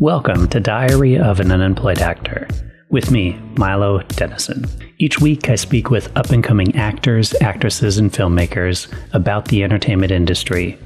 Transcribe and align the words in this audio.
Welcome 0.00 0.48
to 0.48 0.60
Diary 0.60 1.16
of 1.16 1.40
an 1.40 1.50
Unemployed 1.50 2.00
Actor. 2.00 2.48
With 2.90 3.10
me, 3.10 3.32
Milo 3.56 4.02
Dennison. 4.02 4.66
Each 4.98 5.22
week, 5.22 5.48
I 5.48 5.54
speak 5.54 5.88
with 5.88 6.14
up 6.14 6.28
and 6.28 6.44
coming 6.44 6.76
actors, 6.76 7.34
actresses, 7.40 7.96
and 7.96 8.12
filmmakers 8.12 8.92
about 9.14 9.46
the 9.46 9.64
entertainment 9.64 10.12
industry. 10.12 10.78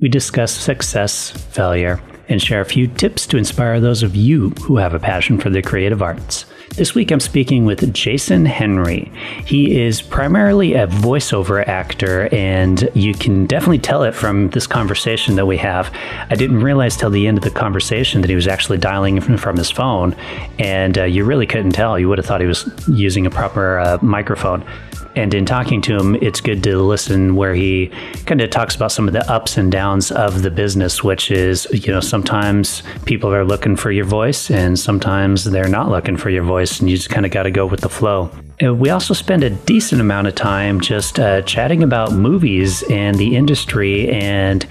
We 0.00 0.08
discuss 0.08 0.50
success, 0.50 1.30
failure, 1.30 2.00
and 2.30 2.40
share 2.40 2.62
a 2.62 2.64
few 2.64 2.86
tips 2.86 3.26
to 3.26 3.36
inspire 3.36 3.80
those 3.80 4.02
of 4.02 4.16
you 4.16 4.48
who 4.62 4.78
have 4.78 4.94
a 4.94 4.98
passion 4.98 5.38
for 5.38 5.50
the 5.50 5.60
creative 5.60 6.00
arts. 6.00 6.46
This 6.70 6.92
week 6.92 7.12
I'm 7.12 7.20
speaking 7.20 7.64
with 7.66 7.92
Jason 7.92 8.44
Henry. 8.46 9.12
He 9.46 9.80
is 9.80 10.02
primarily 10.02 10.74
a 10.74 10.88
voiceover 10.88 11.66
actor, 11.68 12.28
and 12.32 12.90
you 12.94 13.14
can 13.14 13.46
definitely 13.46 13.78
tell 13.78 14.02
it 14.02 14.12
from 14.12 14.50
this 14.50 14.66
conversation 14.66 15.36
that 15.36 15.46
we 15.46 15.56
have. 15.58 15.94
I 16.30 16.34
didn't 16.34 16.62
realize 16.62 16.96
till 16.96 17.10
the 17.10 17.28
end 17.28 17.38
of 17.38 17.44
the 17.44 17.50
conversation 17.50 18.22
that 18.22 18.30
he 18.30 18.34
was 18.34 18.48
actually 18.48 18.78
dialing 18.78 19.20
from 19.20 19.56
his 19.56 19.70
phone, 19.70 20.16
and 20.58 20.98
uh, 20.98 21.04
you 21.04 21.24
really 21.24 21.46
couldn't 21.46 21.72
tell. 21.72 21.96
You 21.96 22.08
would 22.08 22.18
have 22.18 22.26
thought 22.26 22.40
he 22.40 22.46
was 22.48 22.68
using 22.88 23.24
a 23.24 23.30
proper 23.30 23.78
uh, 23.78 23.98
microphone. 24.02 24.64
And 25.16 25.32
in 25.32 25.46
talking 25.46 25.80
to 25.82 25.96
him, 25.96 26.16
it's 26.16 26.40
good 26.40 26.62
to 26.64 26.78
listen 26.78 27.36
where 27.36 27.54
he 27.54 27.92
kind 28.26 28.40
of 28.40 28.50
talks 28.50 28.74
about 28.74 28.90
some 28.90 29.06
of 29.06 29.14
the 29.14 29.30
ups 29.30 29.56
and 29.56 29.70
downs 29.70 30.10
of 30.10 30.42
the 30.42 30.50
business, 30.50 31.04
which 31.04 31.30
is, 31.30 31.68
you 31.70 31.92
know, 31.92 32.00
sometimes 32.00 32.82
people 33.04 33.32
are 33.32 33.44
looking 33.44 33.76
for 33.76 33.92
your 33.92 34.06
voice 34.06 34.50
and 34.50 34.76
sometimes 34.78 35.44
they're 35.44 35.68
not 35.68 35.88
looking 35.88 36.16
for 36.16 36.30
your 36.30 36.42
voice, 36.42 36.53
and 36.56 36.88
you 36.88 36.96
just 36.96 37.10
kind 37.10 37.26
of 37.26 37.32
got 37.32 37.44
to 37.44 37.50
go 37.50 37.66
with 37.66 37.80
the 37.80 37.88
flow. 37.88 38.30
Uh, 38.62 38.72
we 38.72 38.88
also 38.88 39.14
spend 39.14 39.42
a 39.42 39.50
decent 39.50 40.00
amount 40.00 40.28
of 40.28 40.34
time 40.34 40.80
just 40.80 41.18
uh, 41.18 41.42
chatting 41.42 41.82
about 41.82 42.12
movies 42.12 42.84
and 42.88 43.16
the 43.16 43.34
industry 43.34 44.08
and 44.10 44.62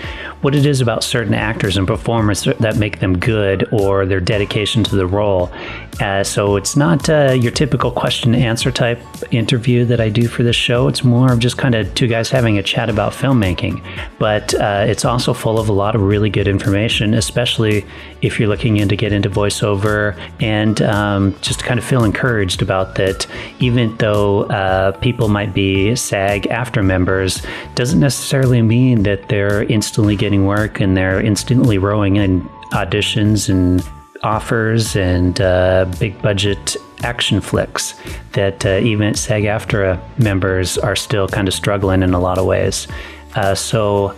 what 0.42 0.56
it 0.56 0.66
is 0.66 0.80
about 0.80 1.04
certain 1.04 1.34
actors 1.34 1.76
and 1.76 1.86
performers 1.86 2.44
that 2.44 2.78
make 2.78 3.00
them 3.00 3.17
good 3.17 3.67
or 3.73 4.06
their 4.06 4.20
dedication 4.22 4.84
to 4.84 4.95
the 4.95 5.06
role. 5.06 5.52
Uh, 6.00 6.23
so 6.23 6.56
it's 6.56 6.75
not 6.75 7.09
uh, 7.09 7.31
your 7.31 7.52
typical 7.52 7.92
question 7.92 8.34
answer 8.34 8.72
type 8.72 9.00
interview 9.31 9.86
that 9.86 10.00
I 10.00 10.09
do 10.09 10.28
for 10.28 10.44
this 10.44 10.56
show. 10.56 10.88
It's 10.88 11.03
more 11.03 11.31
of 11.31 11.40
just 11.40 11.58
kind 11.58 11.75
of 11.75 11.94
two 11.94 12.08
guys 12.08 12.30
having 12.30 12.58
a 12.58 12.64
chat 12.64 12.90
about 12.90 13.12
filmmaking. 13.14 13.84
But 14.18 14.53
uh, 14.56 14.86
it's 14.88 15.06
also 15.06 15.34
full 15.34 15.59
of 15.59 15.70
a 15.70 15.73
lot 15.73 15.95
of 15.95 16.02
really 16.02 16.30
good 16.30 16.47
information, 16.47 17.14
especially 17.14 17.86
if 18.22 18.40
you're 18.40 18.50
looking 18.50 18.78
in 18.78 18.90
to 18.90 18.95
get 18.95 19.12
into 19.12 19.30
voiceover 19.30 20.18
and 20.42 20.81
um, 20.81 21.36
just 21.42 21.64
kind 21.64 21.80
of 21.80 21.86
feel 21.86 22.03
encouraged 22.03 22.62
about 22.62 22.95
that. 22.95 23.28
Even 23.59 23.72
though 23.97 24.43
uh, 24.43 24.91
people 24.99 25.27
might 25.27 25.53
be 25.53 25.95
SAG-AFTRA 25.95 26.83
members, 26.83 27.41
doesn't 27.75 27.99
necessarily 27.99 28.61
mean 28.61 29.03
that 29.03 29.29
they're 29.29 29.63
instantly 29.63 30.16
getting 30.16 30.45
work 30.45 30.79
and 30.79 30.95
they're 30.95 31.21
instantly 31.21 31.77
rowing 31.77 32.17
in 32.17 32.41
auditions 32.71 33.49
and 33.49 33.83
offers 34.23 34.95
and 34.95 35.41
uh, 35.41 35.85
big 35.99 36.19
budget 36.21 36.75
action 37.03 37.41
flicks 37.41 37.95
that 38.31 38.66
uh, 38.66 38.79
even 38.81 39.13
SAG 39.13 39.44
AFTRA 39.44 39.99
members 40.17 40.77
are 40.77 40.95
still 40.95 41.27
kind 41.27 41.47
of 41.47 41.53
struggling 41.53 42.03
in 42.03 42.13
a 42.13 42.19
lot 42.19 42.38
of 42.38 42.45
ways. 42.45 42.88
Uh, 43.35 43.53
so, 43.53 44.17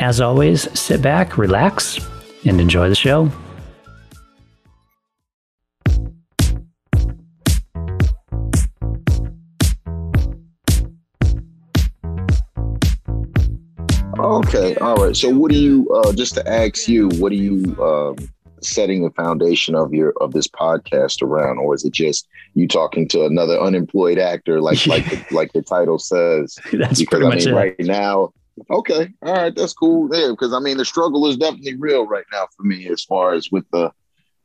as 0.00 0.20
always, 0.20 0.68
sit 0.78 1.00
back, 1.00 1.38
relax, 1.38 1.98
and 2.44 2.60
enjoy 2.60 2.88
the 2.88 2.94
show. 2.94 3.30
All 14.86 14.96
right. 15.04 15.16
So, 15.16 15.28
what 15.30 15.50
do 15.50 15.58
you? 15.58 15.88
Uh, 15.90 16.12
just 16.12 16.34
to 16.34 16.48
ask 16.48 16.88
you, 16.88 17.08
what 17.18 17.32
are 17.32 17.36
you 17.36 17.76
um, 17.82 18.16
setting 18.62 19.02
the 19.02 19.10
foundation 19.10 19.74
of 19.74 19.92
your 19.92 20.12
of 20.20 20.32
this 20.32 20.46
podcast 20.48 21.22
around, 21.22 21.58
or 21.58 21.74
is 21.74 21.84
it 21.84 21.92
just 21.92 22.28
you 22.54 22.68
talking 22.68 23.08
to 23.08 23.24
another 23.24 23.60
unemployed 23.60 24.18
actor, 24.18 24.60
like 24.60 24.86
like 24.86 25.04
the, 25.08 25.24
like 25.34 25.52
the 25.52 25.62
title 25.62 25.98
says? 25.98 26.56
That's 26.72 26.98
because 27.00 27.06
pretty 27.20 27.26
I 27.26 27.28
much 27.28 27.44
mean, 27.46 27.54
it. 27.54 27.56
right 27.56 27.74
now. 27.80 28.32
Okay, 28.70 29.12
all 29.22 29.34
right, 29.34 29.54
that's 29.54 29.74
cool 29.74 30.08
there. 30.08 30.32
Because 30.32 30.52
I 30.54 30.60
mean, 30.60 30.76
the 30.78 30.84
struggle 30.84 31.26
is 31.26 31.36
definitely 31.36 31.74
real 31.76 32.06
right 32.06 32.24
now 32.32 32.46
for 32.56 32.62
me, 32.62 32.88
as 32.88 33.04
far 33.04 33.34
as 33.34 33.50
with 33.52 33.64
the, 33.70 33.90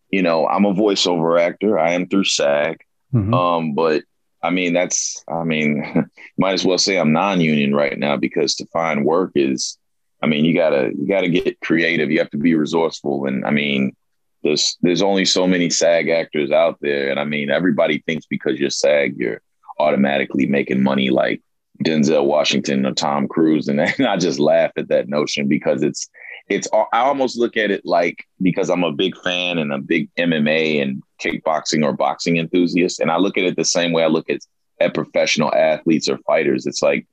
you 0.10 0.22
know, 0.22 0.48
I'm 0.48 0.66
a 0.66 0.74
voiceover 0.74 1.40
actor. 1.40 1.80
I 1.80 1.92
am 1.92 2.08
through 2.10 2.26
SAG, 2.26 2.82
Mhm. 3.14 3.34
um, 3.34 3.74
but 3.74 4.04
I 4.44 4.50
mean, 4.50 4.74
that's, 4.74 5.24
I 5.30 5.44
mean, 5.44 6.10
might 6.38 6.54
as 6.54 6.66
well 6.66 6.78
say 6.78 6.98
I'm 6.98 7.14
non-union 7.14 7.74
right 7.76 7.98
now 7.98 8.18
because 8.18 8.56
to 8.56 8.66
find 8.74 9.06
work 9.06 9.32
is, 9.36 9.78
I 10.22 10.28
mean, 10.28 10.46
you 10.46 10.54
gotta, 10.54 10.92
you 10.98 11.08
gotta 11.08 11.30
get 11.30 11.60
creative. 11.62 12.12
You 12.12 12.20
have 12.20 12.30
to 12.32 12.38
be 12.38 12.56
resourceful. 12.56 13.26
And 13.26 13.46
I 13.46 13.52
mean, 13.52 13.96
there's, 14.44 14.78
there's 14.82 15.02
only 15.02 15.26
so 15.26 15.48
many 15.48 15.70
SAG 15.70 16.10
actors 16.10 16.52
out 16.52 16.78
there. 16.82 17.10
And 17.10 17.20
I 17.20 17.24
mean, 17.24 17.50
everybody 17.50 18.04
thinks 18.06 18.26
because 18.26 18.60
you're 18.60 18.70
SAG, 18.70 19.16
you're 19.18 19.42
automatically 19.80 20.46
making 20.46 20.84
money 20.84 21.10
like 21.10 21.42
Denzel 21.84 22.26
Washington 22.26 22.86
or 22.86 22.94
Tom 22.94 23.28
Cruise. 23.28 23.68
And 23.68 23.82
I 24.08 24.18
just 24.18 24.40
laugh 24.40 24.72
at 24.78 24.90
that 24.90 25.10
notion 25.10 25.48
because 25.48 25.82
it's, 25.84 26.10
it's, 26.50 26.68
I 26.74 27.00
almost 27.00 27.38
look 27.38 27.58
at 27.58 27.72
it 27.72 27.86
like, 27.86 28.26
because 28.42 28.70
I'm 28.70 28.84
a 28.84 28.92
big 28.92 29.16
fan 29.24 29.58
and 29.58 29.72
a 29.72 29.78
big 29.78 30.10
MMA 30.16 30.82
and 30.82 31.02
kickboxing 31.22 31.84
or 31.84 31.94
boxing 31.94 32.38
enthusiast. 32.38 33.00
And 33.00 33.10
I 33.10 33.18
look 33.18 33.38
at 33.38 33.46
it 33.46 33.56
the 33.56 33.66
same 33.66 33.92
way 33.92 34.04
I 34.04 34.08
look 34.08 34.30
at, 34.30 34.42
at 34.80 34.94
professional 34.94 35.54
athletes 35.54 36.10
or 36.10 36.18
fighters. 36.20 36.66
It's 36.66 36.82
like 36.82 37.08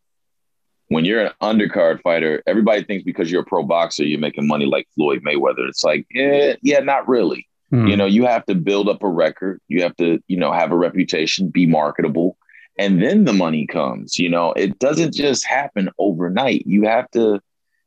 when 0.89 1.05
you're 1.05 1.21
an 1.21 1.33
undercard 1.43 2.01
fighter, 2.03 2.43
everybody 2.47 2.83
thinks 2.83 3.05
because 3.05 3.31
you're 3.31 3.43
a 3.43 3.47
pro 3.47 3.63
boxer, 3.63 4.05
you're 4.05 4.19
making 4.19 4.47
money 4.47 4.65
like 4.65 4.89
Floyd 4.95 5.23
Mayweather. 5.23 5.69
It's 5.69 5.85
like, 5.85 6.07
yeah, 6.11 6.57
yeah, 6.63 6.81
not 6.81 7.09
really. 7.09 7.47
Hmm. 7.71 7.87
You 7.87 7.97
know, 7.97 8.07
you 8.07 8.25
have 8.27 8.47
to 8.47 8.55
build 8.55 8.89
up 8.89 9.03
a 9.03 9.09
record. 9.09 9.61
You 9.69 9.83
have 9.83 9.95
to, 9.97 10.23
you 10.29 10.39
know, 10.39 10.53
have 10.53 10.73
a 10.73 10.77
reputation, 10.77 11.49
be 11.49 11.67
marketable, 11.67 12.39
and 12.79 13.03
then 13.03 13.25
the 13.25 13.35
money 13.35 13.67
comes. 13.67 14.19
You 14.19 14.31
know, 14.31 14.53
it 14.53 14.79
doesn't 14.79 15.15
just 15.15 15.47
happen 15.47 15.91
overnight. 15.99 16.67
You 16.67 16.85
have 16.85 17.11
to, 17.11 17.41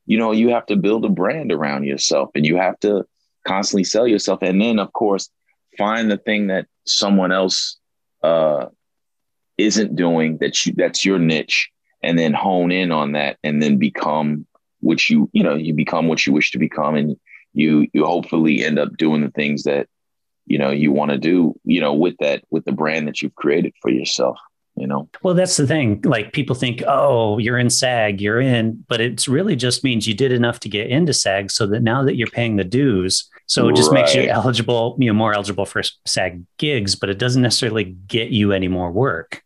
you 0.06 0.18
know, 0.18 0.31
you 0.31 0.50
have 0.50 0.68
to 0.68 0.75
build 0.75 1.03
a 1.03 1.09
brand 1.09 1.51
around 1.51 1.85
yourself 1.85 2.29
and 2.35 2.45
you 2.45 2.57
have 2.57 2.79
to 2.81 3.06
constantly 3.47 3.83
sell 3.83 4.07
yourself. 4.07 4.39
And 4.44 4.62
then, 4.62 4.78
of 4.78 4.94
course, 4.94 5.29
find 5.78 6.12
the 6.12 6.18
thing 6.18 6.47
that 6.47 6.68
someone 6.85 7.31
else 7.31 7.78
uh, 8.22 8.68
isn't 9.57 9.95
doing 9.95 10.38
that 10.39 10.66
you 10.66 10.73
that's 10.75 11.03
your 11.03 11.18
niche 11.18 11.72
and 12.03 12.17
then 12.17 12.34
hone 12.34 12.72
in 12.72 12.91
on 12.91 13.13
that 13.13 13.38
and 13.44 13.62
then 13.62 13.78
become 13.78 14.45
what 14.79 15.09
you 15.09 15.29
you 15.34 15.44
know 15.44 15.56
you 15.56 15.73
become 15.73 16.07
what 16.07 16.25
you 16.25 16.34
wish 16.34 16.51
to 16.51 16.57
become 16.57 16.95
and 16.95 17.17
you 17.53 17.88
you 17.94 18.06
hopefully 18.06 18.63
end 18.63 18.79
up 18.79 18.95
doing 18.97 19.22
the 19.22 19.31
things 19.31 19.63
that 19.63 19.88
you 20.45 20.57
know 20.57 20.69
you 20.69 20.91
want 20.91 21.12
to 21.12 21.17
do 21.17 21.53
you 21.63 21.79
know 21.79 21.94
with 21.94 22.16
that 22.19 22.44
with 22.50 22.66
the 22.66 22.72
brand 22.72 23.07
that 23.07 23.22
you've 23.22 23.35
created 23.35 23.73
for 23.81 23.91
yourself 23.91 24.38
you 24.75 24.88
know 24.88 25.07
Well, 25.22 25.34
that's 25.34 25.57
the 25.57 25.67
thing. 25.67 26.01
Like 26.06 26.31
people 26.31 26.56
think, 26.56 26.81
oh, 26.88 27.38
you're 27.38 27.57
in 27.57 27.69
SAG, 27.69 28.22
you're 28.22 28.39
in, 28.39 28.83
but 28.88 29.01
it's 29.01 29.28
really 29.28 29.56
just 29.56 29.83
means 29.83 30.07
you 30.07 30.13
did 30.13 30.31
enough 30.31 30.62
to 30.62 30.69
get 30.69 30.89
into 30.89 31.13
SAG 31.13 31.51
so 31.51 31.68
that 31.68 31.83
now 31.83 32.03
that 32.06 32.16
you're 32.16 32.28
paying 32.28 32.56
the 32.56 32.63
dues, 32.63 33.29
so 33.47 33.68
it 33.68 33.75
just 33.75 33.91
makes 33.91 34.16
you 34.16 34.23
eligible, 34.29 34.95
you 34.97 35.07
know, 35.07 35.13
more 35.13 35.33
eligible 35.33 35.66
for 35.66 35.83
SAG 36.06 36.45
gigs, 36.57 36.95
but 36.95 37.09
it 37.09 37.19
doesn't 37.19 37.41
necessarily 37.41 37.83
get 37.83 38.29
you 38.29 38.53
any 38.53 38.69
more 38.69 38.89
work. 38.91 39.44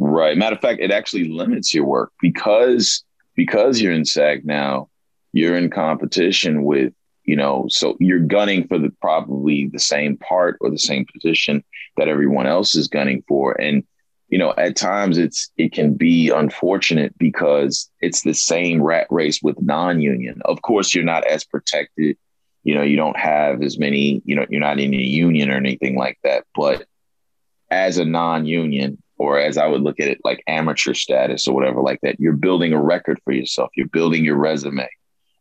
Right. 0.00 0.38
Matter 0.38 0.54
of 0.54 0.62
fact, 0.62 0.80
it 0.80 0.92
actually 0.92 1.28
limits 1.28 1.74
your 1.74 1.84
work 1.84 2.12
because 2.22 3.02
because 3.34 3.80
you're 3.80 3.92
in 3.92 4.04
SAG 4.04 4.44
now, 4.44 4.88
you're 5.32 5.56
in 5.56 5.70
competition 5.70 6.62
with, 6.62 6.92
you 7.24 7.34
know, 7.34 7.66
so 7.68 7.96
you're 7.98 8.20
gunning 8.20 8.68
for 8.68 8.78
the 8.78 8.92
probably 9.00 9.68
the 9.72 9.80
same 9.80 10.16
part 10.16 10.56
or 10.60 10.70
the 10.70 10.78
same 10.78 11.04
position 11.12 11.64
that 11.96 12.06
everyone 12.06 12.46
else 12.46 12.76
is 12.76 12.86
gunning 12.86 13.24
for. 13.26 13.60
And, 13.60 13.82
you 14.28 14.38
know, 14.38 14.54
at 14.56 14.76
times 14.76 15.18
it's 15.18 15.50
it 15.56 15.72
can 15.72 15.94
be 15.94 16.30
unfortunate 16.30 17.18
because 17.18 17.90
it's 18.00 18.22
the 18.22 18.34
same 18.34 18.80
rat 18.80 19.08
race 19.10 19.42
with 19.42 19.60
non-union. 19.60 20.42
Of 20.44 20.62
course, 20.62 20.94
you're 20.94 21.02
not 21.02 21.26
as 21.26 21.42
protected. 21.42 22.16
You 22.62 22.76
know, 22.76 22.82
you 22.82 22.96
don't 22.96 23.18
have 23.18 23.62
as 23.62 23.80
many, 23.80 24.22
you 24.24 24.36
know, 24.36 24.46
you're 24.48 24.60
not 24.60 24.78
in 24.78 24.94
a 24.94 24.96
union 24.96 25.50
or 25.50 25.56
anything 25.56 25.96
like 25.96 26.18
that. 26.22 26.44
But 26.54 26.86
as 27.68 27.98
a 27.98 28.04
non-union, 28.04 29.02
or 29.18 29.38
as 29.38 29.58
I 29.58 29.66
would 29.66 29.82
look 29.82 30.00
at 30.00 30.08
it, 30.08 30.20
like 30.24 30.42
amateur 30.46 30.94
status 30.94 31.46
or 31.48 31.54
whatever 31.54 31.80
like 31.80 32.00
that, 32.02 32.20
you're 32.20 32.32
building 32.32 32.72
a 32.72 32.82
record 32.82 33.20
for 33.24 33.32
yourself. 33.32 33.70
You're 33.76 33.88
building 33.88 34.24
your 34.24 34.36
resume 34.36 34.88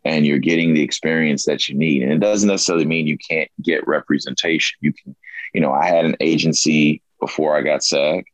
and 0.04 0.26
you're 0.26 0.40
getting 0.40 0.74
the 0.74 0.82
experience 0.82 1.46
that 1.46 1.70
you 1.70 1.76
need. 1.76 2.02
And 2.02 2.12
it 2.12 2.20
doesn't 2.20 2.48
necessarily 2.48 2.86
mean 2.86 3.08
you 3.08 3.18
can't 3.18 3.50
get 3.62 3.88
representation. 3.88 4.78
You 4.82 4.94
can, 4.94 5.16
you 5.54 5.62
know, 5.62 5.72
I 5.72 5.86
had 5.88 6.06
an 6.06 6.16
agency 6.20 7.02
before 7.20 7.56
I 7.56 7.62
got 7.62 7.84
SAG 7.84 8.26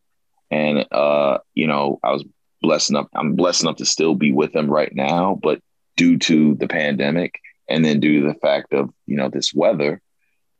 and, 0.49 0.85
uh, 0.91 1.39
you 1.53 1.67
know, 1.67 1.99
I 2.03 2.11
was 2.11 2.23
blessed 2.61 2.91
enough, 2.91 3.07
I'm 3.13 3.35
blessed 3.35 3.63
enough 3.63 3.77
to 3.77 3.85
still 3.85 4.15
be 4.15 4.31
with 4.31 4.53
them 4.53 4.69
right 4.69 4.93
now, 4.95 5.37
but 5.41 5.59
due 5.97 6.17
to 6.17 6.55
the 6.55 6.67
pandemic 6.67 7.39
and 7.67 7.83
then 7.83 7.99
due 7.99 8.21
to 8.21 8.27
the 8.27 8.39
fact 8.39 8.73
of, 8.73 8.89
you 9.05 9.17
know, 9.17 9.29
this 9.29 9.53
weather, 9.53 10.01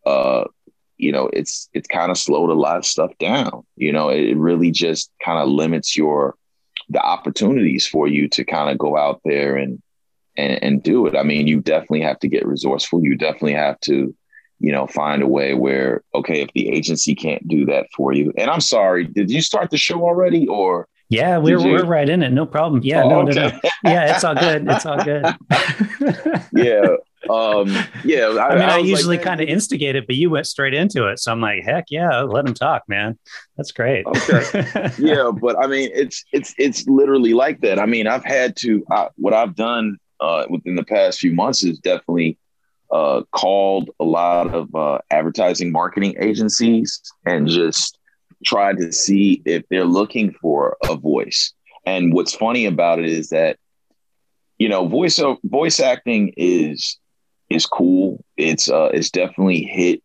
uh, 0.05 0.43
you 0.97 1.11
know, 1.11 1.29
it's 1.33 1.69
it's 1.73 1.87
kind 1.87 2.11
of 2.11 2.17
slowed 2.17 2.49
a 2.49 2.53
lot 2.53 2.77
of 2.77 2.85
stuff 2.85 3.11
down. 3.19 3.63
You 3.75 3.91
know, 3.91 4.09
it 4.09 4.35
really 4.37 4.71
just 4.71 5.11
kind 5.23 5.39
of 5.39 5.49
limits 5.49 5.97
your 5.97 6.35
the 6.89 7.01
opportunities 7.01 7.87
for 7.87 8.07
you 8.07 8.27
to 8.29 8.43
kind 8.43 8.69
of 8.69 8.77
go 8.77 8.97
out 8.97 9.21
there 9.23 9.55
and, 9.55 9.81
and 10.37 10.63
and 10.63 10.83
do 10.83 11.07
it. 11.07 11.15
I 11.15 11.23
mean, 11.23 11.47
you 11.47 11.61
definitely 11.61 12.01
have 12.01 12.19
to 12.19 12.27
get 12.27 12.45
resourceful. 12.45 13.03
You 13.03 13.15
definitely 13.15 13.53
have 13.53 13.79
to, 13.81 14.15
you 14.59 14.71
know, 14.71 14.87
find 14.87 15.21
a 15.21 15.27
way 15.27 15.53
where, 15.53 16.03
okay, 16.13 16.41
if 16.41 16.51
the 16.53 16.69
agency 16.69 17.15
can't 17.15 17.47
do 17.47 17.65
that 17.65 17.87
for 17.95 18.13
you, 18.13 18.33
and 18.37 18.49
I'm 18.49 18.61
sorry, 18.61 19.05
did 19.05 19.31
you 19.31 19.41
start 19.41 19.71
the 19.71 19.77
show 19.77 20.01
already 20.03 20.47
or? 20.47 20.87
Yeah, 21.09 21.37
we're, 21.37 21.61
we're 21.61 21.85
right 21.85 22.09
in 22.09 22.23
it. 22.23 22.31
No 22.31 22.45
problem. 22.47 22.81
Yeah, 22.83 23.03
oh, 23.03 23.09
no, 23.09 23.21
okay. 23.21 23.35
no, 23.35 23.47
no. 23.49 23.59
Yeah, 23.83 24.15
it's 24.15 24.23
all 24.23 24.33
good. 24.33 24.65
It's 24.67 24.85
all 24.85 25.03
good. 25.03 25.25
yeah. 26.53 26.95
Um, 27.29 27.75
yeah. 28.03 28.27
I, 28.27 28.47
I 28.47 28.55
mean, 28.55 28.69
I, 28.69 28.75
I 28.75 28.77
usually 28.79 29.17
like, 29.17 29.25
kind 29.25 29.41
of 29.41 29.47
instigate 29.47 29.95
it, 29.95 30.07
but 30.07 30.15
you 30.15 30.29
went 30.29 30.47
straight 30.47 30.73
into 30.73 31.07
it. 31.07 31.19
So 31.19 31.31
I'm 31.31 31.41
like, 31.41 31.63
heck 31.63 31.85
yeah, 31.89 32.21
let 32.21 32.45
him 32.45 32.53
talk, 32.53 32.83
man. 32.87 33.17
That's 33.57 33.71
great. 33.71 34.05
Okay. 34.05 34.65
yeah. 34.99 35.31
But 35.31 35.57
I 35.57 35.67
mean, 35.67 35.89
it's, 35.93 36.23
it's, 36.33 36.53
it's 36.57 36.87
literally 36.87 37.33
like 37.33 37.61
that. 37.61 37.79
I 37.79 37.85
mean, 37.85 38.07
I've 38.07 38.25
had 38.25 38.55
to, 38.57 38.85
I, 38.91 39.09
what 39.15 39.33
I've 39.33 39.55
done 39.55 39.97
uh, 40.19 40.45
within 40.49 40.75
the 40.75 40.83
past 40.83 41.19
few 41.19 41.33
months 41.33 41.63
is 41.63 41.79
definitely 41.79 42.37
uh, 42.91 43.23
called 43.31 43.89
a 43.99 44.03
lot 44.03 44.53
of 44.53 44.73
uh, 44.75 44.99
advertising 45.09 45.71
marketing 45.71 46.15
agencies 46.19 47.01
and 47.25 47.47
just 47.47 47.97
tried 48.45 48.77
to 48.77 48.91
see 48.91 49.41
if 49.45 49.63
they're 49.69 49.85
looking 49.85 50.31
for 50.41 50.77
a 50.87 50.95
voice. 50.95 51.53
And 51.85 52.13
what's 52.13 52.35
funny 52.35 52.65
about 52.65 52.99
it 52.99 53.05
is 53.05 53.29
that, 53.29 53.57
you 54.57 54.69
know, 54.69 54.87
voice 54.87 55.19
voice 55.43 55.79
acting 55.79 56.33
is 56.37 56.99
is 57.53 57.65
cool. 57.65 58.23
It's 58.37 58.69
uh, 58.69 58.89
it's 58.93 59.09
definitely 59.09 59.63
hit. 59.63 60.01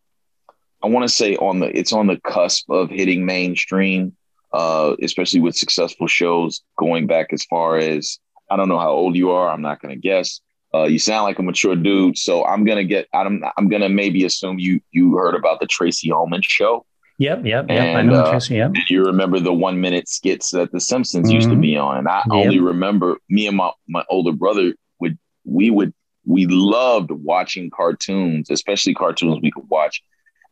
I 0.82 0.86
want 0.86 1.08
to 1.08 1.14
say 1.14 1.36
on 1.36 1.60
the 1.60 1.76
it's 1.76 1.92
on 1.92 2.06
the 2.06 2.20
cusp 2.20 2.70
of 2.70 2.90
hitting 2.90 3.26
mainstream, 3.26 4.16
uh, 4.52 4.94
especially 5.02 5.40
with 5.40 5.56
successful 5.56 6.06
shows 6.06 6.62
going 6.78 7.06
back 7.06 7.32
as 7.32 7.44
far 7.44 7.78
as 7.78 8.18
I 8.50 8.56
don't 8.56 8.68
know 8.68 8.78
how 8.78 8.92
old 8.92 9.16
you 9.16 9.30
are. 9.30 9.50
I'm 9.50 9.62
not 9.62 9.80
going 9.80 9.94
to 9.94 10.00
guess, 10.00 10.40
uh, 10.74 10.84
you 10.84 10.98
sound 10.98 11.24
like 11.24 11.38
a 11.38 11.42
mature 11.42 11.76
dude, 11.76 12.18
so 12.18 12.44
I'm 12.44 12.64
gonna 12.64 12.84
get. 12.84 13.08
I'm 13.14 13.42
I'm 13.56 13.68
gonna 13.68 13.88
maybe 13.88 14.24
assume 14.24 14.58
you 14.58 14.80
you 14.90 15.16
heard 15.16 15.34
about 15.34 15.60
the 15.60 15.66
Tracey 15.66 16.12
Ullman 16.12 16.42
show. 16.42 16.84
Yep, 17.18 17.46
yep, 17.46 17.66
yep. 17.68 17.80
And, 17.80 17.98
I 17.98 18.02
know 18.02 18.22
uh, 18.22 18.30
Tracey. 18.30 18.56
Yep. 18.56 18.72
You 18.88 19.04
remember 19.04 19.40
the 19.40 19.52
one 19.52 19.80
minute 19.80 20.08
skits 20.08 20.50
that 20.50 20.70
The 20.70 20.80
Simpsons 20.80 21.28
mm-hmm. 21.28 21.34
used 21.34 21.48
to 21.48 21.54
mm-hmm. 21.54 21.60
be 21.62 21.76
on, 21.78 21.98
and 21.98 22.08
I 22.08 22.18
yep. 22.18 22.26
only 22.32 22.60
remember 22.60 23.16
me 23.30 23.46
and 23.46 23.56
my 23.56 23.70
my 23.88 24.04
older 24.10 24.32
brother 24.32 24.74
would 25.00 25.18
we 25.44 25.70
would 25.70 25.94
we 26.28 26.46
loved 26.46 27.10
watching 27.10 27.70
cartoons, 27.70 28.50
especially 28.50 28.94
cartoons 28.94 29.40
we 29.42 29.50
could 29.50 29.68
watch 29.68 30.02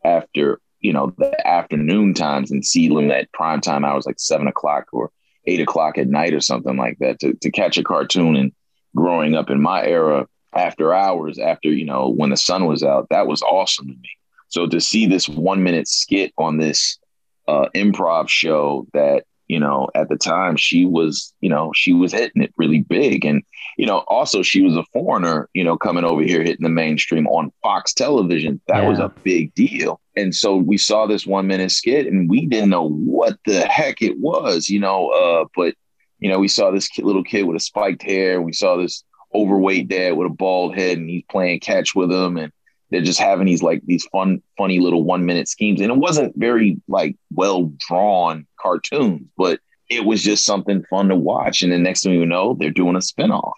after 0.04 0.60
you 0.80 0.92
know 0.92 1.12
the 1.18 1.46
afternoon 1.46 2.14
times 2.14 2.50
and 2.50 2.64
see 2.64 2.88
them 2.88 3.10
at 3.10 3.32
prime 3.32 3.60
time 3.60 3.84
hours 3.84 4.06
like 4.06 4.18
seven 4.18 4.46
o'clock 4.46 4.86
or 4.92 5.10
eight 5.46 5.60
o'clock 5.60 5.98
at 5.98 6.08
night 6.08 6.34
or 6.34 6.40
something 6.40 6.76
like 6.76 6.98
that 6.98 7.18
to 7.20 7.34
to 7.34 7.50
catch 7.50 7.78
a 7.78 7.84
cartoon 7.84 8.36
and 8.36 8.52
growing 8.94 9.34
up 9.34 9.50
in 9.50 9.60
my 9.60 9.84
era 9.84 10.26
after 10.56 10.92
hours, 10.92 11.38
after, 11.38 11.68
you 11.68 11.84
know, 11.84 12.08
when 12.08 12.30
the 12.30 12.36
sun 12.36 12.66
was 12.66 12.82
out, 12.82 13.06
that 13.10 13.26
was 13.26 13.42
awesome 13.42 13.86
to 13.86 13.92
me. 13.92 14.10
So 14.48 14.66
to 14.66 14.80
see 14.80 15.06
this 15.06 15.28
one 15.28 15.62
minute 15.62 15.88
skit 15.88 16.32
on 16.38 16.58
this 16.58 16.98
uh, 17.46 17.66
improv 17.74 18.28
show 18.28 18.86
that, 18.92 19.24
you 19.48 19.60
know, 19.60 19.88
at 19.94 20.08
the 20.08 20.16
time 20.16 20.56
she 20.56 20.84
was, 20.84 21.32
you 21.40 21.48
know, 21.48 21.72
she 21.74 21.92
was 21.92 22.12
hitting 22.12 22.42
it 22.42 22.52
really 22.56 22.80
big. 22.80 23.24
And, 23.24 23.42
you 23.76 23.86
know, 23.86 23.98
also 24.08 24.42
she 24.42 24.62
was 24.62 24.76
a 24.76 24.84
foreigner, 24.92 25.48
you 25.54 25.64
know, 25.64 25.76
coming 25.76 26.04
over 26.04 26.22
here 26.22 26.42
hitting 26.42 26.64
the 26.64 26.68
mainstream 26.68 27.26
on 27.28 27.52
Fox 27.62 27.94
television. 27.94 28.60
That 28.68 28.82
yeah. 28.82 28.88
was 28.88 28.98
a 28.98 29.12
big 29.22 29.54
deal. 29.54 30.00
And 30.16 30.34
so 30.34 30.56
we 30.56 30.78
saw 30.78 31.06
this 31.06 31.26
one 31.26 31.46
minute 31.46 31.70
skit 31.70 32.06
and 32.06 32.28
we 32.28 32.46
didn't 32.46 32.70
know 32.70 32.88
what 32.88 33.38
the 33.44 33.60
heck 33.66 34.02
it 34.02 34.18
was, 34.18 34.68
you 34.68 34.80
know, 34.80 35.10
uh, 35.10 35.44
but 35.54 35.74
you 36.18 36.30
know, 36.30 36.38
we 36.38 36.48
saw 36.48 36.70
this 36.70 36.88
kid, 36.88 37.04
little 37.04 37.24
kid 37.24 37.44
with 37.44 37.56
a 37.56 37.60
spiked 37.60 38.02
hair. 38.02 38.40
We 38.40 38.52
saw 38.52 38.76
this 38.76 39.04
overweight 39.34 39.88
dad 39.88 40.16
with 40.16 40.26
a 40.26 40.34
bald 40.34 40.74
head, 40.74 40.98
and 40.98 41.08
he's 41.08 41.24
playing 41.30 41.60
catch 41.60 41.94
with 41.94 42.10
him, 42.10 42.36
and 42.36 42.52
they're 42.90 43.02
just 43.02 43.18
having 43.18 43.46
these 43.46 43.62
like 43.62 43.82
these 43.84 44.06
fun, 44.06 44.42
funny 44.56 44.78
little 44.80 45.02
one 45.02 45.26
minute 45.26 45.48
schemes. 45.48 45.80
And 45.80 45.90
it 45.90 45.96
wasn't 45.96 46.36
very 46.36 46.80
like 46.88 47.16
well 47.32 47.72
drawn 47.78 48.46
cartoons, 48.60 49.26
but 49.36 49.60
it 49.88 50.04
was 50.04 50.22
just 50.22 50.44
something 50.44 50.84
fun 50.88 51.08
to 51.08 51.16
watch. 51.16 51.62
And 51.62 51.72
the 51.72 51.78
next 51.78 52.02
thing 52.02 52.12
you 52.12 52.26
know, 52.26 52.54
they're 52.58 52.70
doing 52.70 52.96
a 52.96 53.00
spinoff. 53.00 53.52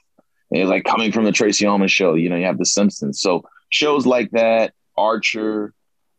And 0.51 0.63
it's 0.63 0.71
like 0.71 0.85
coming 0.85 1.13
from 1.13 1.25
the 1.25 1.33
Tracey 1.33 1.67
Ullman 1.67 1.89
show. 1.89 2.15
You 2.15 2.29
know, 2.29 2.37
you 2.37 2.47
have 2.47 2.59
The 2.59 2.67
Simpsons. 2.67 3.21
So 3.21 3.45
shows 3.71 4.07
like 4.07 4.31
that, 4.33 4.73
Archer. 4.97 5.75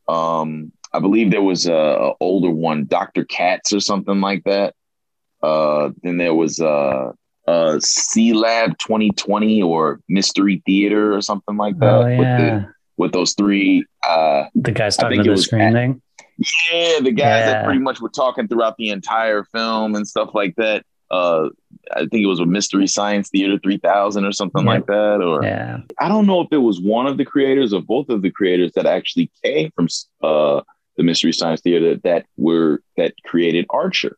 Um, 0.07 0.71
I 0.93 0.99
believe 0.99 1.31
there 1.31 1.41
was 1.41 1.67
a, 1.67 1.73
a 1.73 2.13
older 2.19 2.49
one, 2.49 2.85
Dr. 2.85 3.25
Katz 3.25 3.73
or 3.73 3.79
something 3.79 4.21
like 4.21 4.43
that. 4.45 4.73
Uh, 5.41 5.91
then 6.03 6.17
there 6.17 6.33
was 6.33 6.59
uh, 6.59 7.11
uh, 7.47 7.75
Sealab 7.77 8.77
2020 8.79 9.61
or 9.61 9.99
Mystery 10.09 10.61
Theater 10.65 11.15
or 11.15 11.21
something 11.21 11.57
like 11.57 11.77
that. 11.79 11.93
Oh, 11.93 12.07
yeah. 12.07 12.65
With, 12.99 13.11
those 13.13 13.33
three. 13.33 13.85
Uh, 14.07 14.43
the 14.53 14.71
guys 14.71 14.97
talking 14.97 15.23
to 15.23 15.31
the 15.31 15.37
screen 15.37 15.73
thing. 15.73 16.01
Yeah, 16.71 16.99
the 17.01 17.11
guys 17.11 17.17
yeah. 17.17 17.45
that 17.51 17.65
pretty 17.65 17.79
much 17.79 17.99
were 17.99 18.09
talking 18.09 18.47
throughout 18.47 18.77
the 18.77 18.89
entire 18.89 19.43
film 19.43 19.95
and 19.95 20.07
stuff 20.07 20.29
like 20.33 20.55
that. 20.55 20.85
Uh, 21.11 21.49
I 21.91 22.01
think 22.01 22.23
it 22.23 22.27
was 22.27 22.39
a 22.39 22.45
Mystery 22.45 22.87
Science 22.87 23.29
Theater 23.29 23.57
3000 23.61 24.25
or 24.25 24.31
something 24.31 24.63
like 24.63 24.85
that. 24.85 25.21
Or 25.21 25.43
yeah. 25.43 25.79
I 25.99 26.07
don't 26.07 26.27
know 26.27 26.41
if 26.41 26.49
it 26.51 26.57
was 26.57 26.79
one 26.79 27.07
of 27.07 27.17
the 27.17 27.25
creators 27.25 27.73
or 27.73 27.81
both 27.81 28.09
of 28.09 28.21
the 28.21 28.29
creators 28.29 28.71
that 28.75 28.85
actually 28.85 29.31
came 29.43 29.71
from 29.75 29.87
uh, 30.21 30.61
the 30.97 31.03
Mystery 31.03 31.33
Science 31.33 31.61
Theater 31.61 31.95
that 32.03 32.25
were 32.37 32.81
that 32.97 33.13
created 33.25 33.65
Archer. 33.69 34.17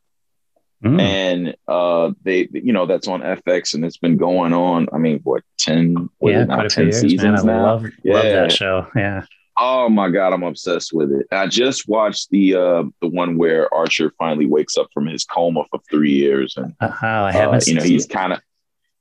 Mm. 0.84 1.00
And 1.00 1.56
uh, 1.68 2.12
they, 2.24 2.48
you 2.52 2.72
know, 2.72 2.86
that's 2.86 3.06
on 3.06 3.20
FX, 3.20 3.74
and 3.74 3.84
it's 3.84 3.98
been 3.98 4.16
going 4.16 4.52
on. 4.52 4.88
I 4.92 4.98
mean, 4.98 5.20
what 5.22 5.44
ten? 5.58 6.08
yeah, 6.20 6.44
a 6.48 6.68
few 6.68 6.84
years, 6.84 7.00
seasons 7.00 7.44
man. 7.44 7.56
I 7.56 7.58
now? 7.58 7.64
Love, 7.66 7.86
yeah. 8.02 8.14
love 8.14 8.24
that 8.24 8.52
show. 8.52 8.86
Yeah. 8.96 9.24
Oh 9.56 9.88
my 9.88 10.08
god, 10.08 10.32
I'm 10.32 10.42
obsessed 10.42 10.92
with 10.92 11.12
it. 11.12 11.26
I 11.30 11.46
just 11.46 11.86
watched 11.86 12.30
the 12.30 12.56
uh, 12.56 12.84
the 13.00 13.08
one 13.08 13.36
where 13.36 13.72
Archer 13.72 14.12
finally 14.18 14.46
wakes 14.46 14.76
up 14.76 14.88
from 14.92 15.06
his 15.06 15.24
coma 15.24 15.64
for 15.70 15.78
three 15.88 16.12
years, 16.12 16.54
and 16.56 16.74
uh, 16.80 16.90
I 17.00 17.30
haven't. 17.30 17.62
Uh, 17.62 17.64
you 17.66 17.74
know, 17.74 17.82
he's 17.82 18.06
kind 18.06 18.32
of 18.32 18.40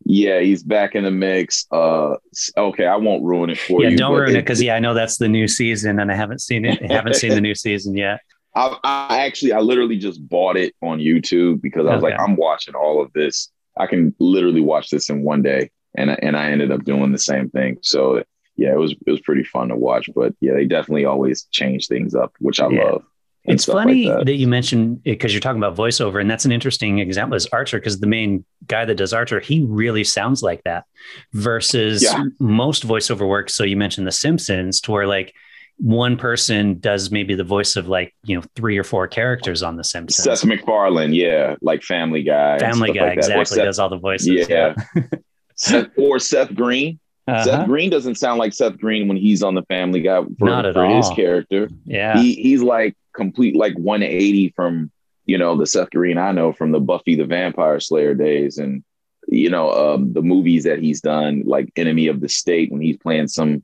yeah, 0.03 0.39
he's 0.39 0.63
back 0.63 0.95
in 0.95 1.03
the 1.03 1.11
mix. 1.11 1.65
Uh, 1.71 2.15
okay, 2.57 2.85
I 2.85 2.95
won't 2.97 3.23
ruin 3.23 3.49
it 3.49 3.57
for 3.57 3.81
yeah, 3.81 3.87
you. 3.87 3.91
Yeah, 3.91 3.97
don't 3.97 4.17
ruin 4.17 4.35
it 4.35 4.41
because 4.41 4.61
yeah, 4.61 4.75
I 4.75 4.79
know 4.79 4.93
that's 4.93 5.17
the 5.17 5.29
new 5.29 5.47
season, 5.47 5.99
and 5.99 6.11
I 6.11 6.15
haven't 6.15 6.41
seen 6.41 6.65
it. 6.65 6.81
I 6.87 6.93
haven't 6.93 7.15
seen 7.15 7.31
the 7.31 7.41
new 7.41 7.55
season 7.55 7.95
yet. 7.95 8.19
I, 8.53 8.77
I, 8.83 9.25
actually, 9.25 9.53
I 9.53 9.59
literally 9.59 9.97
just 9.97 10.27
bought 10.27 10.57
it 10.57 10.75
on 10.81 10.99
YouTube 10.99 11.61
because 11.61 11.87
I 11.87 11.95
was 11.95 12.03
okay. 12.03 12.11
like, 12.11 12.19
I'm 12.19 12.35
watching 12.35 12.75
all 12.75 13.01
of 13.01 13.11
this. 13.13 13.49
I 13.77 13.87
can 13.87 14.13
literally 14.19 14.61
watch 14.61 14.89
this 14.89 15.09
in 15.09 15.23
one 15.23 15.41
day, 15.41 15.71
and 15.95 16.11
and 16.21 16.35
I 16.35 16.51
ended 16.51 16.71
up 16.71 16.83
doing 16.83 17.11
the 17.11 17.19
same 17.19 17.49
thing. 17.49 17.77
So 17.81 18.23
yeah, 18.57 18.73
it 18.73 18.77
was 18.77 18.91
it 18.91 19.09
was 19.09 19.21
pretty 19.21 19.45
fun 19.45 19.69
to 19.69 19.75
watch. 19.77 20.09
But 20.13 20.33
yeah, 20.41 20.53
they 20.53 20.65
definitely 20.65 21.05
always 21.05 21.43
change 21.51 21.87
things 21.87 22.13
up, 22.13 22.33
which 22.39 22.59
I 22.59 22.69
yeah. 22.69 22.83
love. 22.83 23.03
It's 23.45 23.65
funny 23.65 24.05
like 24.05 24.17
that. 24.19 24.25
that. 24.27 24.35
you 24.35 24.47
mentioned 24.47 25.01
because 25.03 25.33
you're 25.33 25.41
talking 25.41 25.61
about 25.61 25.75
voiceover, 25.75 26.21
and 26.21 26.29
that's 26.29 26.45
an 26.45 26.51
interesting 26.51 26.99
example 26.99 27.35
is 27.35 27.47
Archer, 27.47 27.79
because 27.79 27.99
the 27.99 28.07
main 28.07 28.45
guy 28.67 28.85
that 28.85 28.95
does 28.95 29.13
Archer, 29.13 29.39
he 29.39 29.65
really 29.65 30.03
sounds 30.03 30.43
like 30.43 30.63
that 30.63 30.85
versus 31.33 32.03
yeah. 32.03 32.23
most 32.39 32.85
voiceover 32.85 33.27
work. 33.27 33.49
So 33.49 33.63
you 33.63 33.77
mentioned 33.77 34.05
The 34.05 34.11
Simpsons, 34.11 34.79
to 34.81 34.91
where 34.91 35.07
like 35.07 35.33
one 35.77 36.15
person 36.17 36.79
does 36.79 37.11
maybe 37.11 37.33
the 37.33 37.43
voice 37.43 37.75
of 37.75 37.87
like 37.87 38.13
you 38.23 38.35
know 38.35 38.43
three 38.55 38.77
or 38.77 38.83
four 38.83 39.07
characters 39.07 39.63
on 39.63 39.77
The 39.77 39.83
Simpsons. 39.83 40.23
Seth 40.23 40.47
MacFarlane, 40.47 41.13
yeah, 41.13 41.55
like 41.61 41.81
Family 41.83 42.23
Guy. 42.23 42.59
Family 42.59 42.91
Guy, 42.91 43.09
like 43.09 43.17
exactly, 43.17 43.45
Seth, 43.45 43.65
does 43.65 43.79
all 43.79 43.89
the 43.89 43.97
voices. 43.97 44.47
Yeah, 44.47 44.73
yeah. 44.95 45.03
Seth, 45.55 45.87
or 45.97 46.19
Seth 46.19 46.53
Green. 46.53 46.99
Uh-huh. 47.27 47.43
Seth 47.43 47.65
Green 47.65 47.89
doesn't 47.89 48.15
sound 48.15 48.39
like 48.39 48.53
Seth 48.53 48.77
Green 48.77 49.07
when 49.07 49.17
he's 49.17 49.43
on 49.43 49.55
the 49.55 49.63
Family 49.63 50.01
Guy 50.01 50.21
for, 50.37 50.45
Not 50.45 50.65
at 50.65 50.73
for 50.73 50.85
all. 50.85 50.97
his 50.97 51.09
character. 51.09 51.69
Yeah, 51.85 52.17
he, 52.17 52.35
he's 52.35 52.61
like 52.61 52.95
complete 53.13 53.55
like 53.55 53.77
180 53.77 54.53
from 54.55 54.91
you 55.25 55.37
know 55.37 55.57
the 55.57 55.65
Seth 55.65 55.89
Green 55.91 56.17
I 56.17 56.31
know 56.31 56.53
from 56.53 56.71
the 56.71 56.79
Buffy 56.79 57.15
the 57.15 57.25
Vampire 57.25 57.79
Slayer 57.79 58.13
days 58.15 58.57
and 58.57 58.83
you 59.27 59.49
know 59.49 59.71
um, 59.71 60.13
the 60.13 60.21
movies 60.21 60.63
that 60.63 60.79
he's 60.79 61.01
done 61.01 61.43
like 61.45 61.71
Enemy 61.75 62.07
of 62.07 62.21
the 62.21 62.29
State 62.29 62.71
when 62.71 62.81
he's 62.81 62.97
playing 62.97 63.27
some 63.27 63.63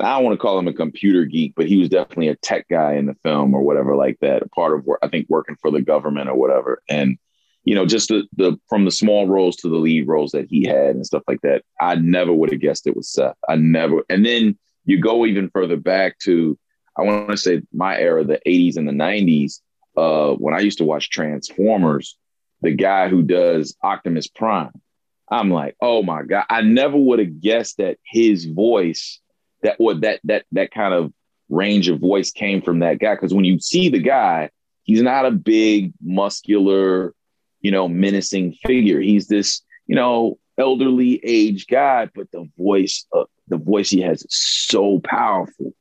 I 0.00 0.14
don't 0.14 0.24
want 0.24 0.34
to 0.34 0.42
call 0.42 0.58
him 0.58 0.66
a 0.66 0.72
computer 0.72 1.24
geek, 1.24 1.54
but 1.54 1.66
he 1.66 1.76
was 1.76 1.88
definitely 1.88 2.28
a 2.28 2.36
tech 2.36 2.66
guy 2.68 2.94
in 2.94 3.06
the 3.06 3.14
film 3.22 3.54
or 3.54 3.62
whatever 3.62 3.94
like 3.94 4.18
that. 4.20 4.42
A 4.42 4.48
part 4.48 4.76
of 4.76 4.88
I 5.02 5.08
think 5.08 5.26
working 5.28 5.56
for 5.60 5.70
the 5.70 5.82
government 5.82 6.28
or 6.28 6.34
whatever. 6.34 6.82
And 6.88 7.16
you 7.62 7.74
know, 7.74 7.86
just 7.86 8.08
the 8.08 8.24
the 8.36 8.58
from 8.68 8.84
the 8.84 8.90
small 8.90 9.28
roles 9.28 9.56
to 9.56 9.68
the 9.68 9.76
lead 9.76 10.08
roles 10.08 10.32
that 10.32 10.48
he 10.48 10.66
had 10.66 10.96
and 10.96 11.06
stuff 11.06 11.22
like 11.28 11.40
that. 11.42 11.62
I 11.80 11.94
never 11.94 12.32
would 12.32 12.50
have 12.50 12.60
guessed 12.60 12.86
it 12.86 12.96
was 12.96 13.08
Seth. 13.08 13.36
I 13.48 13.56
never. 13.56 14.04
And 14.10 14.26
then 14.26 14.58
you 14.84 15.00
go 15.00 15.26
even 15.26 15.48
further 15.50 15.76
back 15.76 16.18
to 16.20 16.58
I 16.96 17.02
want 17.02 17.30
to 17.30 17.36
say 17.36 17.62
my 17.72 17.98
era, 17.98 18.24
the 18.24 18.40
80s 18.46 18.76
and 18.76 18.88
the 18.88 18.92
90s, 18.92 19.60
uh, 19.96 20.34
when 20.34 20.54
I 20.54 20.60
used 20.60 20.78
to 20.78 20.84
watch 20.84 21.10
Transformers, 21.10 22.16
the 22.62 22.72
guy 22.72 23.08
who 23.08 23.22
does 23.22 23.76
Optimus 23.82 24.28
Prime. 24.28 24.80
I'm 25.28 25.50
like, 25.50 25.74
oh 25.80 26.02
my 26.02 26.22
God. 26.22 26.44
I 26.48 26.60
never 26.62 26.96
would 26.96 27.18
have 27.18 27.40
guessed 27.40 27.78
that 27.78 27.98
his 28.04 28.44
voice 28.44 29.20
that 29.64 29.80
what 29.80 30.02
that 30.02 30.20
that 30.24 30.44
that 30.52 30.70
kind 30.70 30.94
of 30.94 31.12
range 31.50 31.88
of 31.88 32.00
voice 32.00 32.30
came 32.30 32.62
from 32.62 32.78
that 32.78 32.98
guy. 33.00 33.14
Because 33.14 33.34
when 33.34 33.44
you 33.44 33.58
see 33.58 33.88
the 33.90 33.98
guy, 33.98 34.50
he's 34.84 35.02
not 35.02 35.26
a 35.26 35.30
big, 35.32 35.92
muscular, 36.00 37.12
you 37.60 37.70
know, 37.72 37.88
menacing 37.88 38.54
figure. 38.64 39.00
He's 39.00 39.26
this, 39.26 39.62
you 39.86 39.96
know, 39.96 40.38
elderly 40.56 41.20
age 41.24 41.66
guy, 41.66 42.08
but 42.14 42.30
the 42.30 42.48
voice, 42.56 43.06
uh, 43.12 43.24
the 43.48 43.58
voice 43.58 43.90
he 43.90 44.00
has 44.02 44.22
is 44.22 44.36
so 44.36 45.00
powerful. 45.00 45.74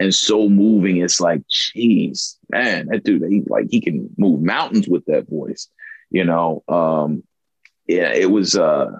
and 0.00 0.14
so 0.14 0.48
moving. 0.48 0.96
It's 0.96 1.20
like, 1.20 1.42
geez, 1.48 2.38
man, 2.48 2.86
that 2.86 3.04
dude, 3.04 3.22
he 3.30 3.42
like 3.46 3.66
he 3.70 3.80
can 3.80 4.08
move 4.16 4.40
mountains 4.40 4.88
with 4.88 5.04
that 5.06 5.28
voice, 5.28 5.68
you 6.10 6.24
know. 6.24 6.64
Um, 6.66 7.22
yeah, 7.86 8.12
it 8.12 8.30
was 8.30 8.56
uh 8.56 8.90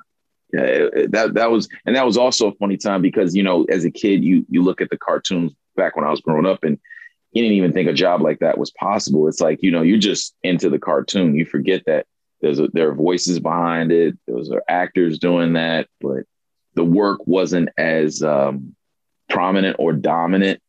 that 0.53 1.33
that 1.35 1.51
was 1.51 1.69
and 1.87 1.97
that 1.97 2.07
was 2.07 2.17
also 2.17 2.49
a 2.49 2.55
funny 2.55 2.77
time 2.77 3.03
because 3.03 3.35
you 3.35 3.43
know, 3.43 3.65
as 3.65 3.85
a 3.85 3.91
kid, 3.91 4.25
you 4.25 4.45
you 4.49 4.63
look 4.63 4.81
at 4.81 4.91
the 4.91 4.99
cartoons 4.99 5.53
back 5.77 5.97
when 5.97 6.05
I 6.05 6.11
was 6.11 6.21
growing 6.21 6.47
up 6.47 6.65
and 6.65 6.79
you 7.33 7.43
didn't 7.43 7.57
even 7.57 7.73
think 7.73 7.89
a 7.89 7.93
job 7.93 8.21
like 8.21 8.41
that 8.41 8.59
was 8.59 8.73
possible. 8.73 9.29
It's 9.29 9.41
like, 9.41 9.63
you 9.63 9.71
know, 9.71 9.83
you're 9.83 9.99
just 9.99 10.35
into 10.43 10.69
the 10.69 10.79
cartoon. 10.79 11.37
You 11.37 11.45
forget 11.45 11.83
that 11.87 12.07
there's 12.41 12.59
a, 12.59 12.69
there 12.73 12.91
are 12.91 12.95
voices 12.95 13.39
behind 13.39 13.93
it. 13.93 14.19
Those 14.27 14.51
are 14.51 14.63
actors 14.69 15.19
doing 15.19 15.53
that, 15.53 15.87
but 16.01 16.25
the 16.75 16.85
work 16.85 17.21
wasn't 17.27 17.69
as 17.79 18.23
um, 18.23 18.75
prominent 19.29 19.77
or 19.79 19.93
dominant 19.93 20.61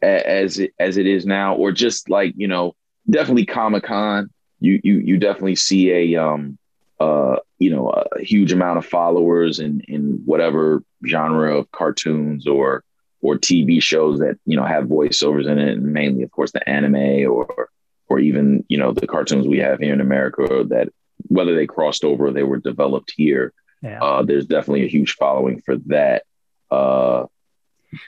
as 0.00 0.58
it, 0.58 0.72
as 0.78 0.96
it 0.96 1.06
is 1.06 1.26
now, 1.26 1.56
or 1.56 1.72
just 1.72 2.08
like 2.08 2.32
you 2.36 2.48
know, 2.48 2.74
definitely 3.08 3.46
Comic 3.46 3.84
Con. 3.84 4.30
You 4.60 4.80
you 4.82 4.98
you 4.98 5.18
definitely 5.18 5.56
see 5.56 5.90
a 5.90 6.22
um 6.22 6.58
uh 7.00 7.36
you 7.58 7.70
know 7.70 7.90
a 7.90 8.22
huge 8.22 8.52
amount 8.52 8.78
of 8.78 8.86
followers 8.86 9.60
in 9.60 9.80
in 9.88 10.22
whatever 10.24 10.82
genre 11.06 11.56
of 11.56 11.70
cartoons 11.72 12.46
or 12.46 12.82
or 13.20 13.36
TV 13.36 13.82
shows 13.82 14.20
that 14.20 14.38
you 14.46 14.56
know 14.56 14.64
have 14.64 14.84
voiceovers 14.84 15.50
in 15.50 15.58
it, 15.58 15.76
and 15.76 15.92
mainly, 15.92 16.22
of 16.22 16.30
course, 16.30 16.52
the 16.52 16.68
anime 16.68 17.30
or 17.30 17.68
or 18.08 18.18
even 18.18 18.64
you 18.68 18.78
know 18.78 18.92
the 18.92 19.06
cartoons 19.06 19.46
we 19.46 19.58
have 19.58 19.80
here 19.80 19.92
in 19.92 20.00
America 20.00 20.64
that 20.68 20.88
whether 21.28 21.54
they 21.54 21.66
crossed 21.66 22.04
over 22.04 22.28
or 22.28 22.32
they 22.32 22.44
were 22.44 22.58
developed 22.58 23.12
here. 23.16 23.52
Yeah. 23.82 24.02
Uh, 24.02 24.22
there's 24.22 24.46
definitely 24.46 24.84
a 24.84 24.88
huge 24.88 25.14
following 25.14 25.60
for 25.60 25.76
that. 25.86 26.24
Uh, 26.70 27.26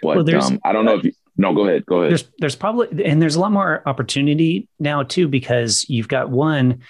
but 0.03 0.25
well, 0.25 0.43
um, 0.43 0.61
I 0.65 0.73
don't 0.73 0.85
know 0.85 0.99
if 0.99 1.05
you, 1.05 1.13
no, 1.37 1.55
go 1.55 1.67
ahead. 1.67 1.87
Go 1.87 1.99
ahead. 1.99 2.11
There's 2.11 2.31
there's 2.39 2.57
probably 2.57 3.05
and 3.05 3.21
there's 3.21 3.37
a 3.37 3.41
lot 3.41 3.53
more 3.53 3.83
opportunity 3.87 4.69
now 4.79 5.03
too 5.03 5.27
because 5.27 5.87
you've 5.89 6.09
got 6.09 6.31
one 6.31 6.81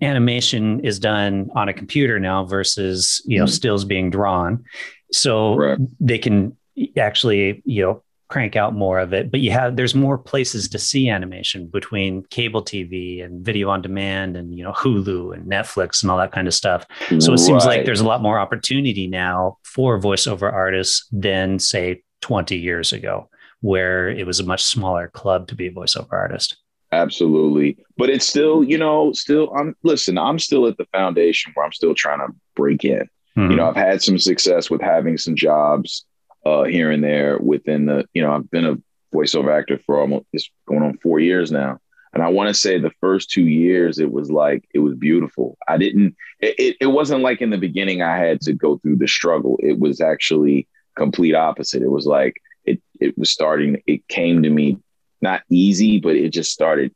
animation 0.00 0.80
is 0.80 0.98
done 0.98 1.50
on 1.54 1.68
a 1.68 1.72
computer 1.72 2.18
now 2.18 2.44
versus 2.44 3.22
you 3.26 3.38
know 3.38 3.44
mm-hmm. 3.44 3.52
stills 3.52 3.84
being 3.84 4.10
drawn, 4.10 4.64
so 5.12 5.76
they 6.00 6.18
can 6.18 6.56
actually 6.96 7.62
you 7.64 7.82
know 7.82 8.02
crank 8.28 8.56
out 8.56 8.74
more 8.74 8.98
of 8.98 9.14
it 9.14 9.30
but 9.30 9.40
you 9.40 9.50
have 9.50 9.76
there's 9.76 9.94
more 9.94 10.18
places 10.18 10.68
to 10.68 10.78
see 10.78 11.08
animation 11.08 11.66
between 11.66 12.22
cable 12.24 12.62
tv 12.62 13.24
and 13.24 13.42
video 13.42 13.70
on 13.70 13.80
demand 13.80 14.36
and 14.36 14.54
you 14.54 14.62
know 14.62 14.72
hulu 14.72 15.34
and 15.34 15.50
netflix 15.50 16.02
and 16.02 16.10
all 16.10 16.18
that 16.18 16.30
kind 16.30 16.46
of 16.46 16.52
stuff. 16.52 16.84
So 17.20 17.32
it 17.32 17.38
seems 17.38 17.64
like 17.64 17.86
there's 17.86 18.00
a 18.00 18.06
lot 18.06 18.20
more 18.20 18.38
opportunity 18.38 19.06
now 19.06 19.56
for 19.62 19.98
voiceover 19.98 20.52
artists 20.52 21.08
than 21.10 21.58
say 21.58 22.02
20 22.20 22.56
years 22.56 22.92
ago 22.92 23.28
where 23.60 24.08
it 24.08 24.26
was 24.26 24.40
a 24.40 24.44
much 24.44 24.62
smaller 24.62 25.08
club 25.08 25.48
to 25.48 25.54
be 25.54 25.68
a 25.68 25.72
voiceover 25.72 26.12
artist 26.12 26.56
absolutely 26.92 27.76
but 27.96 28.08
it's 28.08 28.26
still 28.26 28.64
you 28.64 28.78
know 28.78 29.12
still 29.12 29.52
i'm 29.54 29.74
listen 29.82 30.16
i'm 30.16 30.38
still 30.38 30.66
at 30.66 30.76
the 30.78 30.86
foundation 30.86 31.52
where 31.54 31.66
i'm 31.66 31.72
still 31.72 31.94
trying 31.94 32.18
to 32.18 32.34
break 32.56 32.84
in 32.84 33.08
mm-hmm. 33.36 33.50
you 33.50 33.56
know 33.56 33.68
i've 33.68 33.76
had 33.76 34.00
some 34.02 34.18
success 34.18 34.70
with 34.70 34.80
having 34.80 35.18
some 35.18 35.36
jobs 35.36 36.06
uh, 36.48 36.64
here 36.64 36.90
and 36.90 37.02
there 37.02 37.38
within 37.38 37.86
the, 37.86 38.06
you 38.14 38.22
know, 38.22 38.32
I've 38.32 38.50
been 38.50 38.64
a 38.64 38.76
voiceover 39.14 39.56
actor 39.56 39.78
for 39.78 40.00
almost 40.00 40.26
it's 40.32 40.50
going 40.66 40.82
on 40.82 40.98
four 40.98 41.20
years 41.20 41.50
now. 41.50 41.78
And 42.14 42.22
I 42.22 42.28
want 42.28 42.48
to 42.48 42.54
say 42.54 42.78
the 42.78 42.92
first 43.00 43.30
two 43.30 43.46
years, 43.46 43.98
it 43.98 44.10
was 44.10 44.30
like, 44.30 44.64
it 44.72 44.78
was 44.78 44.94
beautiful. 44.94 45.58
I 45.68 45.76
didn't, 45.76 46.16
it, 46.40 46.76
it 46.80 46.86
wasn't 46.86 47.22
like 47.22 47.42
in 47.42 47.50
the 47.50 47.58
beginning, 47.58 48.00
I 48.00 48.16
had 48.16 48.40
to 48.42 48.54
go 48.54 48.78
through 48.78 48.96
the 48.96 49.08
struggle. 49.08 49.58
It 49.62 49.78
was 49.78 50.00
actually 50.00 50.66
complete 50.96 51.34
opposite. 51.34 51.82
It 51.82 51.90
was 51.90 52.06
like, 52.06 52.40
it, 52.64 52.80
it 52.98 53.16
was 53.18 53.30
starting, 53.30 53.82
it 53.86 54.06
came 54.08 54.42
to 54.42 54.50
me 54.50 54.78
not 55.20 55.42
easy, 55.50 56.00
but 56.00 56.16
it 56.16 56.30
just 56.30 56.52
started, 56.52 56.94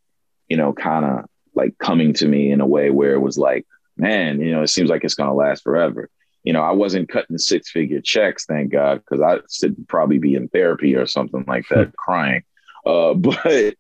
you 0.49 0.57
know, 0.57 0.73
kind 0.73 1.05
of 1.05 1.25
like 1.55 1.77
coming 1.79 2.13
to 2.15 2.27
me 2.27 2.51
in 2.51 2.61
a 2.61 2.67
way 2.67 2.91
where 2.91 3.15
it 3.15 3.21
was 3.21 3.39
like, 3.39 3.67
man, 3.97 4.41
you 4.41 4.53
know, 4.53 4.63
it 4.63 4.69
seems 4.69 4.91
like 4.91 5.05
it's 5.05 5.15
going 5.15 5.29
to 5.29 5.35
last 5.35 5.63
forever 5.63 6.09
you 6.45 6.53
know, 6.53 6.63
I 6.63 6.73
wasn't 6.73 7.09
cutting 7.09 7.39
six 7.39 7.71
figure 7.71 8.01
checks, 8.01 8.47
thank 8.47 8.73
God, 8.73 8.99
because 8.99 9.21
I 9.21 9.41
should 9.51 9.87
probably 9.89 10.19
be 10.19 10.35
in 10.35 10.49
therapy 10.49 10.97
or 10.97 11.07
something 11.07 11.45
like 11.47 11.67
that, 11.71 11.89
hmm. 11.89 11.95
crying. 11.97 12.43
Uh, 12.85 13.15
but 13.15 13.75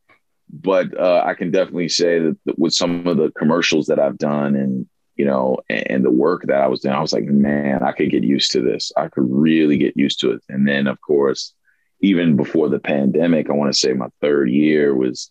but 0.54 0.98
uh, 0.98 1.22
I 1.24 1.34
can 1.34 1.50
definitely 1.50 1.88
say 1.88 2.18
that 2.18 2.36
with 2.58 2.74
some 2.74 3.06
of 3.06 3.16
the 3.16 3.30
commercials 3.32 3.86
that 3.86 3.98
I've 3.98 4.18
done 4.18 4.54
and 4.54 4.86
you 5.16 5.24
know 5.24 5.58
and, 5.70 5.90
and, 5.90 6.04
the 6.04 6.10
work 6.10 6.42
that 6.46 6.60
I 6.60 6.68
was 6.68 6.80
doing, 6.80 6.94
I 6.94 7.00
was 7.00 7.12
like, 7.12 7.24
man, 7.24 7.82
I 7.82 7.92
could 7.92 8.10
get 8.10 8.22
used 8.22 8.52
to 8.52 8.60
this. 8.60 8.92
I 8.96 9.08
could 9.08 9.24
really 9.28 9.78
get 9.78 9.96
used 9.96 10.20
to 10.20 10.32
it. 10.32 10.42
And 10.48 10.68
then 10.68 10.86
of 10.86 11.00
course, 11.00 11.54
even 12.02 12.36
before 12.36 12.68
the 12.68 12.80
pandemic, 12.80 13.48
I 13.48 13.54
want 13.54 13.72
to 13.72 13.78
say 13.78 13.92
my 13.92 14.08
third 14.20 14.50
year 14.50 14.94
was 14.94 15.30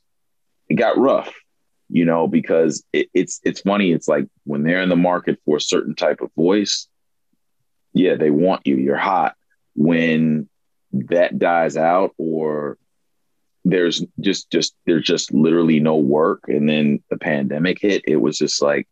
it 0.70 0.76
got 0.76 0.98
rough, 0.98 1.34
you 1.90 2.06
know, 2.06 2.28
because 2.28 2.84
it, 2.94 3.10
it's 3.14 3.42
it's 3.44 3.62
funny. 3.62 3.92
It's 3.92 4.08
like 4.08 4.28
when 4.46 4.64
they're 4.64 4.82
in 4.82 4.90
the 4.90 4.96
market 4.96 5.40
for 5.46 5.58
a 5.58 5.62
certain 5.62 5.96
type 5.96 6.22
of 6.22 6.34
voice, 6.34 6.88
yeah, 7.94 8.16
they 8.16 8.32
want 8.32 8.66
you. 8.66 8.78
You're 8.78 8.98
hot. 8.98 9.36
When 9.76 10.50
that 10.94 11.38
dies 11.38 11.76
out 11.78 12.14
or 12.18 12.78
there's 13.64 14.04
just 14.20 14.50
just 14.50 14.74
there's 14.86 15.06
just 15.06 15.34
literally 15.34 15.80
no 15.80 15.98
work 15.98 16.46
and 16.48 16.68
then 16.68 17.02
the 17.10 17.18
pandemic 17.18 17.80
hit 17.80 18.02
it 18.06 18.18
was 18.18 18.38
just 18.38 18.62
like 18.62 18.88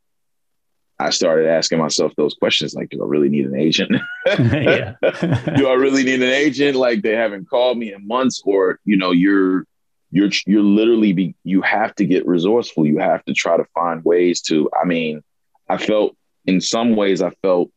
i 1.00 1.10
started 1.10 1.48
asking 1.48 1.80
myself 1.80 2.14
those 2.16 2.36
questions 2.36 2.74
like 2.74 2.90
do 2.90 3.04
i 3.04 3.08
really 3.08 3.30
need 3.30 3.46
an 3.46 3.56
agent 3.56 3.92
do 4.26 5.68
i 5.68 5.74
really 5.74 6.04
need 6.04 6.22
an 6.22 6.30
agent 6.30 6.76
like 6.76 7.02
they 7.02 7.16
haven't 7.16 7.50
called 7.50 7.78
me 7.78 7.94
in 7.94 8.08
months 8.08 8.42
or 8.46 8.80
you 8.86 8.98
know 8.98 9.12
you're 9.12 9.66
you're 10.12 10.30
you're 10.46 10.64
literally 10.64 11.14
be 11.14 11.36
you 11.44 11.62
have 11.62 11.94
to 11.96 12.06
get 12.06 12.28
resourceful 12.28 12.86
you 12.86 12.98
have 12.98 13.24
to 13.26 13.34
try 13.34 13.58
to 13.58 13.66
find 13.74 14.04
ways 14.04 14.42
to 14.42 14.70
i 14.80 14.86
mean 14.86 15.22
i 15.70 15.78
felt 15.78 16.16
in 16.46 16.60
some 16.60 16.96
ways 16.96 17.22
i 17.22 17.30
felt 17.42 17.70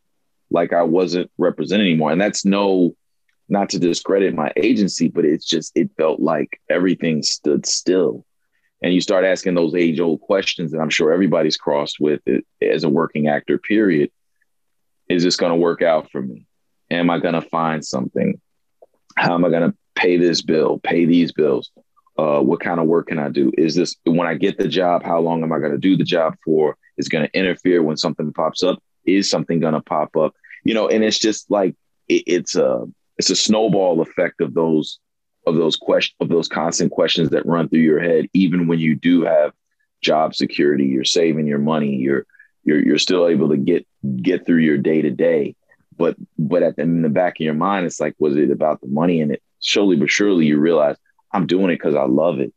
like 0.52 0.72
I 0.72 0.82
wasn't 0.82 1.30
represented 1.38 1.86
anymore. 1.86 2.12
And 2.12 2.20
that's 2.20 2.44
no, 2.44 2.94
not 3.48 3.70
to 3.70 3.78
discredit 3.78 4.34
my 4.34 4.52
agency, 4.56 5.08
but 5.08 5.24
it's 5.24 5.46
just, 5.46 5.72
it 5.74 5.90
felt 5.96 6.20
like 6.20 6.60
everything 6.68 7.22
stood 7.22 7.66
still. 7.66 8.24
And 8.82 8.92
you 8.92 9.00
start 9.00 9.24
asking 9.24 9.54
those 9.54 9.74
age 9.74 10.00
old 10.00 10.20
questions 10.20 10.72
that 10.72 10.80
I'm 10.80 10.90
sure 10.90 11.12
everybody's 11.12 11.56
crossed 11.56 12.00
with 12.00 12.20
it 12.26 12.44
as 12.60 12.84
a 12.84 12.88
working 12.88 13.28
actor, 13.28 13.58
period. 13.58 14.10
Is 15.08 15.22
this 15.22 15.36
going 15.36 15.50
to 15.50 15.56
work 15.56 15.82
out 15.82 16.10
for 16.10 16.20
me? 16.20 16.46
Am 16.90 17.10
I 17.10 17.18
going 17.18 17.34
to 17.34 17.42
find 17.42 17.84
something? 17.84 18.40
How 19.16 19.34
am 19.34 19.44
I 19.44 19.50
going 19.50 19.70
to 19.70 19.76
pay 19.94 20.16
this 20.16 20.42
bill, 20.42 20.80
pay 20.82 21.04
these 21.04 21.32
bills? 21.32 21.70
Uh, 22.18 22.40
what 22.40 22.60
kind 22.60 22.80
of 22.80 22.86
work 22.86 23.08
can 23.08 23.18
I 23.18 23.28
do? 23.28 23.52
Is 23.56 23.74
this 23.74 23.96
when 24.04 24.26
I 24.26 24.34
get 24.34 24.58
the 24.58 24.68
job? 24.68 25.02
How 25.02 25.20
long 25.20 25.42
am 25.42 25.52
I 25.52 25.58
going 25.58 25.72
to 25.72 25.78
do 25.78 25.96
the 25.96 26.04
job 26.04 26.34
for? 26.44 26.76
Is 26.98 27.08
going 27.08 27.26
to 27.26 27.38
interfere 27.38 27.82
when 27.82 27.96
something 27.96 28.32
pops 28.32 28.62
up? 28.62 28.82
Is 29.04 29.30
something 29.30 29.60
going 29.60 29.74
to 29.74 29.80
pop 29.80 30.16
up? 30.16 30.34
you 30.64 30.74
know, 30.74 30.88
and 30.88 31.02
it's 31.02 31.18
just 31.18 31.50
like 31.50 31.74
it, 32.08 32.24
it's 32.26 32.54
a 32.54 32.86
it's 33.18 33.30
a 33.30 33.36
snowball 33.36 34.00
effect 34.00 34.40
of 34.40 34.54
those 34.54 34.98
of 35.46 35.56
those 35.56 35.76
questions 35.76 36.14
of 36.20 36.28
those 36.28 36.49
constant 36.49 36.92
questions 36.92 37.30
that 37.30 37.46
run 37.46 37.68
through 37.68 37.80
your 37.80 38.00
head, 38.00 38.26
even 38.32 38.66
when 38.66 38.78
you 38.78 38.94
do 38.94 39.22
have 39.22 39.52
job 40.00 40.34
security, 40.34 40.84
you're 40.84 41.04
saving 41.04 41.46
your 41.46 41.58
money, 41.58 41.96
you're 41.96 42.26
you're 42.64 42.82
you're 42.82 42.99
still 42.99 43.26
able 43.26 43.49
to 43.50 43.56
get 43.56 43.87
get 44.16 44.46
through 44.46 44.58
your 44.58 44.78
day 44.78 45.02
to 45.02 45.11
day. 45.11 45.56
But 45.96 46.16
but 46.38 46.62
at 46.62 46.76
the, 46.76 46.82
in 46.82 47.02
the 47.02 47.08
back 47.08 47.34
of 47.37 47.44
your 47.44 47.54
mind, 47.54 47.87
it's 47.87 48.00
like, 48.00 48.14
was 48.18 48.37
it 48.37 48.50
about 48.50 48.80
the 48.80 48.88
money? 48.88 49.20
And 49.20 49.32
it 49.32 49.42
surely 49.61 49.96
but 49.96 50.11
surely 50.11 50.46
you 50.46 50.58
realize 50.58 50.96
I'm 51.32 51.46
doing 51.46 51.70
it 51.70 51.76
because 51.76 51.94
I 51.94 52.04
love 52.04 52.40
it. 52.40 52.52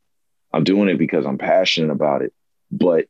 I'm 0.54 0.64
doing 0.64 0.90
it 0.90 0.98
because 0.98 1.26
I'm 1.26 1.38
passionate 1.38 1.92
about 1.92 2.22
it. 2.22 2.34
But 2.72 3.06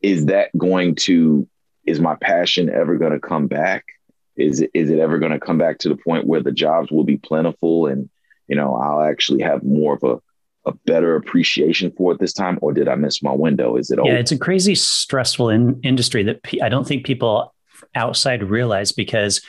is 0.00 0.26
that 0.26 0.56
going 0.56 0.94
to 0.96 1.48
is 1.84 2.00
my 2.00 2.16
passion 2.16 2.68
ever 2.68 2.96
going 2.96 3.12
to 3.12 3.20
come 3.20 3.46
back? 3.46 3.84
is 4.38 4.64
is 4.72 4.88
it 4.88 5.00
ever 5.00 5.18
going 5.18 5.32
to 5.32 5.40
come 5.40 5.58
back 5.58 5.78
to 5.78 5.88
the 5.88 5.96
point 5.96 6.26
where 6.26 6.42
the 6.42 6.52
jobs 6.52 6.90
will 6.90 7.04
be 7.04 7.16
plentiful 7.16 7.86
and 7.86 8.08
you 8.48 8.56
know 8.56 8.74
I'll 8.76 9.02
actually 9.02 9.42
have 9.42 9.62
more 9.62 9.94
of 9.94 10.02
a 10.04 10.20
a 10.66 10.72
better 10.84 11.16
appreciation 11.16 11.90
for 11.96 12.12
it 12.12 12.18
this 12.18 12.32
time, 12.32 12.58
or 12.60 12.72
did 12.72 12.88
I 12.88 12.94
miss 12.94 13.22
my 13.22 13.32
window? 13.32 13.76
Is 13.76 13.90
it? 13.90 13.98
Yeah, 14.04 14.14
it's 14.14 14.32
a 14.32 14.38
crazy 14.38 14.74
stressful 14.74 15.48
in, 15.48 15.80
industry 15.82 16.22
that 16.24 16.40
I 16.62 16.68
don't 16.68 16.86
think 16.86 17.06
people 17.06 17.54
outside 17.94 18.42
realize 18.42 18.92
because 18.92 19.40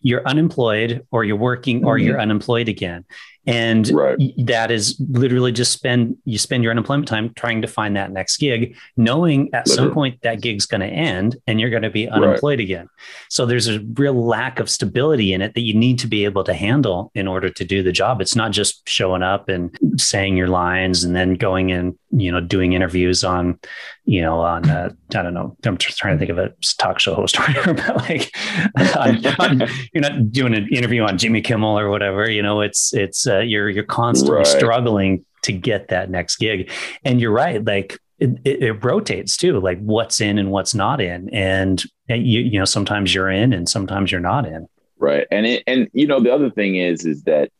you're 0.00 0.26
unemployed 0.26 1.04
or 1.10 1.24
you're 1.24 1.36
working 1.36 1.84
or 1.84 1.96
mm-hmm. 1.96 2.06
you're 2.06 2.20
unemployed 2.20 2.68
again 2.68 3.04
and 3.48 3.88
right. 3.88 4.18
that 4.36 4.70
is 4.70 5.00
literally 5.08 5.50
just 5.50 5.72
spend 5.72 6.14
you 6.26 6.36
spend 6.36 6.62
your 6.62 6.70
unemployment 6.70 7.08
time 7.08 7.32
trying 7.32 7.62
to 7.62 7.66
find 7.66 7.96
that 7.96 8.12
next 8.12 8.36
gig 8.36 8.76
knowing 8.98 9.48
at 9.54 9.66
literally. 9.66 9.88
some 9.88 9.94
point 9.94 10.20
that 10.20 10.42
gig's 10.42 10.66
going 10.66 10.82
to 10.82 10.86
end 10.86 11.34
and 11.46 11.58
you're 11.58 11.70
going 11.70 11.82
to 11.82 11.88
be 11.88 12.06
unemployed 12.10 12.58
right. 12.58 12.60
again 12.60 12.88
so 13.30 13.46
there's 13.46 13.66
a 13.66 13.80
real 13.94 14.12
lack 14.12 14.60
of 14.60 14.68
stability 14.68 15.32
in 15.32 15.40
it 15.40 15.54
that 15.54 15.62
you 15.62 15.72
need 15.72 15.98
to 15.98 16.06
be 16.06 16.26
able 16.26 16.44
to 16.44 16.52
handle 16.52 17.10
in 17.14 17.26
order 17.26 17.48
to 17.48 17.64
do 17.64 17.82
the 17.82 17.90
job 17.90 18.20
it's 18.20 18.36
not 18.36 18.52
just 18.52 18.86
showing 18.86 19.22
up 19.22 19.48
and 19.48 19.74
saying 19.96 20.36
your 20.36 20.48
lines 20.48 21.02
and 21.02 21.16
then 21.16 21.32
going 21.32 21.72
and 21.72 21.96
you 22.10 22.30
know 22.30 22.40
doing 22.40 22.72
interviews 22.72 23.22
on 23.22 23.58
you 24.04 24.20
know 24.20 24.40
on 24.40 24.68
uh, 24.68 24.90
i 25.14 25.22
don't 25.22 25.34
know 25.34 25.56
i'm 25.64 25.76
just 25.76 25.98
trying 25.98 26.14
to 26.14 26.18
think 26.18 26.30
of 26.30 26.38
a 26.38 26.52
talk 26.78 26.98
show 26.98 27.14
host 27.14 27.38
or 27.40 27.42
whatever 27.44 27.74
but 27.74 27.96
like 27.96 28.32
on, 28.96 29.26
on, 29.38 29.68
you're 29.92 30.02
not 30.02 30.32
doing 30.32 30.54
an 30.54 30.68
interview 30.72 31.02
on 31.02 31.18
jimmy 31.18 31.40
kimmel 31.40 31.78
or 31.78 31.90
whatever 31.90 32.28
you 32.28 32.42
know 32.42 32.60
it's 32.60 32.94
it's 32.94 33.26
uh, 33.26 33.37
you're 33.46 33.68
you're 33.68 33.84
constantly 33.84 34.36
Right. 34.38 34.46
struggling 34.46 35.24
to 35.42 35.52
get 35.52 35.88
that 35.88 36.10
next 36.10 36.36
gig. 36.36 36.70
And 37.04 37.20
you're 37.20 37.30
right, 37.32 37.64
like 37.64 37.98
it, 38.18 38.30
it, 38.44 38.62
it 38.62 38.84
rotates 38.84 39.36
too, 39.36 39.60
like 39.60 39.78
what's 39.80 40.20
in 40.20 40.38
and 40.38 40.50
what's 40.50 40.74
not 40.74 41.00
in. 41.00 41.28
And 41.30 41.82
uh, 42.10 42.14
you 42.14 42.40
you 42.40 42.58
know 42.58 42.64
sometimes 42.64 43.14
you're 43.14 43.30
in 43.30 43.52
and 43.52 43.68
sometimes 43.68 44.10
you're 44.10 44.20
not 44.20 44.46
in. 44.46 44.66
Right. 44.98 45.26
And 45.30 45.46
it, 45.46 45.62
and 45.66 45.88
you 45.92 46.06
know 46.06 46.20
the 46.20 46.32
other 46.34 46.50
thing 46.50 46.76
is 46.76 47.04
is 47.06 47.22
that 47.24 47.50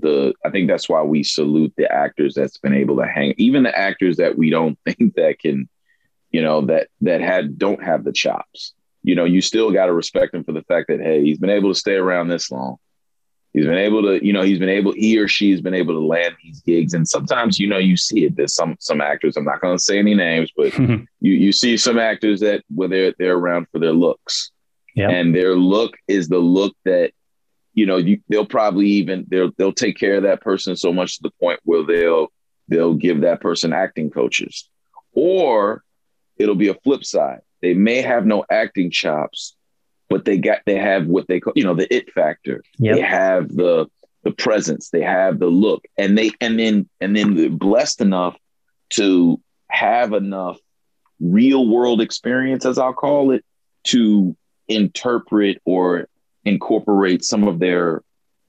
the 0.00 0.32
I 0.44 0.50
think 0.50 0.68
that's 0.68 0.88
why 0.88 1.02
we 1.02 1.22
salute 1.22 1.72
the 1.76 1.92
actors 1.92 2.34
that's 2.34 2.56
been 2.58 2.74
able 2.74 2.96
to 2.96 3.06
hang 3.06 3.34
even 3.36 3.62
the 3.62 3.78
actors 3.78 4.16
that 4.16 4.36
we 4.38 4.50
don't 4.50 4.78
think 4.86 5.14
that 5.14 5.38
can 5.38 5.68
you 6.30 6.42
know 6.42 6.62
that 6.62 6.88
that 7.02 7.20
had 7.20 7.58
don't 7.58 7.82
have 7.82 8.04
the 8.04 8.12
chops. 8.12 8.72
You 9.02 9.14
know, 9.14 9.24
you 9.24 9.40
still 9.40 9.70
got 9.72 9.86
to 9.86 9.92
respect 9.92 10.34
him 10.34 10.44
for 10.44 10.52
the 10.52 10.62
fact 10.62 10.88
that 10.88 11.00
hey, 11.00 11.22
he's 11.22 11.38
been 11.38 11.50
able 11.50 11.72
to 11.72 11.78
stay 11.78 11.94
around 11.94 12.28
this 12.28 12.50
long. 12.50 12.76
He's 13.52 13.64
been 13.66 13.78
able 13.78 14.02
to, 14.02 14.24
you 14.24 14.32
know, 14.32 14.42
he's 14.42 14.60
been 14.60 14.68
able, 14.68 14.92
he 14.92 15.18
or 15.18 15.26
she 15.26 15.50
has 15.50 15.60
been 15.60 15.74
able 15.74 15.94
to 15.94 16.00
land 16.06 16.36
these 16.42 16.60
gigs. 16.60 16.94
And 16.94 17.08
sometimes, 17.08 17.58
you 17.58 17.66
know, 17.66 17.78
you 17.78 17.96
see 17.96 18.24
it. 18.24 18.36
There's 18.36 18.54
some 18.54 18.76
some 18.78 19.00
actors. 19.00 19.36
I'm 19.36 19.44
not 19.44 19.60
going 19.60 19.76
to 19.76 19.82
say 19.82 19.98
any 19.98 20.14
names, 20.14 20.52
but 20.56 20.72
you 20.78 21.04
you 21.20 21.50
see 21.52 21.76
some 21.76 21.98
actors 21.98 22.40
that 22.40 22.62
where 22.72 22.88
they're 22.88 23.14
they're 23.18 23.36
around 23.36 23.66
for 23.72 23.80
their 23.80 23.92
looks, 23.92 24.52
Yeah. 24.94 25.10
and 25.10 25.34
their 25.34 25.56
look 25.56 25.96
is 26.06 26.28
the 26.28 26.38
look 26.38 26.76
that 26.84 27.10
you 27.74 27.86
know 27.86 27.96
you, 27.96 28.20
they'll 28.28 28.46
probably 28.46 28.86
even 28.86 29.26
they'll 29.28 29.50
they'll 29.58 29.72
take 29.72 29.98
care 29.98 30.14
of 30.16 30.22
that 30.22 30.40
person 30.42 30.76
so 30.76 30.92
much 30.92 31.16
to 31.16 31.22
the 31.24 31.32
point 31.40 31.58
where 31.64 31.82
they'll 31.84 32.28
they'll 32.68 32.94
give 32.94 33.22
that 33.22 33.40
person 33.40 33.72
acting 33.72 34.10
coaches, 34.10 34.68
or 35.12 35.82
it'll 36.36 36.54
be 36.54 36.68
a 36.68 36.74
flip 36.84 37.04
side. 37.04 37.40
They 37.62 37.74
may 37.74 38.00
have 38.00 38.26
no 38.26 38.44
acting 38.50 38.90
chops, 38.92 39.56
but 40.10 40.24
they 40.24 40.36
got 40.36 40.58
they 40.66 40.76
have 40.76 41.06
what 41.06 41.26
they 41.28 41.40
call 41.40 41.54
you 41.56 41.64
know 41.64 41.74
the 41.74 41.92
it 41.94 42.12
factor. 42.12 42.62
Yep. 42.78 42.96
They 42.96 43.02
have 43.02 43.48
the 43.48 43.86
the 44.24 44.32
presence. 44.32 44.90
They 44.90 45.02
have 45.02 45.38
the 45.38 45.46
look, 45.46 45.84
and 45.96 46.18
they 46.18 46.32
and 46.42 46.58
then 46.58 46.88
and 47.00 47.16
then 47.16 47.36
they're 47.36 47.48
blessed 47.48 48.02
enough 48.02 48.36
to 48.90 49.40
have 49.70 50.12
enough 50.12 50.58
real 51.20 51.66
world 51.66 52.00
experience, 52.00 52.66
as 52.66 52.76
I'll 52.76 52.92
call 52.92 53.30
it, 53.30 53.44
to 53.84 54.36
interpret 54.68 55.62
or 55.64 56.08
incorporate 56.44 57.24
some 57.24 57.46
of 57.46 57.60
their 57.60 58.02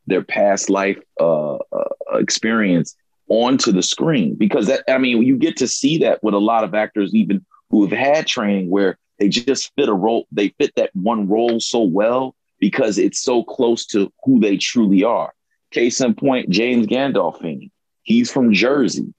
their 0.08 0.24
past 0.24 0.70
life 0.70 0.98
uh, 1.20 1.56
uh, 1.56 1.90
experience 2.14 2.96
onto 3.30 3.72
the 3.72 3.84
screen. 3.84 4.34
Because 4.34 4.66
that 4.68 4.84
I 4.90 4.98
mean, 4.98 5.22
you 5.22 5.38
get 5.38 5.58
to 5.58 5.68
see 5.68 6.00
that 6.00 6.24
with 6.24 6.34
a 6.34 6.40
lot 6.40 6.64
of 6.64 6.74
actors, 6.74 7.14
even 7.14 7.46
who 7.70 7.86
have 7.86 7.98
had 7.98 8.26
training 8.28 8.70
where 8.70 8.98
they 9.22 9.30
just 9.30 9.72
fit 9.76 9.88
a 9.88 9.94
role, 9.94 10.26
they 10.32 10.50
fit 10.58 10.74
that 10.78 10.90
one 10.96 11.30
role 11.30 11.60
so 11.60 11.84
well 11.84 12.34
because 12.60 12.98
it's 12.98 13.22
so 13.22 13.44
close 13.44 13.86
to 13.86 14.12
who 14.24 14.40
they 14.40 14.58
truly 14.58 15.04
are. 15.04 15.32
Case 15.70 16.02
in 16.02 16.16
point, 16.16 16.50
James 16.50 16.88
Gandolfini. 16.88 17.70
He's 18.02 18.32
from 18.32 18.52
Jersey. 18.52 19.14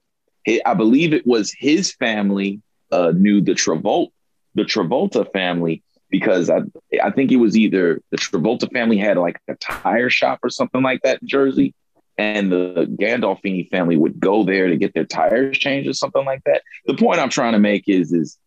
I 0.65 0.73
believe 0.73 1.13
it 1.13 1.25
was 1.25 1.53
his 1.57 1.93
family 1.93 2.61
uh, 2.91 3.13
knew 3.15 3.39
the 3.39 3.53
Travolta, 3.53 4.11
the 4.55 4.63
Travolta 4.63 5.31
family, 5.31 5.81
because 6.09 6.49
I 6.49 6.63
I 7.01 7.11
think 7.11 7.31
it 7.31 7.37
was 7.37 7.55
either 7.55 8.01
the 8.11 8.17
Travolta 8.17 8.69
family 8.73 8.97
had 8.97 9.15
like 9.15 9.39
a 9.47 9.55
tire 9.55 10.09
shop 10.09 10.39
or 10.43 10.49
something 10.49 10.83
like 10.83 11.01
that 11.03 11.21
in 11.21 11.29
Jersey, 11.29 11.73
and 12.17 12.51
the 12.51 12.93
Gandolfini 12.99 13.69
family 13.69 13.95
would 13.95 14.19
go 14.19 14.43
there 14.43 14.67
to 14.67 14.75
get 14.75 14.93
their 14.93 15.05
tires 15.05 15.57
changed 15.57 15.89
or 15.89 15.93
something 15.93 16.25
like 16.25 16.43
that. 16.43 16.61
The 16.87 16.95
point 16.95 17.21
I'm 17.21 17.29
trying 17.29 17.53
to 17.53 17.59
make 17.59 17.87
is 17.87 18.11
is 18.11 18.37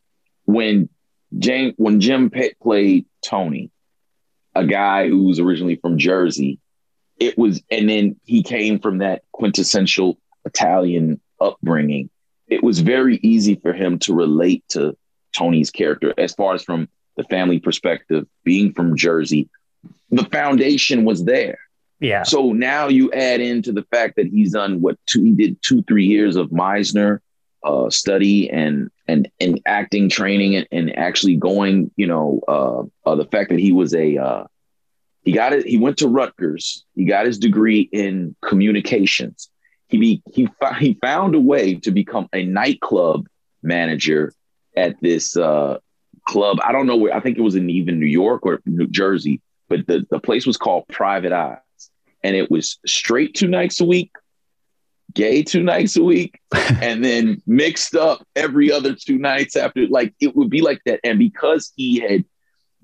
when 0.44 0.90
James 1.38 1.74
when 1.76 2.00
Jim 2.00 2.30
Pitt 2.30 2.56
played 2.60 3.06
Tony, 3.22 3.70
a 4.54 4.66
guy 4.66 5.08
who 5.08 5.24
was 5.24 5.38
originally 5.38 5.76
from 5.76 5.98
Jersey, 5.98 6.58
it 7.18 7.36
was 7.36 7.62
and 7.70 7.88
then 7.88 8.16
he 8.24 8.42
came 8.42 8.78
from 8.78 8.98
that 8.98 9.22
quintessential 9.32 10.18
Italian 10.44 11.20
upbringing. 11.40 12.10
It 12.48 12.62
was 12.62 12.80
very 12.80 13.16
easy 13.22 13.56
for 13.56 13.72
him 13.72 13.98
to 14.00 14.14
relate 14.14 14.64
to 14.70 14.96
Tony's 15.36 15.70
character 15.70 16.14
as 16.16 16.32
far 16.34 16.54
as 16.54 16.62
from 16.62 16.88
the 17.16 17.24
family 17.24 17.58
perspective, 17.58 18.26
being 18.44 18.72
from 18.72 18.96
Jersey. 18.96 19.48
The 20.10 20.24
foundation 20.24 21.04
was 21.04 21.24
there. 21.24 21.58
Yeah. 21.98 22.24
So 22.24 22.52
now 22.52 22.88
you 22.88 23.10
add 23.12 23.40
into 23.40 23.72
the 23.72 23.84
fact 23.90 24.16
that 24.16 24.26
he's 24.26 24.52
done 24.52 24.80
what 24.80 24.98
two, 25.06 25.22
he 25.22 25.32
did 25.32 25.56
two, 25.62 25.82
three 25.84 26.06
years 26.06 26.36
of 26.36 26.50
Meisner 26.50 27.20
uh, 27.66 27.90
study 27.90 28.50
and 28.50 28.90
and 29.08 29.30
and 29.40 29.60
acting 29.66 30.08
training 30.08 30.56
and, 30.56 30.66
and 30.72 30.98
actually 30.98 31.36
going, 31.36 31.90
you 31.96 32.06
know, 32.06 32.40
uh, 32.48 33.08
uh, 33.08 33.14
the 33.14 33.24
fact 33.26 33.50
that 33.50 33.58
he 33.58 33.72
was 33.72 33.94
a 33.94 34.16
uh, 34.16 34.44
he 35.22 35.32
got 35.32 35.52
it. 35.52 35.66
He 35.66 35.78
went 35.78 35.98
to 35.98 36.08
Rutgers. 36.08 36.84
He 36.94 37.04
got 37.04 37.26
his 37.26 37.38
degree 37.38 37.88
in 37.92 38.34
communications. 38.44 39.50
He 39.88 39.98
be, 39.98 40.22
he 40.32 40.48
he 40.78 40.98
found 41.00 41.34
a 41.34 41.40
way 41.40 41.74
to 41.74 41.90
become 41.90 42.28
a 42.32 42.44
nightclub 42.44 43.26
manager 43.62 44.32
at 44.76 45.00
this 45.00 45.36
uh, 45.36 45.78
club. 46.26 46.58
I 46.62 46.72
don't 46.72 46.86
know 46.86 46.96
where. 46.96 47.14
I 47.14 47.20
think 47.20 47.38
it 47.38 47.42
was 47.42 47.54
in 47.54 47.70
even 47.70 48.00
New 48.00 48.06
York 48.06 48.46
or 48.46 48.60
New 48.66 48.88
Jersey, 48.88 49.40
but 49.68 49.86
the 49.86 50.06
the 50.10 50.20
place 50.20 50.46
was 50.46 50.56
called 50.56 50.88
Private 50.88 51.32
Eyes 51.32 51.58
and 52.26 52.34
it 52.34 52.50
was 52.50 52.78
straight 52.84 53.34
two 53.34 53.46
nights 53.46 53.80
a 53.80 53.84
week, 53.84 54.10
gay 55.16 55.42
two 55.42 55.62
nights 55.64 55.96
a 55.96 56.02
week, 56.04 56.38
and 56.80 57.04
then 57.04 57.42
mixed 57.46 57.96
up 57.96 58.24
every 58.36 58.70
other 58.70 58.94
two 58.94 59.18
nights 59.18 59.56
after. 59.56 59.88
Like 59.88 60.14
it 60.20 60.36
would 60.36 60.50
be 60.50 60.60
like 60.60 60.80
that. 60.86 61.00
And 61.02 61.18
because 61.18 61.72
he 61.74 61.98
had 61.98 62.24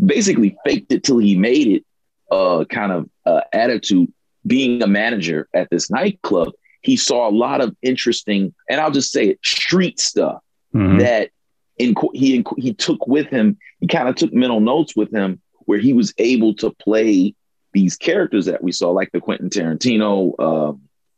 basically 0.05 0.57
faked 0.67 0.91
it 0.91 1.05
till 1.05 1.19
he 1.19 1.37
made 1.37 1.69
it, 1.69 1.85
uh, 2.31 2.65
kind 2.65 2.91
of 2.91 3.09
uh, 3.25 3.43
attitude, 3.53 4.13
being 4.45 4.83
a 4.83 4.89
manager 4.89 5.49
at 5.55 5.69
this 5.71 5.89
nightclub, 5.91 6.49
he 6.81 6.97
saw 6.97 7.29
a 7.29 7.31
lot 7.31 7.61
of 7.61 7.77
interesting, 7.83 8.53
and 8.69 8.81
I'll 8.81 8.91
just 8.91 9.13
say 9.13 9.29
it, 9.29 9.39
street 9.45 10.01
stuff 10.01 10.43
Mhm. 10.75 10.99
that 11.01 11.31
in, 11.79 11.95
he 12.15 12.43
he 12.59 12.73
took 12.75 13.07
with 13.07 13.29
him. 13.29 13.59
He 13.81 13.87
kind 13.87 14.09
of 14.09 14.17
took 14.17 14.33
mental 14.33 14.61
notes 14.61 14.97
with 14.97 15.13
him 15.13 15.41
where 15.67 15.79
he 15.79 15.93
was 15.93 16.13
able 16.19 16.55
to 16.55 16.71
play 16.71 17.35
these 17.73 17.97
characters 17.97 18.47
that 18.47 18.63
we 18.65 18.73
saw, 18.73 18.91
like 18.91 19.11
the 19.13 19.21
Quentin 19.21 19.49
Tarantino. 19.51 20.33
Uh, 20.39 20.73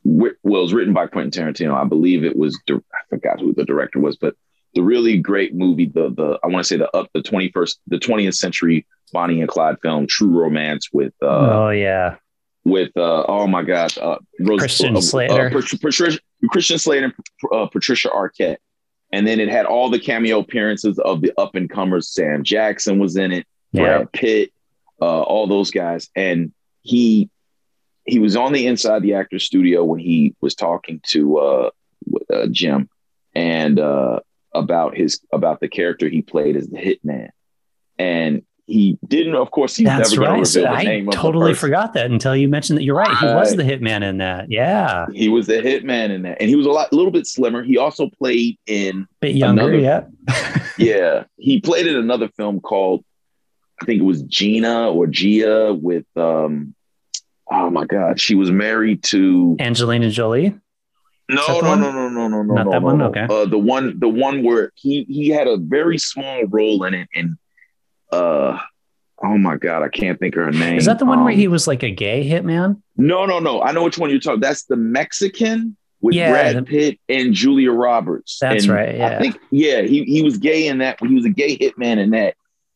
well, 0.04 0.30
it 0.30 0.36
was 0.42 0.74
written 0.74 0.92
by 0.92 1.06
Quentin 1.06 1.30
Tarantino. 1.30 1.74
I 1.74 1.84
believe 1.84 2.24
it 2.24 2.36
was. 2.36 2.58
I 2.70 2.78
forgot 3.08 3.40
who 3.40 3.54
the 3.54 3.64
director 3.64 3.98
was, 3.98 4.16
but 4.16 4.36
the 4.74 4.82
really 4.82 5.18
great 5.18 5.54
movie, 5.54 5.86
the 5.86 6.10
the 6.10 6.38
I 6.44 6.48
want 6.48 6.64
to 6.64 6.68
say 6.68 6.76
the 6.76 6.94
up 6.96 7.08
the 7.14 7.22
twenty 7.22 7.50
first, 7.50 7.80
the 7.88 7.98
twentieth 7.98 8.34
century 8.34 8.86
Bonnie 9.12 9.40
and 9.40 9.48
Clyde 9.48 9.76
film, 9.80 10.06
True 10.06 10.28
Romance 10.28 10.88
with 10.92 11.14
uh, 11.22 11.26
oh 11.26 11.70
yeah. 11.70 12.16
with 12.64 12.90
uh, 12.96 13.24
oh 13.26 13.46
my 13.46 13.62
gosh, 13.62 13.96
uh, 13.98 14.16
Rose, 14.40 14.60
Christian 14.60 14.94
uh, 14.94 14.98
uh, 14.98 15.02
Slater. 15.02 15.50
Pat- 15.50 15.80
Patricia, 15.80 16.18
Christian 16.50 16.78
Slater, 16.78 17.04
and 17.06 17.14
uh, 17.52 17.66
Patricia 17.66 18.10
Arquette, 18.10 18.56
and 19.12 19.26
then 19.26 19.40
it 19.40 19.48
had 19.48 19.64
all 19.66 19.88
the 19.88 20.00
cameo 20.00 20.40
appearances 20.40 20.98
of 20.98 21.22
the 21.22 21.32
up 21.38 21.54
and 21.54 21.70
comers. 21.70 22.10
Sam 22.10 22.44
Jackson 22.44 22.98
was 22.98 23.16
in 23.16 23.32
it, 23.32 23.46
Yeah. 23.72 23.82
Brad 23.82 24.12
Pitt, 24.12 24.52
uh, 25.00 25.22
all 25.22 25.46
those 25.46 25.70
guys, 25.70 26.10
and 26.14 26.52
he 26.82 27.30
he 28.06 28.18
was 28.18 28.36
on 28.36 28.52
the 28.52 28.66
inside 28.66 29.02
the 29.02 29.14
actor 29.14 29.38
studio 29.38 29.84
when 29.84 30.00
he 30.00 30.34
was 30.40 30.54
talking 30.54 31.00
to 31.08 31.38
uh, 31.38 31.70
uh, 32.32 32.46
Jim 32.50 32.88
and 33.34 33.78
uh, 33.78 34.20
about 34.52 34.96
his 34.96 35.20
about 35.32 35.60
the 35.60 35.68
character 35.68 36.08
he 36.08 36.22
played 36.22 36.56
as 36.56 36.68
the 36.68 36.78
hitman, 36.78 37.30
and 37.98 38.42
he 38.66 38.98
didn't. 39.06 39.34
Of 39.34 39.50
course, 39.50 39.76
he's 39.76 39.86
That's 39.86 40.12
never 40.12 40.32
right. 40.32 40.44
the 40.44 40.68
I 40.68 40.84
name 40.84 41.08
of 41.08 41.14
the 41.14 41.20
totally 41.20 41.54
forgot 41.54 41.92
that 41.94 42.10
until 42.10 42.34
you 42.34 42.48
mentioned 42.48 42.78
that. 42.78 42.84
You're 42.84 42.96
right. 42.96 43.16
He 43.18 43.26
was 43.26 43.56
the 43.56 43.62
hitman 43.62 44.02
in 44.02 44.18
that. 44.18 44.50
Yeah. 44.50 45.06
He 45.12 45.28
was 45.28 45.46
the 45.46 45.54
hitman 45.54 46.10
in 46.10 46.22
that, 46.22 46.40
and 46.40 46.48
he 46.48 46.56
was 46.56 46.66
a 46.66 46.70
lot, 46.70 46.90
a 46.92 46.96
little 46.96 47.10
bit 47.10 47.26
slimmer. 47.26 47.62
He 47.62 47.76
also 47.76 48.08
played 48.08 48.58
in, 48.66 49.02
a 49.02 49.06
Bit 49.20 49.36
younger. 49.36 49.72
Another- 49.72 49.78
yeah. 49.78 50.60
yeah, 50.78 51.24
he 51.36 51.60
played 51.60 51.86
in 51.86 51.96
another 51.96 52.28
film 52.28 52.60
called, 52.60 53.04
I 53.80 53.84
think 53.84 54.00
it 54.00 54.04
was 54.04 54.22
Gina 54.22 54.90
or 54.90 55.06
Gia 55.06 55.74
with, 55.74 56.06
um, 56.16 56.74
oh 57.50 57.70
my 57.70 57.84
God, 57.84 58.20
she 58.20 58.34
was 58.34 58.50
married 58.50 59.02
to. 59.04 59.56
Angelina 59.60 60.10
Jolie. 60.10 60.54
No, 61.28 61.60
no, 61.60 61.68
one? 61.70 61.80
no, 61.80 61.90
no, 61.90 62.08
no, 62.08 62.28
no, 62.28 62.42
no, 62.42 62.54
Not 62.54 62.64
no, 62.66 62.70
that 62.72 62.80
no, 62.80 62.86
one? 62.86 62.98
no. 62.98 63.06
Okay. 63.06 63.26
Uh, 63.30 63.46
the 63.46 63.58
one, 63.58 63.98
the 63.98 64.08
one 64.08 64.42
where 64.42 64.72
he 64.74 65.04
he 65.08 65.28
had 65.28 65.46
a 65.46 65.56
very 65.56 65.96
small 65.96 66.44
role 66.46 66.84
in 66.84 66.92
it, 66.92 67.08
and 67.14 67.38
uh, 68.12 68.58
oh 69.22 69.38
my 69.38 69.56
God, 69.56 69.82
I 69.82 69.88
can't 69.88 70.18
think 70.18 70.36
of 70.36 70.44
her 70.44 70.50
name. 70.52 70.76
Is 70.76 70.84
that 70.84 70.98
the 70.98 71.06
one 71.06 71.24
where 71.24 71.32
Um, 71.32 71.38
he 71.38 71.48
was 71.48 71.66
like 71.66 71.82
a 71.82 71.90
gay 71.90 72.28
hitman? 72.28 72.82
No, 72.96 73.24
no, 73.24 73.38
no. 73.38 73.62
I 73.62 73.72
know 73.72 73.84
which 73.84 73.96
one 73.96 74.10
you're 74.10 74.20
talking. 74.20 74.40
That's 74.40 74.64
the 74.64 74.76
Mexican 74.76 75.76
with 76.02 76.14
Yeah, 76.14 76.30
Brad 76.30 76.66
Pitt 76.66 76.98
and 77.08 77.32
Julia 77.32 77.72
Roberts. 77.72 78.38
That's 78.38 78.64
And 78.64 78.74
right, 78.74 78.96
yeah. 78.96 79.16
I 79.16 79.18
think 79.18 79.38
yeah, 79.50 79.80
he 79.80 80.04
he 80.04 80.22
was 80.22 80.36
gay 80.36 80.66
in 80.66 80.78
that. 80.78 80.98
He 81.00 81.14
was 81.14 81.24
a 81.24 81.30
gay 81.30 81.56
hitman 81.56 81.96
in 81.98 82.10
that. 82.10 82.34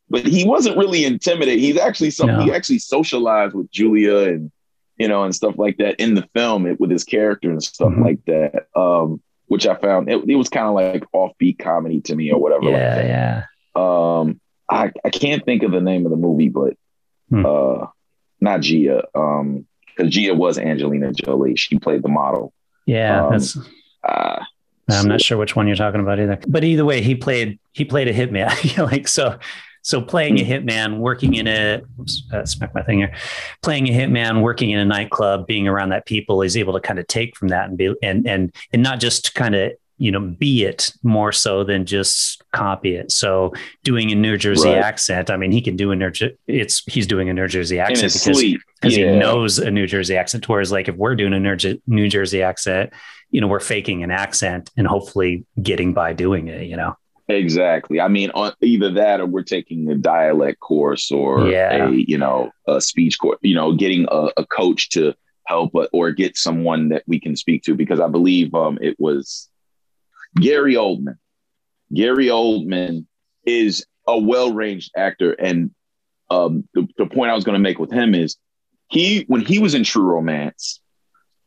But 0.09 0.25
he 0.25 0.43
wasn't 0.43 0.75
really 0.75 1.05
intimidated. 1.05 1.59
He's 1.59 1.77
actually 1.77 2.09
some. 2.09 2.27
No. 2.29 2.39
He 2.41 2.51
actually 2.51 2.79
socialized 2.79 3.53
with 3.53 3.69
Julia 3.69 4.17
and 4.33 4.51
you 4.99 5.07
know 5.07 5.23
and 5.23 5.33
stuff 5.33 5.55
like 5.57 5.77
that 5.77 5.95
in 5.99 6.13
the 6.13 6.27
film 6.35 6.67
it, 6.67 6.79
with 6.79 6.91
his 6.91 7.03
character 7.03 7.49
and 7.49 7.63
stuff 7.63 7.89
Mhm. 7.93 8.03
like 8.03 8.25
that. 8.25 8.67
Um, 8.79 9.21
which 9.47 9.65
I 9.65 9.73
found 9.75 10.09
it, 10.11 10.23
it 10.29 10.35
was 10.35 10.49
kind 10.49 10.67
of 10.67 10.75
like 10.75 11.03
offbeat 11.15 11.57
comedy 11.57 12.01
to 12.01 12.15
me 12.15 12.31
or 12.31 12.39
whatever. 12.39 12.69
Yeah, 12.69 12.95
that. 12.95 13.05
yeah. 13.07 13.43
Um, 13.75 14.39
I 14.69 14.91
I 15.03 15.09
can't 15.09 15.43
think 15.43 15.63
of 15.63 15.71
the 15.71 15.81
name 15.81 16.05
of 16.05 16.11
the 16.11 16.17
movie, 16.17 16.49
but 16.49 16.75
Hmm. 17.29 17.45
uh, 17.45 17.85
not 18.41 18.61
Gia. 18.61 19.03
Um, 19.15 19.65
because 19.87 20.13
Gia 20.13 20.33
was 20.33 20.57
Angelina 20.59 21.11
Jolie. 21.13 21.55
She 21.55 21.77
played 21.79 22.03
the 22.03 22.09
model. 22.09 22.53
Yeah, 22.85 23.25
um, 23.25 23.31
that's. 23.31 23.57
Uh, 24.03 24.43
I'm 24.91 25.07
not 25.07 25.21
sure 25.21 25.37
which 25.37 25.55
one 25.55 25.67
you're 25.67 25.75
talking 25.75 25.99
about 26.01 26.19
either. 26.19 26.39
But 26.47 26.63
either 26.63 26.85
way, 26.85 27.01
he 27.01 27.15
played 27.15 27.59
he 27.73 27.85
played 27.85 28.07
a 28.07 28.13
hitman. 28.13 28.77
like 28.91 29.07
so, 29.07 29.37
so 29.89 29.99
playing 29.99 30.39
a 30.39 30.43
hmm. 30.43 30.51
hitman, 30.51 30.99
working 30.99 31.33
in 31.33 31.47
a 31.47 31.81
oops, 31.99 32.21
uh, 32.31 32.45
smack 32.45 32.75
my 32.75 32.83
thing 32.83 32.99
here, 32.99 33.11
playing 33.63 33.89
a 33.89 33.91
hitman, 33.91 34.43
working 34.43 34.69
in 34.69 34.77
a 34.77 34.85
nightclub, 34.85 35.47
being 35.47 35.67
around 35.67 35.89
that 35.89 36.05
people, 36.05 36.43
is 36.43 36.55
able 36.55 36.73
to 36.73 36.79
kind 36.79 36.99
of 36.99 37.07
take 37.07 37.35
from 37.35 37.47
that 37.47 37.69
and 37.69 37.75
be 37.75 37.95
and 38.03 38.27
and 38.27 38.55
and 38.71 38.83
not 38.83 38.99
just 38.99 39.33
kind 39.33 39.55
of 39.55 39.71
you 39.97 40.11
know 40.11 40.19
be 40.19 40.63
it 40.63 40.93
more 41.01 41.31
so 41.31 41.63
than 41.63 41.87
just 41.87 42.43
copy 42.53 42.95
it 42.95 43.11
so 43.11 43.51
doing 43.83 44.11
a 44.11 44.15
new 44.15 44.37
jersey 44.37 44.69
right. 44.69 44.77
accent 44.77 45.29
i 45.29 45.35
mean 45.35 45.51
he 45.51 45.59
can 45.59 45.75
do 45.75 45.91
a 45.91 45.95
new 45.95 46.09
Jersey. 46.09 46.37
it's 46.47 46.83
he's 46.85 47.05
doing 47.05 47.27
a 47.27 47.33
new 47.33 47.47
jersey 47.47 47.79
accent 47.79 48.13
because, 48.13 48.41
because 48.41 48.97
yeah. 48.97 49.11
he 49.11 49.19
knows 49.19 49.59
a 49.59 49.69
new 49.69 49.85
jersey 49.85 50.15
accent 50.15 50.47
whereas 50.47 50.71
like 50.71 50.87
if 50.87 50.95
we're 50.95 51.15
doing 51.15 51.33
a 51.33 51.79
new 51.85 52.07
jersey 52.07 52.41
accent 52.41 52.93
you 53.29 53.41
know 53.41 53.47
we're 53.47 53.59
faking 53.59 54.01
an 54.01 54.09
accent 54.09 54.71
and 54.77 54.87
hopefully 54.87 55.45
getting 55.61 55.93
by 55.93 56.13
doing 56.13 56.47
it 56.47 56.61
you 56.61 56.77
know 56.77 56.95
exactly 57.29 58.01
i 58.01 58.07
mean 58.07 58.31
on 58.31 58.51
either 58.61 58.91
that 58.91 59.21
or 59.21 59.25
we're 59.25 59.43
taking 59.43 59.89
a 59.89 59.95
dialect 59.95 60.59
course 60.59 61.11
or 61.11 61.47
yeah. 61.47 61.87
a 61.87 61.91
you 61.91 62.17
know 62.17 62.51
a 62.67 62.81
speech 62.81 63.17
course 63.19 63.37
you 63.41 63.55
know 63.55 63.73
getting 63.73 64.05
a, 64.11 64.29
a 64.37 64.45
coach 64.47 64.89
to 64.89 65.13
help 65.45 65.71
or 65.93 66.11
get 66.11 66.35
someone 66.35 66.89
that 66.89 67.03
we 67.07 67.19
can 67.19 67.35
speak 67.35 67.63
to 67.63 67.75
because 67.75 67.99
i 67.99 68.07
believe 68.07 68.53
um 68.53 68.77
it 68.81 68.95
was 68.99 69.49
Gary 70.35 70.75
Oldman. 70.75 71.17
Gary 71.93 72.27
Oldman 72.27 73.05
is 73.45 73.85
a 74.07 74.17
well-ranged 74.17 74.91
actor, 74.95 75.33
and 75.33 75.71
um, 76.29 76.67
the, 76.73 76.87
the 76.97 77.05
point 77.05 77.31
I 77.31 77.35
was 77.35 77.43
going 77.43 77.55
to 77.55 77.59
make 77.59 77.79
with 77.79 77.91
him 77.91 78.13
is 78.13 78.37
he 78.89 79.23
when 79.27 79.41
he 79.41 79.59
was 79.59 79.73
in 79.73 79.83
True 79.83 80.03
Romance, 80.03 80.81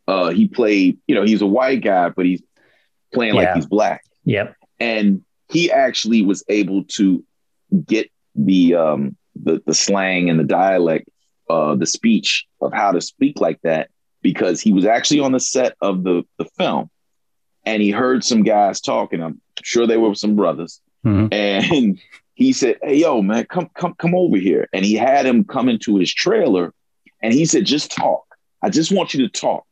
uh, 0.08 0.30
he 0.30 0.48
played 0.48 0.98
you 1.06 1.14
know 1.14 1.22
he's 1.22 1.42
a 1.42 1.46
white 1.46 1.82
guy, 1.82 2.08
but 2.08 2.26
he's 2.26 2.42
playing 3.14 3.34
yeah. 3.34 3.42
like 3.42 3.54
he's 3.54 3.66
black. 3.66 4.04
Yep. 4.24 4.56
And 4.80 5.22
he 5.52 5.70
actually 5.70 6.22
was 6.22 6.42
able 6.48 6.84
to 6.84 7.24
get 7.86 8.10
the 8.34 8.74
um, 8.74 9.16
the 9.36 9.62
the 9.66 9.74
slang 9.74 10.30
and 10.30 10.40
the 10.40 10.44
dialect, 10.44 11.08
uh, 11.48 11.74
the 11.74 11.86
speech 11.86 12.46
of 12.60 12.72
how 12.72 12.92
to 12.92 13.00
speak 13.00 13.40
like 13.40 13.60
that 13.62 13.90
because 14.22 14.60
he 14.60 14.72
was 14.72 14.86
actually 14.86 15.20
on 15.20 15.32
the 15.32 15.40
set 15.40 15.76
of 15.80 16.04
the 16.04 16.22
the 16.38 16.46
film 16.58 16.90
and 17.64 17.82
he 17.82 17.90
heard 17.90 18.24
some 18.24 18.42
guys 18.42 18.80
talking. 18.80 19.22
I'm 19.22 19.40
sure 19.62 19.86
they 19.86 19.96
were 19.96 20.14
some 20.14 20.36
brothers. 20.36 20.80
Mm-hmm. 21.04 21.32
And 21.32 22.00
he 22.34 22.52
said, 22.52 22.78
Hey, 22.82 22.96
yo, 22.96 23.22
man, 23.22 23.46
come, 23.46 23.68
come, 23.74 23.94
come 23.94 24.14
over 24.14 24.36
here. 24.36 24.68
And 24.72 24.84
he 24.84 24.94
had 24.94 25.26
him 25.26 25.44
come 25.44 25.68
into 25.68 25.96
his 25.96 26.12
trailer 26.12 26.72
and 27.22 27.32
he 27.32 27.44
said, 27.44 27.64
Just 27.64 27.92
talk. 27.92 28.24
I 28.62 28.70
just 28.70 28.92
want 28.92 29.14
you 29.14 29.26
to 29.26 29.40
talk. 29.40 29.64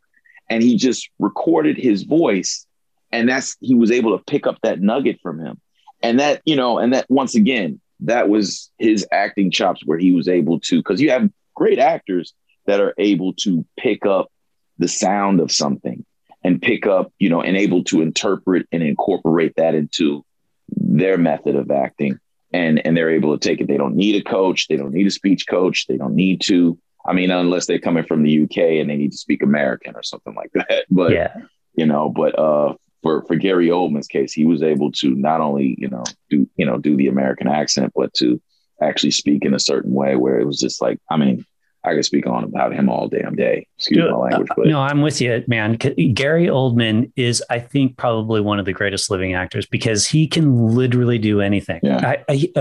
And 0.48 0.62
he 0.62 0.76
just 0.76 1.08
recorded 1.18 1.76
his 1.76 2.02
voice. 2.02 2.66
And 3.12 3.28
that's, 3.28 3.56
he 3.60 3.74
was 3.74 3.90
able 3.90 4.16
to 4.16 4.24
pick 4.24 4.46
up 4.46 4.58
that 4.62 4.80
nugget 4.80 5.20
from 5.22 5.40
him. 5.40 5.60
And 6.02 6.20
that, 6.20 6.42
you 6.44 6.56
know, 6.56 6.78
and 6.78 6.94
that 6.94 7.06
once 7.08 7.34
again, 7.34 7.80
that 8.00 8.28
was 8.28 8.70
his 8.78 9.06
acting 9.12 9.50
chops 9.50 9.82
where 9.84 9.98
he 9.98 10.12
was 10.12 10.28
able 10.28 10.60
to, 10.60 10.78
because 10.78 11.00
you 11.00 11.10
have 11.10 11.30
great 11.54 11.78
actors 11.78 12.32
that 12.66 12.80
are 12.80 12.94
able 12.98 13.34
to 13.34 13.64
pick 13.78 14.06
up 14.06 14.30
the 14.78 14.88
sound 14.88 15.40
of 15.40 15.52
something 15.52 16.04
and 16.42 16.62
pick 16.62 16.86
up, 16.86 17.12
you 17.18 17.28
know, 17.28 17.42
and 17.42 17.56
able 17.56 17.84
to 17.84 18.00
interpret 18.00 18.66
and 18.72 18.82
incorporate 18.82 19.54
that 19.56 19.74
into 19.74 20.24
their 20.68 21.18
method 21.18 21.56
of 21.56 21.70
acting. 21.70 22.18
And, 22.52 22.84
and 22.84 22.96
they're 22.96 23.10
able 23.10 23.36
to 23.36 23.48
take 23.48 23.60
it. 23.60 23.68
They 23.68 23.76
don't 23.76 23.94
need 23.94 24.16
a 24.16 24.28
coach. 24.28 24.66
They 24.66 24.76
don't 24.76 24.92
need 24.92 25.06
a 25.06 25.10
speech 25.10 25.46
coach. 25.46 25.86
They 25.86 25.96
don't 25.96 26.16
need 26.16 26.40
to. 26.46 26.78
I 27.06 27.12
mean, 27.12 27.30
unless 27.30 27.66
they're 27.66 27.78
coming 27.78 28.04
from 28.04 28.22
the 28.22 28.42
UK 28.42 28.58
and 28.80 28.90
they 28.90 28.96
need 28.96 29.12
to 29.12 29.18
speak 29.18 29.42
American 29.42 29.94
or 29.94 30.02
something 30.02 30.34
like 30.34 30.50
that. 30.54 30.86
But 30.90 31.12
yeah. 31.12 31.34
you 31.74 31.86
know, 31.86 32.08
but 32.08 32.38
uh, 32.38 32.74
for 33.02 33.22
for 33.26 33.36
Gary 33.36 33.68
Oldman's 33.68 34.08
case, 34.08 34.32
he 34.32 34.44
was 34.44 34.62
able 34.62 34.92
to 34.92 35.14
not 35.14 35.40
only 35.40 35.74
you 35.78 35.88
know 35.88 36.04
do 36.28 36.48
you 36.56 36.66
know 36.66 36.78
do 36.78 36.96
the 36.96 37.08
American 37.08 37.48
accent, 37.48 37.92
but 37.94 38.12
to 38.14 38.40
actually 38.82 39.10
speak 39.10 39.44
in 39.44 39.54
a 39.54 39.60
certain 39.60 39.92
way 39.92 40.16
where 40.16 40.38
it 40.38 40.46
was 40.46 40.58
just 40.58 40.80
like, 40.80 40.98
I 41.10 41.16
mean, 41.16 41.44
I 41.84 41.94
could 41.94 42.04
speak 42.04 42.26
on 42.26 42.44
about 42.44 42.74
him 42.74 42.88
all 42.88 43.08
damn 43.08 43.34
day. 43.34 43.66
Excuse 43.78 44.02
Dude, 44.02 44.10
my 44.10 44.18
language, 44.18 44.48
but 44.54 44.66
no, 44.66 44.80
I'm 44.80 45.00
with 45.00 45.20
you, 45.20 45.42
man. 45.46 45.76
Gary 45.76 46.46
Oldman 46.46 47.10
is, 47.16 47.42
I 47.48 47.58
think, 47.58 47.96
probably 47.96 48.40
one 48.40 48.58
of 48.58 48.66
the 48.66 48.72
greatest 48.72 49.10
living 49.10 49.34
actors 49.34 49.64
because 49.66 50.06
he 50.06 50.26
can 50.26 50.74
literally 50.74 51.18
do 51.18 51.40
anything. 51.40 51.80
Yeah. 51.82 51.96
I, 52.06 52.24
I, 52.28 52.52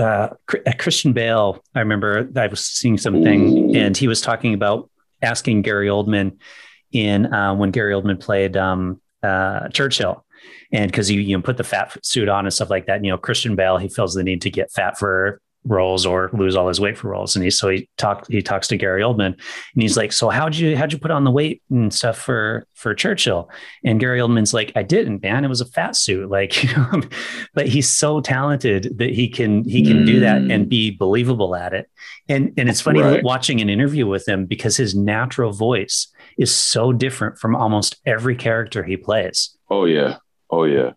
uh 0.66 0.72
Christian 0.78 1.12
Bale, 1.12 1.62
I 1.74 1.80
remember 1.80 2.30
I 2.34 2.46
was 2.46 2.64
seeing 2.64 2.96
something, 2.96 3.74
Ooh. 3.74 3.78
and 3.78 3.94
he 3.94 4.08
was 4.08 4.22
talking 4.22 4.54
about 4.54 4.88
asking 5.20 5.62
Gary 5.62 5.88
Oldman 5.88 6.38
in 6.92 7.32
uh, 7.32 7.54
when 7.54 7.72
Gary 7.72 7.92
Oldman 7.92 8.18
played 8.18 8.56
um, 8.56 9.02
uh, 9.22 9.68
Churchill 9.68 10.24
and 10.72 10.90
because 10.90 11.10
you 11.10 11.20
you 11.20 11.36
know 11.36 11.42
put 11.42 11.56
the 11.56 11.64
fat 11.64 11.96
suit 12.04 12.28
on 12.28 12.46
and 12.46 12.52
stuff 12.52 12.70
like 12.70 12.86
that. 12.86 12.96
And, 12.96 13.06
you 13.06 13.12
know, 13.12 13.18
Christian 13.18 13.56
Bale 13.56 13.78
he 13.78 13.88
feels 13.88 14.14
the 14.14 14.22
need 14.22 14.42
to 14.42 14.50
get 14.50 14.72
fat 14.72 14.98
for 14.98 15.40
roles 15.66 16.06
or 16.06 16.30
lose 16.32 16.56
all 16.56 16.68
his 16.68 16.80
weight 16.80 16.96
for 16.96 17.10
roles. 17.10 17.36
And 17.36 17.44
he 17.44 17.50
so 17.50 17.68
he 17.68 17.88
talked 17.98 18.30
he 18.32 18.40
talks 18.40 18.66
to 18.68 18.76
Gary 18.76 19.02
Oldman 19.02 19.26
and 19.26 19.82
he's 19.82 19.96
like, 19.96 20.12
So 20.12 20.30
how'd 20.30 20.56
you 20.56 20.76
how'd 20.76 20.92
you 20.92 20.98
put 20.98 21.10
on 21.10 21.24
the 21.24 21.30
weight 21.30 21.62
and 21.70 21.92
stuff 21.92 22.16
for 22.18 22.66
for 22.74 22.94
Churchill? 22.94 23.50
And 23.84 24.00
Gary 24.00 24.20
Oldman's 24.20 24.54
like, 24.54 24.72
I 24.74 24.82
didn't, 24.82 25.22
man. 25.22 25.44
It 25.44 25.48
was 25.48 25.60
a 25.60 25.66
fat 25.66 25.96
suit. 25.96 26.30
Like, 26.40 26.64
but 27.54 27.66
he's 27.66 27.88
so 27.88 28.20
talented 28.20 28.96
that 28.98 29.10
he 29.10 29.28
can 29.28 29.64
he 29.64 29.84
can 29.84 29.98
mm. 29.98 30.06
do 30.06 30.20
that 30.20 30.42
and 30.42 30.68
be 30.68 30.90
believable 30.90 31.54
at 31.54 31.74
it. 31.74 31.90
And 32.28 32.54
and 32.56 32.68
it's 32.68 32.80
funny 32.80 33.00
right. 33.00 33.22
watching 33.22 33.60
an 33.60 33.68
interview 33.68 34.06
with 34.06 34.26
him 34.26 34.46
because 34.46 34.76
his 34.76 34.94
natural 34.94 35.52
voice 35.52 36.06
is 36.38 36.54
so 36.54 36.92
different 36.92 37.38
from 37.38 37.56
almost 37.56 37.96
every 38.06 38.36
character 38.36 38.84
he 38.84 38.96
plays. 38.96 39.56
Oh 39.68 39.84
yeah. 39.86 40.18
Oh 40.50 40.64
yeah. 40.64 40.92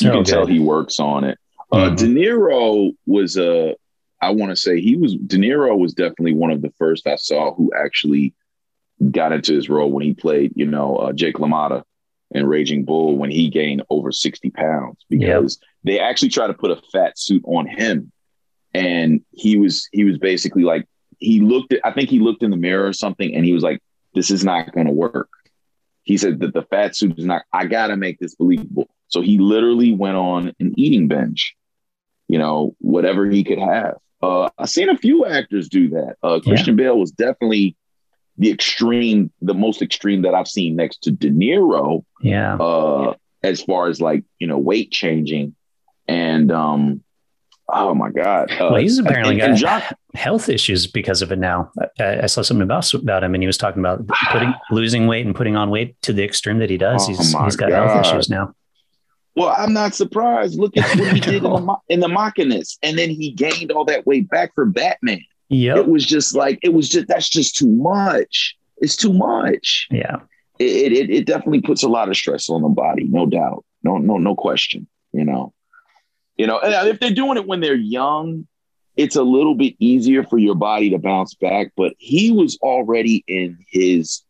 You 0.00 0.10
can 0.10 0.22
good. 0.22 0.26
tell 0.26 0.46
he 0.46 0.60
works 0.60 1.00
on 1.00 1.24
it. 1.24 1.38
Uh, 1.72 1.90
mm-hmm. 1.90 1.94
De 1.96 2.04
Niro 2.06 2.92
was 3.06 3.36
a 3.36 3.74
I 4.20 4.30
want 4.30 4.50
to 4.50 4.56
say 4.56 4.80
he 4.80 4.96
was 4.96 5.14
De 5.16 5.36
Niro 5.36 5.76
was 5.76 5.92
definitely 5.92 6.34
one 6.34 6.50
of 6.50 6.62
the 6.62 6.72
first 6.78 7.06
I 7.06 7.16
saw 7.16 7.54
who 7.54 7.72
actually 7.76 8.34
got 9.10 9.32
into 9.32 9.54
his 9.54 9.68
role 9.68 9.90
when 9.90 10.04
he 10.04 10.14
played, 10.14 10.52
you 10.54 10.66
know, 10.66 10.96
uh, 10.96 11.12
Jake 11.12 11.36
LaMotta 11.36 11.82
in 12.30 12.46
Raging 12.46 12.84
Bull 12.84 13.16
when 13.16 13.30
he 13.30 13.48
gained 13.48 13.82
over 13.90 14.12
60 14.12 14.50
pounds 14.50 15.04
because 15.08 15.58
yep. 15.60 15.68
they 15.84 16.00
actually 16.00 16.30
tried 16.30 16.48
to 16.48 16.54
put 16.54 16.70
a 16.70 16.80
fat 16.92 17.18
suit 17.18 17.42
on 17.44 17.66
him. 17.66 18.12
And 18.72 19.20
he 19.30 19.56
was 19.56 19.88
he 19.92 20.04
was 20.04 20.18
basically 20.18 20.64
like 20.64 20.86
he 21.18 21.40
looked 21.40 21.72
at 21.72 21.80
I 21.84 21.92
think 21.92 22.08
he 22.08 22.18
looked 22.18 22.42
in 22.42 22.50
the 22.50 22.56
mirror 22.56 22.86
or 22.86 22.92
something 22.92 23.34
and 23.34 23.44
he 23.44 23.52
was 23.52 23.62
like, 23.62 23.80
This 24.14 24.30
is 24.30 24.44
not 24.44 24.72
gonna 24.72 24.92
work. 24.92 25.28
He 26.02 26.16
said 26.16 26.40
that 26.40 26.54
the 26.54 26.62
fat 26.62 26.96
suit 26.96 27.18
is 27.18 27.24
not, 27.24 27.42
I 27.52 27.66
gotta 27.66 27.96
make 27.96 28.18
this 28.18 28.34
believable. 28.34 28.88
So 29.14 29.20
he 29.20 29.38
literally 29.38 29.92
went 29.92 30.16
on 30.16 30.52
an 30.58 30.74
eating 30.76 31.06
binge, 31.06 31.54
you 32.26 32.36
know, 32.36 32.74
whatever 32.80 33.30
he 33.30 33.44
could 33.44 33.60
have. 33.60 33.94
Uh, 34.20 34.50
I've 34.58 34.68
seen 34.68 34.88
a 34.88 34.98
few 34.98 35.24
actors 35.24 35.68
do 35.68 35.90
that. 35.90 36.16
Uh, 36.20 36.40
Christian 36.40 36.76
yeah. 36.76 36.86
Bale 36.86 36.98
was 36.98 37.12
definitely 37.12 37.76
the 38.36 38.50
extreme, 38.50 39.30
the 39.40 39.54
most 39.54 39.82
extreme 39.82 40.22
that 40.22 40.34
I've 40.34 40.48
seen 40.48 40.74
next 40.74 41.04
to 41.04 41.12
De 41.12 41.30
Niro. 41.30 42.04
Yeah. 42.22 42.56
Uh, 42.56 43.14
as 43.44 43.62
far 43.62 43.86
as 43.86 44.00
like 44.00 44.24
you 44.40 44.48
know 44.48 44.58
weight 44.58 44.90
changing, 44.90 45.54
and 46.08 46.50
um, 46.50 47.04
oh 47.72 47.94
my 47.94 48.10
god, 48.10 48.50
uh, 48.50 48.70
well, 48.72 48.76
he's 48.76 48.98
apparently 48.98 49.40
and, 49.40 49.60
got 49.60 49.82
and 49.86 49.96
health 50.18 50.48
issues 50.48 50.86
because 50.88 51.22
of 51.22 51.30
it 51.30 51.38
now. 51.38 51.70
I, 52.00 52.22
I, 52.22 52.26
saw 52.26 52.42
something 52.42 52.62
about 52.62 52.92
about 52.94 53.22
him, 53.22 53.34
and 53.34 53.42
he 53.42 53.46
was 53.46 53.58
talking 53.58 53.80
about 53.80 54.04
putting 54.32 54.54
losing 54.70 55.06
weight 55.06 55.26
and 55.26 55.36
putting 55.36 55.56
on 55.56 55.70
weight 55.70 56.00
to 56.02 56.12
the 56.12 56.24
extreme 56.24 56.58
that 56.58 56.70
he 56.70 56.78
does. 56.78 57.04
Oh 57.04 57.08
he's 57.08 57.18
he's 57.44 57.56
got 57.56 57.68
god. 57.68 57.90
health 57.90 58.06
issues 58.06 58.30
now. 58.30 58.54
Well, 59.36 59.54
I'm 59.56 59.72
not 59.72 59.94
surprised. 59.94 60.58
Look 60.58 60.76
at 60.76 60.98
what 60.98 61.12
he 61.12 61.20
did 61.20 61.42
in 61.42 61.42
the, 61.42 61.76
in 61.88 62.00
the 62.00 62.08
Machinist, 62.08 62.78
and 62.82 62.96
then 62.96 63.10
he 63.10 63.30
gained 63.30 63.72
all 63.72 63.84
that 63.86 64.06
weight 64.06 64.28
back 64.28 64.54
for 64.54 64.64
Batman. 64.64 65.24
Yeah, 65.48 65.76
it 65.76 65.88
was 65.88 66.06
just 66.06 66.34
like 66.34 66.58
it 66.62 66.72
was 66.72 66.88
just 66.88 67.08
that's 67.08 67.28
just 67.28 67.56
too 67.56 67.68
much. 67.68 68.56
It's 68.78 68.96
too 68.96 69.12
much. 69.12 69.88
Yeah, 69.90 70.20
it, 70.58 70.92
it 70.92 71.10
it 71.10 71.26
definitely 71.26 71.60
puts 71.60 71.82
a 71.82 71.88
lot 71.88 72.08
of 72.08 72.16
stress 72.16 72.48
on 72.48 72.62
the 72.62 72.68
body, 72.68 73.04
no 73.04 73.26
doubt, 73.26 73.64
no 73.82 73.98
no 73.98 74.18
no 74.18 74.34
question. 74.34 74.86
You 75.12 75.24
know, 75.24 75.52
you 76.36 76.46
know, 76.46 76.58
and 76.58 76.88
if 76.88 77.00
they're 77.00 77.10
doing 77.10 77.36
it 77.36 77.46
when 77.46 77.60
they're 77.60 77.74
young, 77.74 78.46
it's 78.96 79.16
a 79.16 79.22
little 79.22 79.54
bit 79.54 79.74
easier 79.78 80.24
for 80.24 80.38
your 80.38 80.54
body 80.54 80.90
to 80.90 80.98
bounce 80.98 81.34
back. 81.34 81.72
But 81.76 81.94
he 81.98 82.32
was 82.32 82.58
already 82.62 83.24
in 83.26 83.58
his 83.68 84.22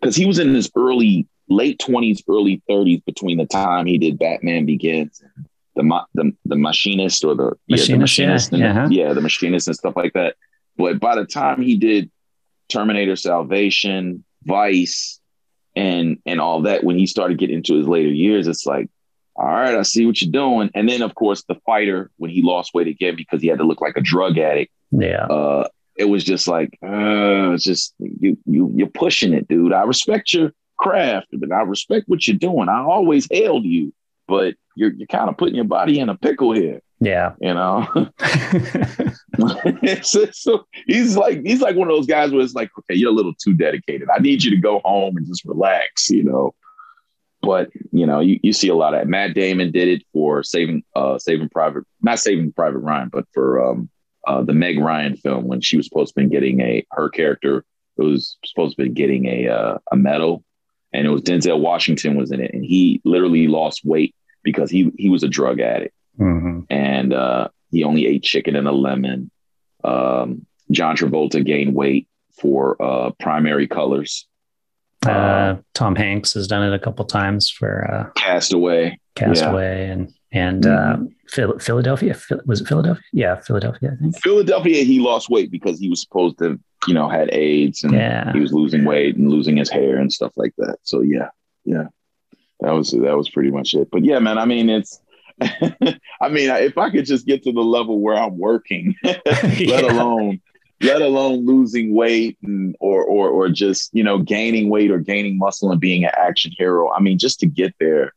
because 0.00 0.16
he 0.16 0.26
was 0.26 0.38
in 0.38 0.54
his 0.54 0.70
early 0.76 1.26
late 1.48 1.80
20s, 1.80 2.22
early 2.28 2.62
30s 2.68 3.04
between 3.04 3.38
the 3.38 3.46
time 3.46 3.86
he 3.86 3.98
did 3.98 4.18
Batman 4.18 4.66
Begins 4.66 5.20
and 5.20 5.46
the 5.74 6.04
the, 6.14 6.32
the 6.44 6.56
machinist 6.56 7.24
or 7.24 7.34
the 7.34 7.52
machinist, 7.68 7.88
yeah, 7.88 7.94
the 7.94 8.00
machinist 8.00 8.52
yeah. 8.52 8.58
And, 8.58 8.78
uh-huh. 8.78 8.88
yeah, 8.90 9.12
the 9.12 9.20
machinist 9.20 9.66
and 9.66 9.76
stuff 9.76 9.96
like 9.96 10.12
that. 10.14 10.36
But 10.76 11.00
by 11.00 11.16
the 11.16 11.24
time 11.24 11.60
he 11.60 11.76
did 11.76 12.10
Terminator 12.68 13.16
Salvation, 13.16 14.24
Vice, 14.44 15.20
and 15.74 16.18
and 16.26 16.40
all 16.40 16.62
that, 16.62 16.84
when 16.84 16.98
he 16.98 17.06
started 17.06 17.38
getting 17.38 17.56
into 17.56 17.76
his 17.76 17.88
later 17.88 18.10
years, 18.10 18.46
it's 18.46 18.66
like, 18.66 18.88
all 19.36 19.46
right, 19.46 19.74
I 19.74 19.82
see 19.82 20.06
what 20.06 20.20
you're 20.20 20.32
doing. 20.32 20.70
And 20.74 20.88
then 20.88 21.02
of 21.02 21.14
course 21.14 21.44
the 21.44 21.54
fighter 21.66 22.10
when 22.16 22.30
he 22.30 22.42
lost 22.42 22.74
weight 22.74 22.88
again 22.88 23.16
because 23.16 23.40
he 23.40 23.48
had 23.48 23.58
to 23.58 23.64
look 23.64 23.80
like 23.80 23.96
a 23.96 24.02
drug 24.02 24.38
addict. 24.38 24.72
Yeah. 24.90 25.24
Uh, 25.24 25.68
it 25.96 26.04
was 26.04 26.24
just 26.24 26.48
like, 26.48 26.78
uh, 26.82 27.52
it's 27.52 27.64
just 27.64 27.94
you 27.98 28.36
you 28.46 28.72
you're 28.74 28.88
pushing 28.88 29.32
it, 29.34 29.48
dude. 29.48 29.72
I 29.72 29.82
respect 29.82 30.32
your 30.32 30.52
craft, 30.82 31.28
but 31.32 31.52
I 31.52 31.62
respect 31.62 32.08
what 32.08 32.26
you're 32.26 32.36
doing. 32.36 32.68
I 32.68 32.80
always 32.80 33.28
hailed 33.30 33.64
you, 33.64 33.94
but 34.26 34.54
you're 34.76 34.92
you're 34.92 35.06
kind 35.06 35.30
of 35.30 35.36
putting 35.36 35.54
your 35.54 35.64
body 35.64 35.98
in 35.98 36.08
a 36.08 36.16
pickle 36.16 36.52
here. 36.52 36.80
Yeah, 37.00 37.32
you 37.40 37.54
know. 37.54 37.86
so, 40.02 40.26
so 40.32 40.66
he's 40.86 41.16
like 41.16 41.40
he's 41.44 41.60
like 41.60 41.76
one 41.76 41.88
of 41.88 41.96
those 41.96 42.06
guys 42.06 42.32
where 42.32 42.42
it's 42.42 42.54
like, 42.54 42.70
okay, 42.80 42.94
you're 42.94 43.10
a 43.10 43.14
little 43.14 43.34
too 43.34 43.54
dedicated. 43.54 44.08
I 44.14 44.18
need 44.18 44.42
you 44.42 44.50
to 44.50 44.56
go 44.56 44.80
home 44.84 45.16
and 45.16 45.26
just 45.26 45.44
relax, 45.44 46.10
you 46.10 46.24
know. 46.24 46.54
But 47.40 47.70
you 47.90 48.06
know, 48.06 48.20
you, 48.20 48.38
you 48.42 48.52
see 48.52 48.68
a 48.68 48.74
lot 48.74 48.94
of 48.94 49.08
Matt 49.08 49.34
Damon 49.34 49.72
did 49.72 49.88
it 49.88 50.02
for 50.12 50.42
saving 50.42 50.82
uh 50.94 51.18
saving 51.18 51.48
private 51.48 51.84
not 52.00 52.18
saving 52.18 52.52
private 52.52 52.78
Ryan, 52.78 53.08
but 53.12 53.24
for 53.32 53.64
um 53.64 53.88
uh 54.26 54.42
the 54.42 54.54
Meg 54.54 54.78
Ryan 54.78 55.16
film 55.16 55.46
when 55.46 55.60
she 55.60 55.76
was 55.76 55.86
supposed 55.86 56.14
to 56.14 56.20
be 56.20 56.28
getting 56.28 56.60
a 56.60 56.84
her 56.92 57.08
character 57.08 57.64
was 57.96 58.36
supposed 58.44 58.76
to 58.76 58.84
be 58.84 58.88
getting 58.88 59.26
a 59.26 59.48
uh, 59.48 59.78
a 59.90 59.96
medal 59.96 60.44
and 60.92 61.06
it 61.06 61.10
was 61.10 61.22
Denzel 61.22 61.60
Washington 61.60 62.16
was 62.16 62.30
in 62.30 62.40
it 62.40 62.52
and 62.52 62.64
he 62.64 63.00
literally 63.04 63.48
lost 63.48 63.82
weight 63.84 64.14
because 64.42 64.70
he 64.70 64.92
he 64.96 65.08
was 65.08 65.22
a 65.22 65.28
drug 65.28 65.60
addict 65.60 65.94
mm-hmm. 66.18 66.60
and 66.70 67.12
uh 67.12 67.48
he 67.70 67.84
only 67.84 68.06
ate 68.06 68.22
chicken 68.22 68.56
and 68.56 68.68
a 68.68 68.72
lemon 68.72 69.30
um 69.84 70.46
John 70.70 70.96
Travolta 70.96 71.44
gained 71.44 71.74
weight 71.74 72.08
for 72.32 72.80
uh 72.82 73.10
primary 73.18 73.66
colors 73.66 74.26
uh, 75.06 75.56
Tom 75.74 75.96
Hanks 75.96 76.34
has 76.34 76.46
done 76.46 76.62
it 76.62 76.74
a 76.74 76.78
couple 76.78 77.04
times 77.04 77.50
for 77.50 77.90
uh, 77.90 78.10
Castaway, 78.14 78.98
Castaway, 79.16 79.86
yeah. 79.86 79.92
and 79.92 80.14
and 80.32 80.64
mm-hmm. 80.64 81.04
uh, 81.04 81.58
Philadelphia. 81.58 82.16
Was 82.46 82.60
it 82.60 82.68
Philadelphia? 82.68 83.02
Yeah, 83.12 83.40
Philadelphia. 83.40 83.92
I 83.92 84.02
think 84.02 84.20
Philadelphia. 84.20 84.84
He 84.84 84.98
lost 85.00 85.30
weight 85.30 85.50
because 85.50 85.78
he 85.78 85.88
was 85.88 86.00
supposed 86.00 86.38
to, 86.38 86.58
you 86.86 86.94
know, 86.94 87.08
had 87.08 87.30
AIDS 87.32 87.84
and 87.84 87.92
yeah. 87.92 88.32
he 88.32 88.40
was 88.40 88.52
losing 88.52 88.84
weight 88.84 89.16
and 89.16 89.30
losing 89.30 89.56
his 89.56 89.70
hair 89.70 89.98
and 89.98 90.12
stuff 90.12 90.32
like 90.36 90.54
that. 90.58 90.78
So 90.82 91.00
yeah, 91.00 91.28
yeah, 91.64 91.84
that 92.60 92.72
was 92.72 92.90
that 92.90 93.16
was 93.16 93.28
pretty 93.28 93.50
much 93.50 93.74
it. 93.74 93.88
But 93.90 94.04
yeah, 94.04 94.18
man, 94.18 94.38
I 94.38 94.44
mean, 94.44 94.68
it's. 94.70 95.00
I 95.40 96.28
mean, 96.28 96.50
if 96.50 96.78
I 96.78 96.90
could 96.90 97.06
just 97.06 97.26
get 97.26 97.42
to 97.44 97.52
the 97.52 97.62
level 97.62 98.00
where 98.00 98.14
I'm 98.14 98.38
working, 98.38 98.94
let 99.04 99.22
yeah. 99.58 99.80
alone 99.80 100.40
let 100.82 101.00
alone 101.00 101.46
losing 101.46 101.94
weight 101.94 102.36
and 102.42 102.76
or 102.80 103.04
or 103.04 103.28
or 103.28 103.48
just 103.48 103.90
you 103.92 104.04
know 104.04 104.18
gaining 104.18 104.68
weight 104.68 104.90
or 104.90 104.98
gaining 104.98 105.38
muscle 105.38 105.70
and 105.70 105.80
being 105.80 106.04
an 106.04 106.10
action 106.16 106.52
hero. 106.56 106.92
I 106.92 107.00
mean, 107.00 107.18
just 107.18 107.40
to 107.40 107.46
get 107.46 107.74
there 107.80 108.12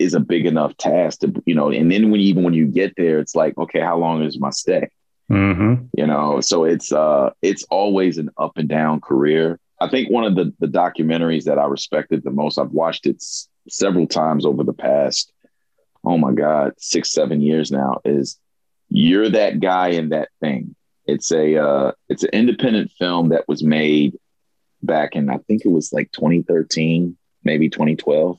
is 0.00 0.14
a 0.14 0.20
big 0.20 0.46
enough 0.46 0.76
task 0.76 1.20
to 1.20 1.32
you 1.46 1.54
know. 1.54 1.70
And 1.70 1.90
then 1.90 2.10
when 2.10 2.20
even 2.20 2.42
when 2.42 2.54
you 2.54 2.66
get 2.66 2.94
there, 2.96 3.18
it's 3.18 3.34
like, 3.34 3.56
okay, 3.58 3.80
how 3.80 3.98
long 3.98 4.22
is 4.22 4.38
my 4.38 4.50
stay? 4.50 4.88
Mm-hmm. 5.30 5.86
You 5.96 6.06
know, 6.06 6.40
so 6.40 6.64
it's 6.64 6.92
uh 6.92 7.30
it's 7.42 7.64
always 7.70 8.18
an 8.18 8.30
up 8.36 8.56
and 8.56 8.68
down 8.68 9.00
career. 9.00 9.60
I 9.80 9.88
think 9.88 10.10
one 10.10 10.24
of 10.24 10.34
the 10.34 10.52
the 10.58 10.66
documentaries 10.66 11.44
that 11.44 11.58
I 11.58 11.64
respected 11.66 12.24
the 12.24 12.30
most, 12.30 12.58
I've 12.58 12.72
watched 12.72 13.06
it 13.06 13.16
s- 13.16 13.48
several 13.68 14.06
times 14.06 14.44
over 14.44 14.64
the 14.64 14.72
past, 14.72 15.32
oh 16.04 16.18
my 16.18 16.32
God, 16.32 16.72
six, 16.78 17.12
seven 17.12 17.40
years 17.40 17.70
now, 17.70 18.00
is 18.04 18.38
you're 18.88 19.28
that 19.28 19.60
guy 19.60 19.90
in 19.90 20.08
that 20.08 20.30
thing 20.40 20.74
it's 21.10 21.32
a 21.32 21.56
uh, 21.56 21.92
it's 22.08 22.22
an 22.22 22.30
independent 22.32 22.92
film 22.98 23.30
that 23.30 23.48
was 23.48 23.62
made 23.62 24.16
back 24.82 25.16
in 25.16 25.28
I 25.28 25.38
think 25.38 25.64
it 25.64 25.70
was 25.70 25.92
like 25.92 26.10
2013, 26.12 27.16
maybe 27.44 27.68
2012, 27.68 28.38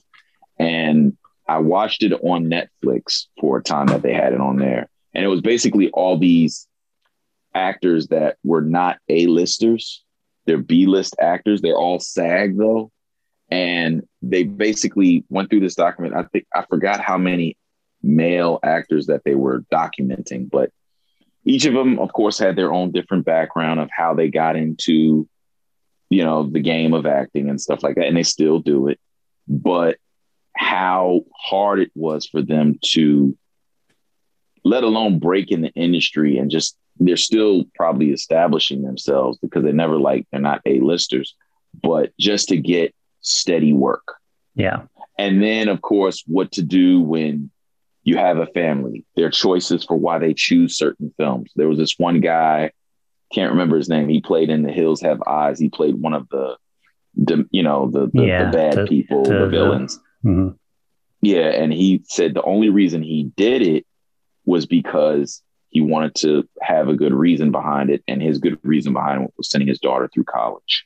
and 0.57 1.17
I 1.51 1.59
watched 1.59 2.03
it 2.03 2.13
on 2.13 2.45
Netflix 2.45 3.25
for 3.39 3.57
a 3.57 3.63
time 3.63 3.87
that 3.87 4.01
they 4.01 4.13
had 4.13 4.33
it 4.33 4.41
on 4.41 4.57
there, 4.57 4.89
and 5.13 5.25
it 5.25 5.27
was 5.27 5.41
basically 5.41 5.89
all 5.89 6.17
these 6.17 6.67
actors 7.53 8.07
that 8.07 8.37
were 8.43 8.61
not 8.61 8.99
A-listers. 9.09 10.03
They're 10.45 10.57
B-list 10.57 11.15
actors. 11.19 11.61
They're 11.61 11.77
all 11.77 11.99
SAG 11.99 12.57
though, 12.57 12.91
and 13.49 14.03
they 14.21 14.43
basically 14.43 15.25
went 15.29 15.49
through 15.49 15.59
this 15.59 15.75
document. 15.75 16.15
I 16.15 16.23
think 16.23 16.45
I 16.55 16.63
forgot 16.69 17.01
how 17.01 17.17
many 17.17 17.57
male 18.01 18.59
actors 18.63 19.07
that 19.07 19.23
they 19.25 19.35
were 19.35 19.65
documenting, 19.73 20.49
but 20.49 20.71
each 21.43 21.65
of 21.65 21.73
them, 21.73 21.99
of 21.99 22.13
course, 22.13 22.37
had 22.37 22.55
their 22.55 22.71
own 22.71 22.91
different 22.91 23.25
background 23.25 23.79
of 23.79 23.89
how 23.91 24.13
they 24.13 24.29
got 24.29 24.55
into, 24.55 25.27
you 26.09 26.23
know, 26.23 26.43
the 26.49 26.59
game 26.59 26.93
of 26.93 27.05
acting 27.05 27.49
and 27.49 27.59
stuff 27.59 27.83
like 27.83 27.95
that. 27.95 28.05
And 28.05 28.15
they 28.15 28.23
still 28.23 28.59
do 28.59 28.87
it. 28.87 28.99
But 29.47 29.97
how 30.55 31.21
hard 31.35 31.79
it 31.79 31.91
was 31.95 32.27
for 32.27 32.41
them 32.41 32.79
to, 32.93 33.37
let 34.63 34.83
alone 34.83 35.19
break 35.19 35.51
in 35.51 35.61
the 35.61 35.71
industry 35.71 36.37
and 36.37 36.51
just, 36.51 36.77
they're 36.99 37.17
still 37.17 37.63
probably 37.73 38.11
establishing 38.11 38.83
themselves 38.83 39.39
because 39.39 39.63
they 39.63 39.71
never 39.71 39.97
like, 39.97 40.27
they're 40.31 40.39
not 40.41 40.61
A-listers, 40.65 41.35
but 41.81 42.11
just 42.19 42.49
to 42.49 42.57
get 42.57 42.93
steady 43.21 43.73
work. 43.73 44.03
Yeah. 44.53 44.83
And 45.17 45.41
then, 45.41 45.67
of 45.67 45.81
course, 45.81 46.23
what 46.27 46.51
to 46.53 46.61
do 46.61 47.01
when 47.01 47.49
you 48.03 48.17
have 48.17 48.37
a 48.37 48.45
family, 48.47 49.05
their 49.15 49.31
choices 49.31 49.83
for 49.83 49.95
why 49.95 50.19
they 50.19 50.33
choose 50.33 50.77
certain 50.77 51.13
films. 51.17 51.51
There 51.55 51.67
was 51.67 51.77
this 51.77 51.97
one 51.97 52.19
guy, 52.19 52.71
can't 53.33 53.51
remember 53.51 53.77
his 53.77 53.89
name. 53.89 54.09
He 54.09 54.21
played 54.21 54.49
in 54.49 54.63
The 54.63 54.71
Hills 54.71 55.01
Have 55.01 55.21
Eyes. 55.23 55.59
He 55.59 55.69
played 55.69 55.95
one 55.95 56.13
of 56.13 56.27
the, 56.29 56.57
the 57.15 57.47
you 57.51 57.63
know, 57.63 57.89
the, 57.89 58.09
the, 58.13 58.25
yeah, 58.25 58.45
the 58.45 58.57
bad 58.57 58.77
the, 58.77 58.85
people, 58.87 59.23
the 59.23 59.47
villains. 59.47 59.99
Mm-hmm. 60.25 60.49
Yeah. 61.21 61.49
And 61.49 61.71
he 61.71 62.03
said 62.05 62.33
the 62.33 62.43
only 62.43 62.69
reason 62.69 63.03
he 63.03 63.31
did 63.35 63.61
it 63.61 63.85
was 64.45 64.65
because 64.65 65.41
he 65.69 65.81
wanted 65.81 66.15
to 66.15 66.47
have 66.61 66.89
a 66.89 66.95
good 66.95 67.13
reason 67.13 67.51
behind 67.51 67.89
it. 67.89 68.03
And 68.07 68.21
his 68.21 68.39
good 68.39 68.59
reason 68.63 68.93
behind 68.93 69.23
it 69.23 69.33
was 69.37 69.49
sending 69.49 69.67
his 69.67 69.79
daughter 69.79 70.09
through 70.13 70.25
college. 70.25 70.85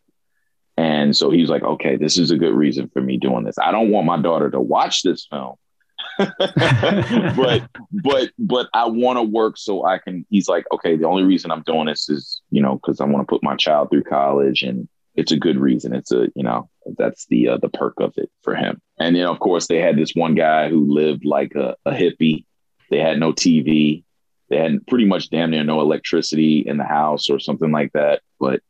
And 0.77 1.15
so 1.15 1.31
he 1.31 1.39
was 1.39 1.49
like, 1.49 1.63
okay, 1.63 1.95
this 1.95 2.17
is 2.17 2.31
a 2.31 2.37
good 2.37 2.53
reason 2.53 2.89
for 2.93 3.01
me 3.01 3.17
doing 3.17 3.45
this. 3.45 3.57
I 3.57 3.71
don't 3.71 3.91
want 3.91 4.07
my 4.07 4.21
daughter 4.21 4.51
to 4.51 4.59
watch 4.59 5.03
this 5.03 5.25
film 5.29 5.55
but 6.17 7.69
but 7.91 8.31
but 8.39 8.69
I 8.73 8.85
want 8.85 9.17
to 9.17 9.23
work 9.23 9.57
so 9.57 9.85
I 9.85 9.97
can. 9.97 10.25
He's 10.29 10.47
like, 10.47 10.65
okay, 10.71 10.95
the 10.95 11.07
only 11.07 11.23
reason 11.23 11.51
I'm 11.51 11.63
doing 11.63 11.85
this 11.85 12.09
is 12.09 12.41
you 12.51 12.61
know 12.61 12.75
because 12.75 13.01
I 13.01 13.05
want 13.05 13.27
to 13.27 13.31
put 13.31 13.43
my 13.43 13.55
child 13.55 13.89
through 13.89 14.03
college, 14.03 14.63
and 14.63 14.87
it's 15.15 15.31
a 15.31 15.37
good 15.37 15.57
reason. 15.57 15.93
It's 15.93 16.11
a 16.11 16.27
you 16.35 16.43
know 16.43 16.69
that's 16.97 17.25
the 17.27 17.49
uh, 17.49 17.57
the 17.57 17.69
perk 17.69 17.95
of 17.99 18.13
it 18.17 18.29
for 18.41 18.55
him. 18.55 18.81
And 18.99 19.15
then 19.15 19.25
of 19.25 19.39
course 19.39 19.67
they 19.67 19.79
had 19.79 19.97
this 19.97 20.13
one 20.13 20.35
guy 20.35 20.69
who 20.69 20.93
lived 20.93 21.25
like 21.25 21.53
a, 21.55 21.75
a 21.85 21.91
hippie. 21.91 22.45
They 22.89 22.99
had 22.99 23.19
no 23.19 23.33
TV. 23.33 24.03
They 24.49 24.57
had 24.57 24.85
pretty 24.87 25.05
much 25.05 25.29
damn 25.29 25.51
near 25.51 25.63
no 25.63 25.81
electricity 25.81 26.59
in 26.59 26.77
the 26.77 26.83
house 26.83 27.29
or 27.29 27.39
something 27.39 27.71
like 27.71 27.91
that. 27.93 28.21
But 28.39 28.61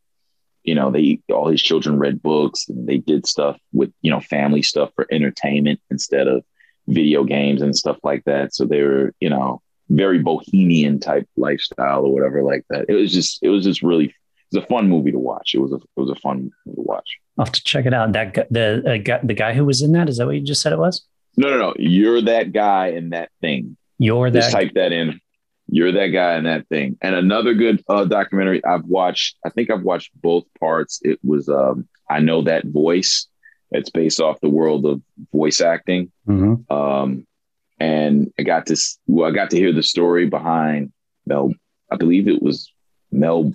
you 0.64 0.74
know, 0.74 0.90
they 0.92 1.20
all 1.32 1.48
his 1.48 1.62
children 1.62 2.00
read 2.00 2.24
books 2.24 2.68
and 2.70 2.88
they 2.88 2.98
did 2.98 3.28
stuff 3.28 3.60
with 3.74 3.92
you 4.02 4.12
know 4.12 4.20
family 4.20 4.62
stuff 4.62 4.92
for 4.96 5.06
entertainment 5.12 5.80
instead 5.90 6.28
of 6.28 6.44
video 6.88 7.24
games 7.24 7.62
and 7.62 7.76
stuff 7.76 7.98
like 8.04 8.24
that. 8.26 8.54
So 8.54 8.66
they 8.66 8.82
were, 8.82 9.14
you 9.20 9.30
know, 9.30 9.62
very 9.90 10.20
bohemian 10.20 11.00
type 11.00 11.28
lifestyle 11.36 12.06
or 12.06 12.14
whatever 12.14 12.44
like 12.44 12.66
that. 12.70 12.86
It 12.90 12.94
was 12.94 13.12
just, 13.12 13.40
it 13.42 13.50
was 13.50 13.64
just 13.64 13.82
really, 13.82 14.14
it 14.52 14.58
was 14.58 14.64
a 14.64 14.68
fun 14.68 14.90
movie 14.90 15.12
to 15.12 15.20
watch. 15.20 15.54
It 15.54 15.60
was 15.60 15.72
a, 15.72 15.76
it 15.76 15.82
was 15.96 16.10
a 16.10 16.16
fun 16.16 16.52
movie 16.66 16.76
to 16.76 16.82
watch. 16.82 17.18
I'll 17.38 17.46
have 17.46 17.54
to 17.54 17.64
check 17.64 17.86
it 17.86 17.94
out. 17.94 18.14
That 18.14 18.34
guy, 18.34 18.46
the 18.50 18.94
uh, 18.94 18.98
guy, 18.98 19.20
the 19.24 19.34
guy 19.34 19.54
who 19.54 19.66
was 19.66 19.82
in 19.82 19.92
that, 19.94 20.10
is 20.10 20.18
that 20.18 20.26
what 20.26 20.36
you 20.36 20.42
just 20.42 20.62
said 20.62 20.74
it 20.74 20.80
was? 20.80 21.06
No, 21.38 21.50
no, 21.50 21.58
no. 21.58 21.74
You're 21.78 22.22
that 22.22 22.54
guy 22.54 22.88
in 22.88 23.10
that 23.10 23.30
thing. 23.42 23.78
You're 23.98 24.30
that. 24.30 24.40
Just 24.40 24.52
type 24.52 24.74
that 24.76 24.92
in. 24.92 25.20
You're 25.68 25.92
that 25.92 26.08
guy 26.08 26.36
in 26.36 26.44
that 26.44 26.68
thing. 26.70 26.98
And 27.02 27.16
another 27.16 27.54
good 27.54 27.84
uh, 27.90 28.06
documentary 28.06 28.64
I've 28.64 28.86
watched. 28.86 29.38
I 29.46 29.50
think 29.50 29.72
I've 29.72 29.82
watched 29.82 30.12
both 30.22 30.46
parts. 30.60 31.02
It 31.04 31.20
was 31.24 31.50
um, 31.50 31.88
I 32.10 32.20
know 32.20 32.44
that 32.44 32.66
voice 32.66 33.28
it's 33.72 33.90
based 33.90 34.20
off 34.20 34.42
the 34.42 34.50
world 34.50 34.86
of 34.86 35.02
voice 35.32 35.62
acting. 35.62 36.12
Mm-hmm. 36.28 36.74
Um, 36.74 37.28
and 37.80 38.32
I 38.40 38.44
got 38.44 38.68
to 38.68 38.78
well, 39.08 39.30
I 39.30 39.32
got 39.32 39.50
to 39.52 39.58
hear 39.58 39.74
the 39.74 39.84
story 39.84 40.28
behind 40.28 40.92
Mel. 41.26 41.54
I 41.92 41.98
believe 41.98 42.28
it 42.28 42.42
was 42.42 42.72
Mel 43.12 43.54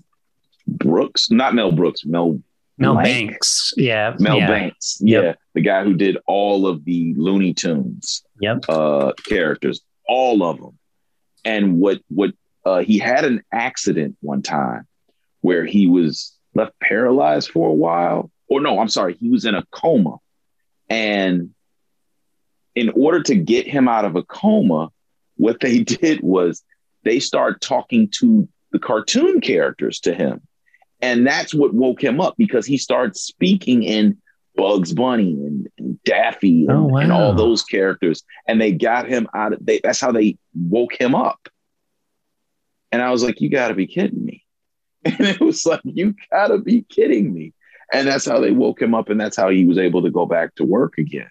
Brooks, 0.78 1.30
not 1.30 1.54
Mel 1.54 1.72
Brooks, 1.72 2.04
Mel 2.04 2.40
Mel. 2.78 2.96
Banks. 2.96 3.74
Yeah. 3.76 4.16
Mel 4.18 4.38
yeah. 4.38 4.46
Banks. 4.46 4.98
Yeah. 5.00 5.20
Yep. 5.20 5.38
The 5.54 5.60
guy 5.60 5.84
who 5.84 5.94
did 5.94 6.16
all 6.26 6.66
of 6.66 6.84
the 6.86 7.14
Looney 7.14 7.52
Tunes 7.52 8.22
yep. 8.40 8.64
uh, 8.70 9.12
characters, 9.26 9.82
all 10.08 10.42
of 10.42 10.58
them. 10.58 10.78
And 11.44 11.78
what 11.78 12.00
what 12.08 12.30
uh, 12.64 12.78
he 12.78 12.98
had 12.98 13.24
an 13.24 13.42
accident 13.52 14.16
one 14.20 14.42
time 14.42 14.86
where 15.42 15.66
he 15.66 15.86
was 15.86 16.34
left 16.54 16.72
paralyzed 16.80 17.50
for 17.50 17.68
a 17.68 17.74
while 17.74 18.30
or 18.50 18.60
no, 18.60 18.80
I'm 18.80 18.88
sorry, 18.88 19.14
he 19.14 19.30
was 19.30 19.46
in 19.46 19.54
a 19.54 19.64
coma. 19.70 20.16
And 20.90 21.50
in 22.74 22.90
order 22.90 23.22
to 23.22 23.36
get 23.36 23.66
him 23.66 23.88
out 23.88 24.04
of 24.04 24.16
a 24.16 24.24
coma, 24.24 24.90
what 25.36 25.60
they 25.60 25.78
did 25.84 26.20
was 26.20 26.62
they 27.04 27.20
start 27.20 27.60
talking 27.60 28.10
to 28.18 28.48
the 28.72 28.78
cartoon 28.78 29.40
characters 29.40 30.00
to 30.00 30.12
him. 30.12 30.42
And 31.02 31.26
that's 31.26 31.54
what 31.54 31.72
woke 31.72 32.02
him 32.02 32.20
up 32.20 32.34
because 32.36 32.66
he 32.66 32.76
started 32.76 33.16
speaking 33.16 33.82
in 33.82 34.18
Bugs 34.56 34.92
Bunny 34.92 35.32
and, 35.32 35.68
and 35.78 36.02
Daffy 36.04 36.66
and, 36.66 36.70
oh, 36.70 36.82
wow. 36.84 37.00
and, 37.00 37.12
all 37.12 37.32
those 37.32 37.62
characters. 37.62 38.22
And 38.46 38.60
they 38.60 38.72
got 38.72 39.08
him 39.08 39.28
out 39.34 39.54
of 39.54 39.64
they, 39.64 39.80
that's 39.82 40.00
how 40.00 40.12
they 40.12 40.36
woke 40.54 41.00
him 41.00 41.14
up. 41.14 41.48
And 42.92 43.00
I 43.00 43.10
was 43.10 43.22
like, 43.22 43.40
you 43.40 43.48
gotta 43.48 43.74
be 43.74 43.86
kidding 43.86 44.24
me. 44.24 44.44
And 45.02 45.18
it 45.20 45.40
was 45.40 45.64
like, 45.64 45.80
you 45.84 46.14
gotta 46.30 46.58
be 46.58 46.82
kidding 46.82 47.32
me. 47.32 47.54
And 47.92 48.06
that's 48.06 48.26
how 48.26 48.38
they 48.38 48.52
woke 48.52 48.80
him 48.80 48.94
up, 48.94 49.08
and 49.08 49.20
that's 49.20 49.36
how 49.36 49.48
he 49.48 49.64
was 49.64 49.78
able 49.78 50.02
to 50.02 50.10
go 50.10 50.26
back 50.26 50.54
to 50.56 50.64
work 50.64 50.98
again. 50.98 51.30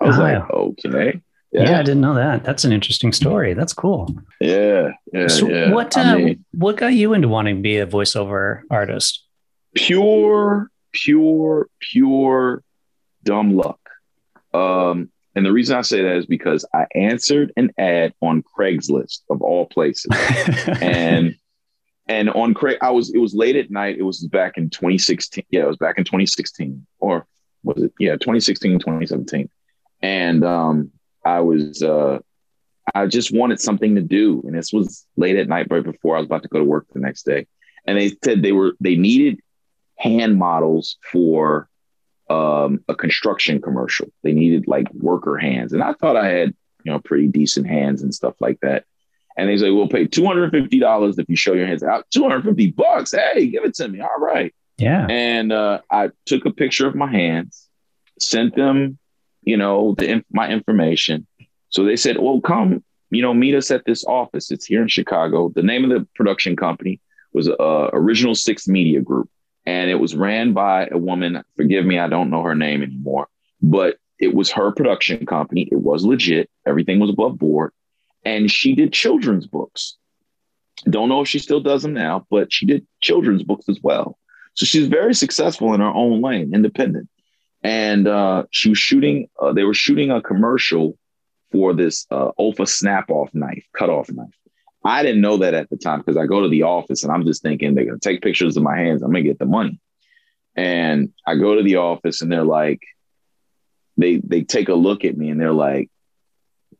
I 0.00 0.06
was 0.06 0.18
like, 0.18 0.50
okay. 0.50 1.20
Yeah. 1.52 1.70
yeah. 1.70 1.78
I 1.80 1.82
didn't 1.82 2.00
know 2.00 2.14
that. 2.14 2.44
That's 2.44 2.64
an 2.64 2.72
interesting 2.72 3.12
story. 3.12 3.54
That's 3.54 3.72
cool. 3.72 4.14
Yeah, 4.40 4.90
yeah. 5.12 5.26
So 5.26 5.48
yeah. 5.48 5.72
what 5.72 5.96
uh, 5.96 6.16
mean, 6.16 6.44
what 6.52 6.76
got 6.76 6.92
you 6.92 7.12
into 7.12 7.28
wanting 7.28 7.56
to 7.56 7.62
be 7.62 7.78
a 7.78 7.86
voiceover 7.86 8.62
artist? 8.70 9.24
Pure, 9.74 10.70
pure, 10.92 11.68
pure 11.80 12.62
dumb 13.24 13.56
luck. 13.56 13.80
Um, 14.54 15.10
and 15.34 15.46
the 15.46 15.52
reason 15.52 15.76
I 15.76 15.82
say 15.82 16.02
that 16.02 16.16
is 16.16 16.26
because 16.26 16.64
I 16.74 16.86
answered 16.94 17.52
an 17.56 17.70
ad 17.78 18.14
on 18.20 18.42
Craigslist 18.42 19.20
of 19.30 19.42
all 19.42 19.66
places, 19.66 20.10
and 20.80 21.34
and 22.08 22.30
on 22.30 22.54
Craig, 22.54 22.78
I 22.80 22.90
was 22.90 23.10
it 23.14 23.18
was 23.18 23.34
late 23.34 23.56
at 23.56 23.70
night. 23.70 23.96
It 23.98 24.02
was 24.02 24.26
back 24.26 24.56
in 24.56 24.70
2016. 24.70 25.44
Yeah, 25.50 25.62
it 25.62 25.68
was 25.68 25.76
back 25.76 25.98
in 25.98 26.04
2016, 26.04 26.84
or 26.98 27.26
was 27.62 27.82
it? 27.82 27.92
Yeah, 27.98 28.12
2016, 28.12 28.80
2017. 28.80 29.48
And 30.02 30.44
um, 30.44 30.90
I 31.24 31.40
was 31.40 31.82
uh, 31.82 32.18
I 32.94 33.06
just 33.06 33.32
wanted 33.32 33.60
something 33.60 33.94
to 33.94 34.02
do, 34.02 34.42
and 34.46 34.54
this 34.54 34.72
was 34.72 35.06
late 35.16 35.36
at 35.36 35.48
night, 35.48 35.68
right 35.70 35.84
before 35.84 36.16
I 36.16 36.20
was 36.20 36.26
about 36.26 36.42
to 36.42 36.48
go 36.48 36.58
to 36.58 36.64
work 36.64 36.86
the 36.92 37.00
next 37.00 37.24
day. 37.24 37.46
And 37.86 37.98
they 37.98 38.12
said 38.24 38.42
they 38.42 38.52
were 38.52 38.74
they 38.80 38.96
needed 38.96 39.40
hand 39.96 40.38
models 40.38 40.96
for 41.10 41.68
um, 42.28 42.82
a 42.88 42.94
construction 42.94 43.60
commercial. 43.60 44.08
They 44.22 44.32
needed 44.32 44.66
like 44.66 44.92
worker 44.94 45.36
hands, 45.36 45.72
and 45.72 45.82
I 45.82 45.94
thought 45.94 46.16
I 46.16 46.28
had 46.28 46.54
you 46.84 46.92
know 46.92 46.98
pretty 47.00 47.28
decent 47.28 47.66
hands 47.66 48.02
and 48.02 48.14
stuff 48.14 48.34
like 48.40 48.58
that. 48.60 48.84
And 49.36 49.48
they 49.48 49.56
say 49.56 49.70
we'll 49.70 49.88
pay 49.88 50.06
two 50.06 50.26
hundred 50.26 50.50
fifty 50.50 50.78
dollars 50.78 51.18
if 51.18 51.28
you 51.28 51.36
show 51.36 51.52
your 51.52 51.66
hands 51.66 51.82
out. 51.82 52.06
Two 52.10 52.22
hundred 52.22 52.44
fifty 52.44 52.70
bucks. 52.70 53.12
Hey, 53.12 53.46
give 53.46 53.64
it 53.64 53.74
to 53.74 53.88
me. 53.88 54.00
All 54.00 54.18
right. 54.18 54.54
Yeah. 54.78 55.06
And 55.08 55.52
uh, 55.52 55.80
I 55.90 56.10
took 56.24 56.46
a 56.46 56.50
picture 56.50 56.86
of 56.86 56.94
my 56.94 57.10
hands, 57.10 57.68
sent 58.18 58.56
them, 58.56 58.98
you 59.42 59.56
know, 59.56 59.94
the 59.98 60.24
my 60.30 60.48
information. 60.48 61.26
So 61.68 61.84
they 61.84 61.96
said, 61.96 62.18
"Well, 62.18 62.40
come, 62.40 62.82
you 63.10 63.22
know, 63.22 63.34
meet 63.34 63.54
us 63.54 63.70
at 63.70 63.84
this 63.84 64.04
office. 64.04 64.50
It's 64.50 64.66
here 64.66 64.82
in 64.82 64.88
Chicago." 64.88 65.50
The 65.54 65.62
name 65.62 65.84
of 65.84 65.90
the 65.90 66.06
production 66.14 66.56
company 66.56 67.00
was 67.32 67.48
uh, 67.48 67.90
Original 67.92 68.34
Six 68.34 68.66
Media 68.66 69.00
Group 69.00 69.30
and 69.66 69.90
it 69.90 69.96
was 69.96 70.14
ran 70.14 70.52
by 70.52 70.88
a 70.90 70.98
woman. 70.98 71.42
Forgive 71.56 71.84
me, 71.84 71.98
I 71.98 72.08
don't 72.08 72.30
know 72.30 72.42
her 72.42 72.54
name 72.54 72.82
anymore, 72.82 73.28
but 73.62 73.96
it 74.18 74.34
was 74.34 74.50
her 74.50 74.72
production 74.72 75.26
company. 75.26 75.68
It 75.70 75.80
was 75.80 76.04
legit. 76.04 76.50
Everything 76.66 76.98
was 76.98 77.10
above 77.10 77.38
board. 77.38 77.72
And 78.24 78.50
she 78.50 78.74
did 78.74 78.92
children's 78.92 79.46
books. 79.46 79.96
Don't 80.88 81.08
know 81.08 81.22
if 81.22 81.28
she 81.28 81.38
still 81.38 81.60
does 81.60 81.82
them 81.82 81.94
now, 81.94 82.26
but 82.30 82.52
she 82.52 82.66
did 82.66 82.86
children's 83.00 83.42
books 83.42 83.68
as 83.68 83.78
well. 83.82 84.18
So 84.54 84.66
she's 84.66 84.88
very 84.88 85.14
successful 85.14 85.72
in 85.74 85.80
her 85.80 85.86
own 85.86 86.20
lane, 86.20 86.54
independent. 86.54 87.08
And 87.62 88.08
uh, 88.08 88.44
she 88.50 88.70
was 88.70 88.78
shooting, 88.78 89.28
uh, 89.40 89.52
they 89.52 89.64
were 89.64 89.74
shooting 89.74 90.10
a 90.10 90.22
commercial 90.22 90.96
for 91.52 91.74
this 91.74 92.06
uh, 92.10 92.30
Olfa 92.38 92.66
snap 92.66 93.10
off 93.10 93.30
knife, 93.34 93.64
cut 93.76 93.90
off 93.90 94.10
knife. 94.10 94.34
I 94.84 95.02
didn't 95.02 95.20
know 95.20 95.38
that 95.38 95.54
at 95.54 95.68
the 95.68 95.76
time 95.76 95.98
because 95.98 96.16
I 96.16 96.26
go 96.26 96.40
to 96.40 96.48
the 96.48 96.62
office 96.62 97.02
and 97.02 97.12
I'm 97.12 97.26
just 97.26 97.42
thinking 97.42 97.74
they're 97.74 97.84
going 97.84 98.00
to 98.00 98.08
take 98.08 98.22
pictures 98.22 98.56
of 98.56 98.62
my 98.62 98.78
hands. 98.78 99.02
I'm 99.02 99.10
going 99.10 99.24
to 99.24 99.28
get 99.28 99.38
the 99.38 99.46
money. 99.46 99.78
And 100.56 101.12
I 101.26 101.36
go 101.36 101.54
to 101.54 101.62
the 101.62 101.76
office 101.76 102.22
and 102.22 102.32
they're 102.32 102.44
like, 102.44 102.80
they 103.96 104.16
they 104.16 104.42
take 104.42 104.68
a 104.68 104.74
look 104.74 105.04
at 105.04 105.16
me 105.16 105.28
and 105.28 105.40
they're 105.40 105.52
like, 105.52 105.90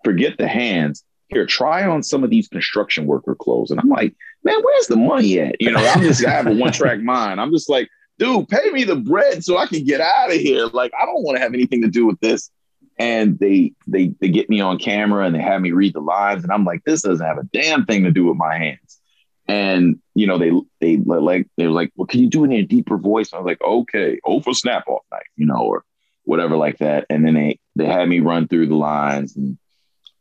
forget 0.04 0.38
the 0.38 0.48
hands. 0.48 1.04
Here, 1.28 1.46
try 1.46 1.86
on 1.86 2.02
some 2.02 2.24
of 2.24 2.30
these 2.30 2.48
construction 2.48 3.06
worker 3.06 3.36
clothes. 3.36 3.70
And 3.70 3.78
I'm 3.78 3.88
like, 3.88 4.16
man, 4.42 4.60
where's 4.62 4.86
the 4.86 4.96
money 4.96 5.38
at? 5.38 5.60
You 5.60 5.70
know, 5.70 5.78
I'm 5.78 6.00
just 6.00 6.24
I 6.24 6.30
have 6.30 6.46
a 6.46 6.54
one 6.54 6.72
track 6.72 7.00
mind. 7.02 7.40
I'm 7.40 7.52
just 7.52 7.68
like, 7.68 7.88
dude, 8.20 8.48
pay 8.48 8.70
me 8.70 8.84
the 8.84 8.96
bread 8.96 9.42
so 9.42 9.56
I 9.56 9.66
can 9.66 9.82
get 9.82 10.00
out 10.00 10.30
of 10.30 10.36
here. 10.36 10.66
Like, 10.66 10.92
I 11.00 11.06
don't 11.06 11.24
want 11.24 11.36
to 11.36 11.42
have 11.42 11.54
anything 11.54 11.82
to 11.82 11.88
do 11.88 12.06
with 12.06 12.20
this. 12.20 12.50
And 12.98 13.38
they 13.38 13.72
they 13.86 14.14
they 14.20 14.28
get 14.28 14.50
me 14.50 14.60
on 14.60 14.78
camera 14.78 15.24
and 15.24 15.34
they 15.34 15.40
have 15.40 15.62
me 15.62 15.72
read 15.72 15.94
the 15.94 16.00
lines 16.00 16.44
and 16.44 16.52
I'm 16.52 16.66
like 16.66 16.84
this 16.84 17.00
doesn't 17.00 17.24
have 17.24 17.38
a 17.38 17.44
damn 17.44 17.86
thing 17.86 18.04
to 18.04 18.10
do 18.10 18.26
with 18.26 18.36
my 18.36 18.58
hands. 18.58 19.00
And 19.48 19.98
you 20.14 20.26
know 20.26 20.36
they 20.36 20.52
they 20.80 20.98
like 20.98 21.48
they're 21.56 21.70
like 21.70 21.92
well 21.96 22.06
can 22.06 22.20
you 22.20 22.28
do 22.28 22.44
it 22.44 22.48
in 22.48 22.58
a 22.58 22.62
deeper 22.62 22.98
voice? 22.98 23.32
And 23.32 23.38
I 23.38 23.42
was 23.42 23.46
like 23.46 23.62
okay 23.62 24.20
oh 24.26 24.42
for 24.42 24.52
snap 24.52 24.86
off 24.86 25.00
night, 25.10 25.22
you 25.34 25.46
know 25.46 25.62
or 25.62 25.82
whatever 26.24 26.58
like 26.58 26.76
that. 26.78 27.06
And 27.08 27.24
then 27.24 27.32
they 27.32 27.58
they 27.74 27.86
had 27.86 28.06
me 28.06 28.20
run 28.20 28.48
through 28.48 28.66
the 28.66 28.76
lines 28.76 29.34
and 29.34 29.56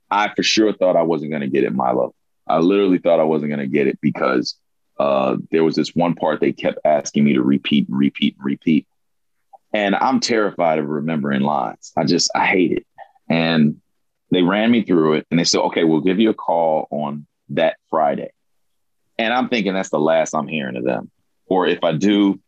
I 0.09 0.33
for 0.33 0.43
sure 0.43 0.71
thought 0.71 0.95
I 0.95 1.03
wasn't 1.03 1.31
going 1.31 1.41
to 1.41 1.49
get 1.49 1.65
it 1.65 1.75
Milo 1.75 2.15
I 2.47 2.59
literally 2.59 2.99
thought 2.99 3.19
I 3.19 3.23
wasn't 3.23 3.49
going 3.49 3.59
to 3.59 3.67
get 3.67 3.87
it 3.87 3.99
because 4.01 4.55
uh, 4.99 5.37
there 5.51 5.63
was 5.63 5.75
this 5.75 5.95
one 5.95 6.13
part 6.13 6.39
they 6.39 6.51
kept 6.51 6.79
asking 6.85 7.23
me 7.23 7.33
to 7.33 7.41
repeat 7.41 7.87
and 7.87 7.97
repeat 7.97 8.35
and 8.37 8.45
repeat 8.45 8.85
and 9.73 9.95
I'm 9.95 10.19
terrified 10.19 10.79
of 10.79 10.87
remembering 10.87 11.41
lines. 11.41 11.91
I 11.95 12.03
just, 12.03 12.31
I 12.35 12.45
hate 12.45 12.71
it. 12.71 12.87
And 13.29 13.79
they 14.31 14.41
ran 14.41 14.71
me 14.71 14.83
through 14.83 15.13
it 15.13 15.27
and 15.29 15.39
they 15.39 15.43
said, 15.43 15.61
okay, 15.61 15.83
we'll 15.83 16.01
give 16.01 16.19
you 16.19 16.29
a 16.29 16.35
call 16.35 16.87
on 16.91 17.27
that 17.49 17.77
Friday. 17.89 18.31
And 19.17 19.33
I'm 19.33 19.49
thinking 19.49 19.73
that's 19.73 19.89
the 19.89 19.99
last 19.99 20.33
I'm 20.33 20.47
hearing 20.47 20.75
of 20.75 20.83
them. 20.83 21.11
Or 21.45 21.67
if 21.67 21.83
I 21.83 21.93
do, 21.93 22.39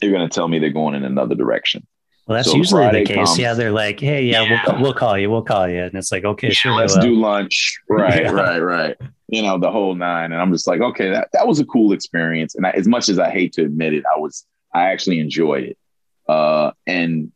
they're 0.00 0.10
going 0.10 0.28
to 0.28 0.34
tell 0.34 0.48
me 0.48 0.58
they're 0.58 0.70
going 0.70 0.94
in 0.94 1.04
another 1.04 1.34
direction. 1.34 1.86
Well, 2.26 2.36
that's 2.36 2.50
so 2.50 2.56
usually 2.56 2.90
the 2.90 3.04
case. 3.04 3.16
Comes, 3.16 3.38
yeah, 3.38 3.52
they're 3.52 3.70
like, 3.70 4.00
"Hey, 4.00 4.24
yeah, 4.24 4.40
yeah. 4.44 4.62
We'll, 4.66 4.80
we'll 4.80 4.94
call 4.94 5.18
you. 5.18 5.30
We'll 5.30 5.42
call 5.42 5.68
you," 5.68 5.82
and 5.82 5.94
it's 5.94 6.10
like, 6.10 6.24
"Okay, 6.24 6.48
yeah, 6.48 6.54
sure, 6.54 6.72
let's 6.72 6.96
do 6.96 7.14
lunch." 7.14 7.78
Right, 7.86 8.24
right, 8.32 8.60
right. 8.60 8.96
You 9.28 9.42
know, 9.42 9.58
the 9.58 9.70
whole 9.70 9.94
nine. 9.94 10.32
And 10.32 10.40
I'm 10.40 10.52
just 10.52 10.66
like, 10.66 10.80
okay, 10.80 11.10
that 11.10 11.28
that 11.32 11.46
was 11.46 11.60
a 11.60 11.64
cool 11.64 11.92
experience. 11.92 12.54
And 12.54 12.66
I, 12.66 12.70
as 12.70 12.86
much 12.86 13.08
as 13.08 13.18
I 13.18 13.30
hate 13.30 13.52
to 13.54 13.64
admit 13.64 13.94
it, 13.94 14.04
I 14.14 14.18
was 14.18 14.46
I 14.74 14.90
actually 14.90 15.20
enjoyed 15.20 15.64
it. 15.64 15.78
Uh, 16.28 16.72
and 16.86 17.32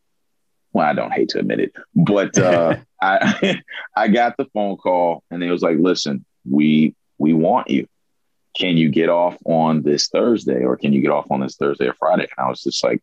well, 0.72 0.86
I 0.86 0.92
don't 0.92 1.12
hate 1.12 1.30
to 1.30 1.38
admit 1.38 1.60
it, 1.60 1.72
but 1.94 2.36
uh, 2.38 2.76
I 3.02 3.62
I 3.96 4.08
got 4.08 4.36
the 4.36 4.46
phone 4.46 4.76
call 4.76 5.22
and 5.30 5.42
it 5.42 5.50
was 5.50 5.62
like, 5.62 5.78
listen, 5.78 6.24
we 6.48 6.94
we 7.18 7.32
want 7.32 7.70
you. 7.70 7.86
Can 8.56 8.76
you 8.76 8.88
get 8.88 9.08
off 9.08 9.36
on 9.44 9.82
this 9.82 10.08
Thursday 10.08 10.64
or 10.64 10.76
can 10.76 10.92
you 10.92 11.00
get 11.00 11.10
off 11.10 11.30
on 11.30 11.40
this 11.40 11.56
Thursday 11.56 11.86
or 11.86 11.94
Friday? 11.94 12.28
And 12.36 12.46
I 12.46 12.48
was 12.48 12.62
just 12.62 12.82
like, 12.82 13.02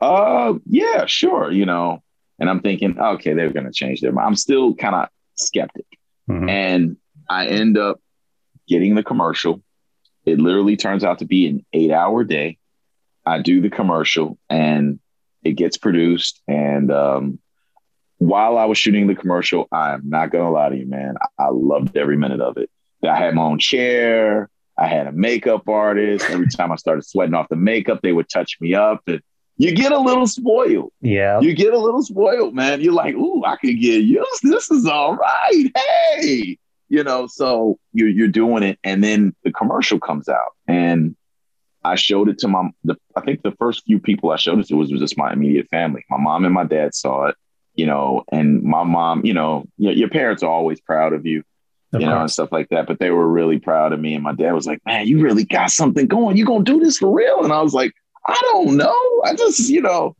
uh, 0.00 0.54
yeah, 0.66 1.06
sure, 1.06 1.50
you 1.50 1.66
know. 1.66 2.02
And 2.38 2.50
I'm 2.50 2.60
thinking, 2.60 2.98
okay, 2.98 3.34
they're 3.34 3.52
gonna 3.52 3.72
change 3.72 4.00
their 4.00 4.12
mind. 4.12 4.26
I'm 4.26 4.36
still 4.36 4.74
kind 4.74 4.94
of 4.94 5.08
skeptic. 5.34 5.86
Mm-hmm. 6.28 6.48
And 6.48 6.96
I 7.28 7.46
end 7.46 7.78
up 7.78 8.00
getting 8.68 8.94
the 8.94 9.02
commercial. 9.02 9.62
It 10.24 10.38
literally 10.38 10.76
turns 10.76 11.04
out 11.04 11.18
to 11.18 11.24
be 11.24 11.46
an 11.48 11.64
eight 11.72 11.90
hour 11.90 12.24
day. 12.24 12.58
I 13.24 13.40
do 13.40 13.60
the 13.60 13.70
commercial 13.70 14.38
and 14.48 14.98
it 15.44 15.52
gets 15.52 15.76
produced. 15.76 16.40
And 16.46 16.90
um, 16.92 17.38
while 18.18 18.56
I 18.56 18.66
was 18.66 18.78
shooting 18.78 19.06
the 19.06 19.14
commercial, 19.14 19.66
I'm 19.72 20.08
not 20.08 20.30
gonna 20.30 20.50
lie 20.50 20.68
to 20.68 20.76
you, 20.76 20.86
man, 20.86 21.16
I, 21.20 21.44
I 21.44 21.48
loved 21.50 21.96
every 21.96 22.16
minute 22.16 22.40
of 22.40 22.56
it. 22.56 22.70
I 23.02 23.16
had 23.16 23.34
my 23.34 23.42
own 23.42 23.58
chair. 23.58 24.48
I 24.78 24.86
had 24.86 25.06
a 25.06 25.12
makeup 25.12 25.68
artist. 25.68 26.24
Every 26.30 26.46
time 26.56 26.72
I 26.72 26.76
started 26.76 27.04
sweating 27.04 27.34
off 27.34 27.48
the 27.48 27.56
makeup, 27.56 28.00
they 28.02 28.12
would 28.12 28.28
touch 28.28 28.58
me 28.60 28.74
up. 28.74 29.02
And 29.06 29.20
you 29.56 29.74
get 29.74 29.92
a 29.92 29.98
little 29.98 30.26
spoiled. 30.26 30.92
Yeah. 31.00 31.40
You 31.40 31.54
get 31.54 31.72
a 31.72 31.78
little 31.78 32.02
spoiled, 32.02 32.54
man. 32.54 32.80
You're 32.80 32.94
like, 32.94 33.14
ooh, 33.14 33.44
I 33.44 33.56
could 33.56 33.80
get 33.80 34.02
used. 34.02 34.42
This 34.42 34.70
is 34.70 34.86
all 34.86 35.16
right. 35.16 35.70
Hey, 35.74 36.58
you 36.92 37.02
know, 37.02 37.26
so 37.26 37.78
you're, 37.94 38.10
you're 38.10 38.28
doing 38.28 38.62
it. 38.62 38.78
And 38.84 39.02
then 39.02 39.34
the 39.44 39.50
commercial 39.50 39.98
comes 39.98 40.28
out. 40.28 40.52
And 40.68 41.16
I 41.82 41.94
showed 41.94 42.28
it 42.28 42.36
to 42.40 42.48
my, 42.48 42.68
the, 42.84 42.96
I 43.16 43.22
think 43.22 43.40
the 43.40 43.52
first 43.52 43.84
few 43.86 43.98
people 43.98 44.30
I 44.30 44.36
showed 44.36 44.58
it 44.58 44.66
to 44.68 44.74
was, 44.74 44.92
was 44.92 45.00
just 45.00 45.16
my 45.16 45.32
immediate 45.32 45.70
family. 45.70 46.04
My 46.10 46.18
mom 46.18 46.44
and 46.44 46.52
my 46.52 46.64
dad 46.64 46.94
saw 46.94 47.28
it, 47.28 47.36
you 47.74 47.86
know, 47.86 48.24
and 48.30 48.62
my 48.62 48.84
mom, 48.84 49.24
you 49.24 49.32
know, 49.32 49.64
your, 49.78 49.94
your 49.94 50.10
parents 50.10 50.42
are 50.42 50.50
always 50.50 50.82
proud 50.82 51.14
of 51.14 51.24
you, 51.24 51.42
of 51.94 52.02
you 52.02 52.06
course. 52.06 52.14
know, 52.14 52.20
and 52.20 52.30
stuff 52.30 52.52
like 52.52 52.68
that. 52.68 52.86
But 52.86 52.98
they 52.98 53.10
were 53.10 53.26
really 53.26 53.58
proud 53.58 53.94
of 53.94 53.98
me. 53.98 54.12
And 54.12 54.22
my 54.22 54.34
dad 54.34 54.52
was 54.52 54.66
like, 54.66 54.84
man, 54.84 55.06
you 55.06 55.22
really 55.22 55.44
got 55.44 55.70
something 55.70 56.06
going. 56.06 56.36
You 56.36 56.44
going 56.44 56.66
to 56.66 56.72
do 56.72 56.78
this 56.78 56.98
for 56.98 57.10
real? 57.10 57.42
And 57.42 57.54
I 57.54 57.62
was 57.62 57.72
like, 57.72 57.94
I 58.26 58.38
don't 58.52 58.76
know. 58.76 59.22
I 59.24 59.34
just, 59.34 59.70
you 59.70 59.80
know, 59.80 60.14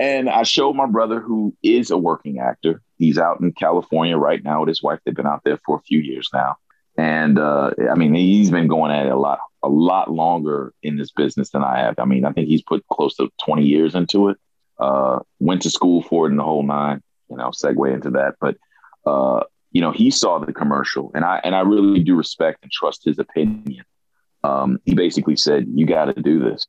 and 0.00 0.30
I 0.30 0.44
showed 0.44 0.72
my 0.72 0.86
brother 0.86 1.20
who 1.20 1.54
is 1.62 1.90
a 1.90 1.98
working 1.98 2.38
actor. 2.38 2.80
He's 3.04 3.18
out 3.18 3.40
in 3.40 3.52
California 3.52 4.16
right 4.16 4.42
now 4.42 4.60
with 4.60 4.68
his 4.68 4.82
wife. 4.82 4.98
They've 5.04 5.14
been 5.14 5.26
out 5.26 5.42
there 5.44 5.58
for 5.64 5.76
a 5.76 5.82
few 5.82 6.00
years 6.00 6.30
now. 6.32 6.56
And 6.96 7.38
uh, 7.38 7.72
I 7.90 7.94
mean, 7.96 8.14
he's 8.14 8.50
been 8.50 8.68
going 8.68 8.92
at 8.92 9.06
it 9.06 9.12
a 9.12 9.18
lot, 9.18 9.40
a 9.62 9.68
lot 9.68 10.10
longer 10.10 10.72
in 10.82 10.96
this 10.96 11.10
business 11.10 11.50
than 11.50 11.62
I 11.62 11.78
have. 11.80 11.96
I 11.98 12.04
mean, 12.04 12.24
I 12.24 12.32
think 12.32 12.48
he's 12.48 12.62
put 12.62 12.86
close 12.88 13.16
to 13.16 13.30
20 13.44 13.64
years 13.64 13.94
into 13.94 14.28
it. 14.28 14.38
Uh, 14.78 15.20
went 15.38 15.62
to 15.62 15.70
school 15.70 16.02
for 16.02 16.26
it 16.26 16.30
in 16.30 16.36
the 16.36 16.44
whole 16.44 16.62
nine. 16.62 17.02
You 17.28 17.36
know, 17.36 17.50
segue 17.50 17.92
into 17.92 18.10
that. 18.10 18.36
But 18.40 18.56
uh, 19.06 19.44
you 19.70 19.80
know, 19.80 19.90
he 19.90 20.10
saw 20.10 20.38
the 20.38 20.52
commercial, 20.52 21.10
and 21.14 21.24
I 21.24 21.40
and 21.42 21.54
I 21.54 21.60
really 21.60 22.00
do 22.00 22.14
respect 22.14 22.60
and 22.62 22.70
trust 22.70 23.04
his 23.04 23.18
opinion. 23.18 23.84
Um, 24.42 24.78
he 24.84 24.94
basically 24.94 25.36
said, 25.36 25.66
"You 25.68 25.86
got 25.86 26.06
to 26.06 26.20
do 26.20 26.38
this." 26.38 26.66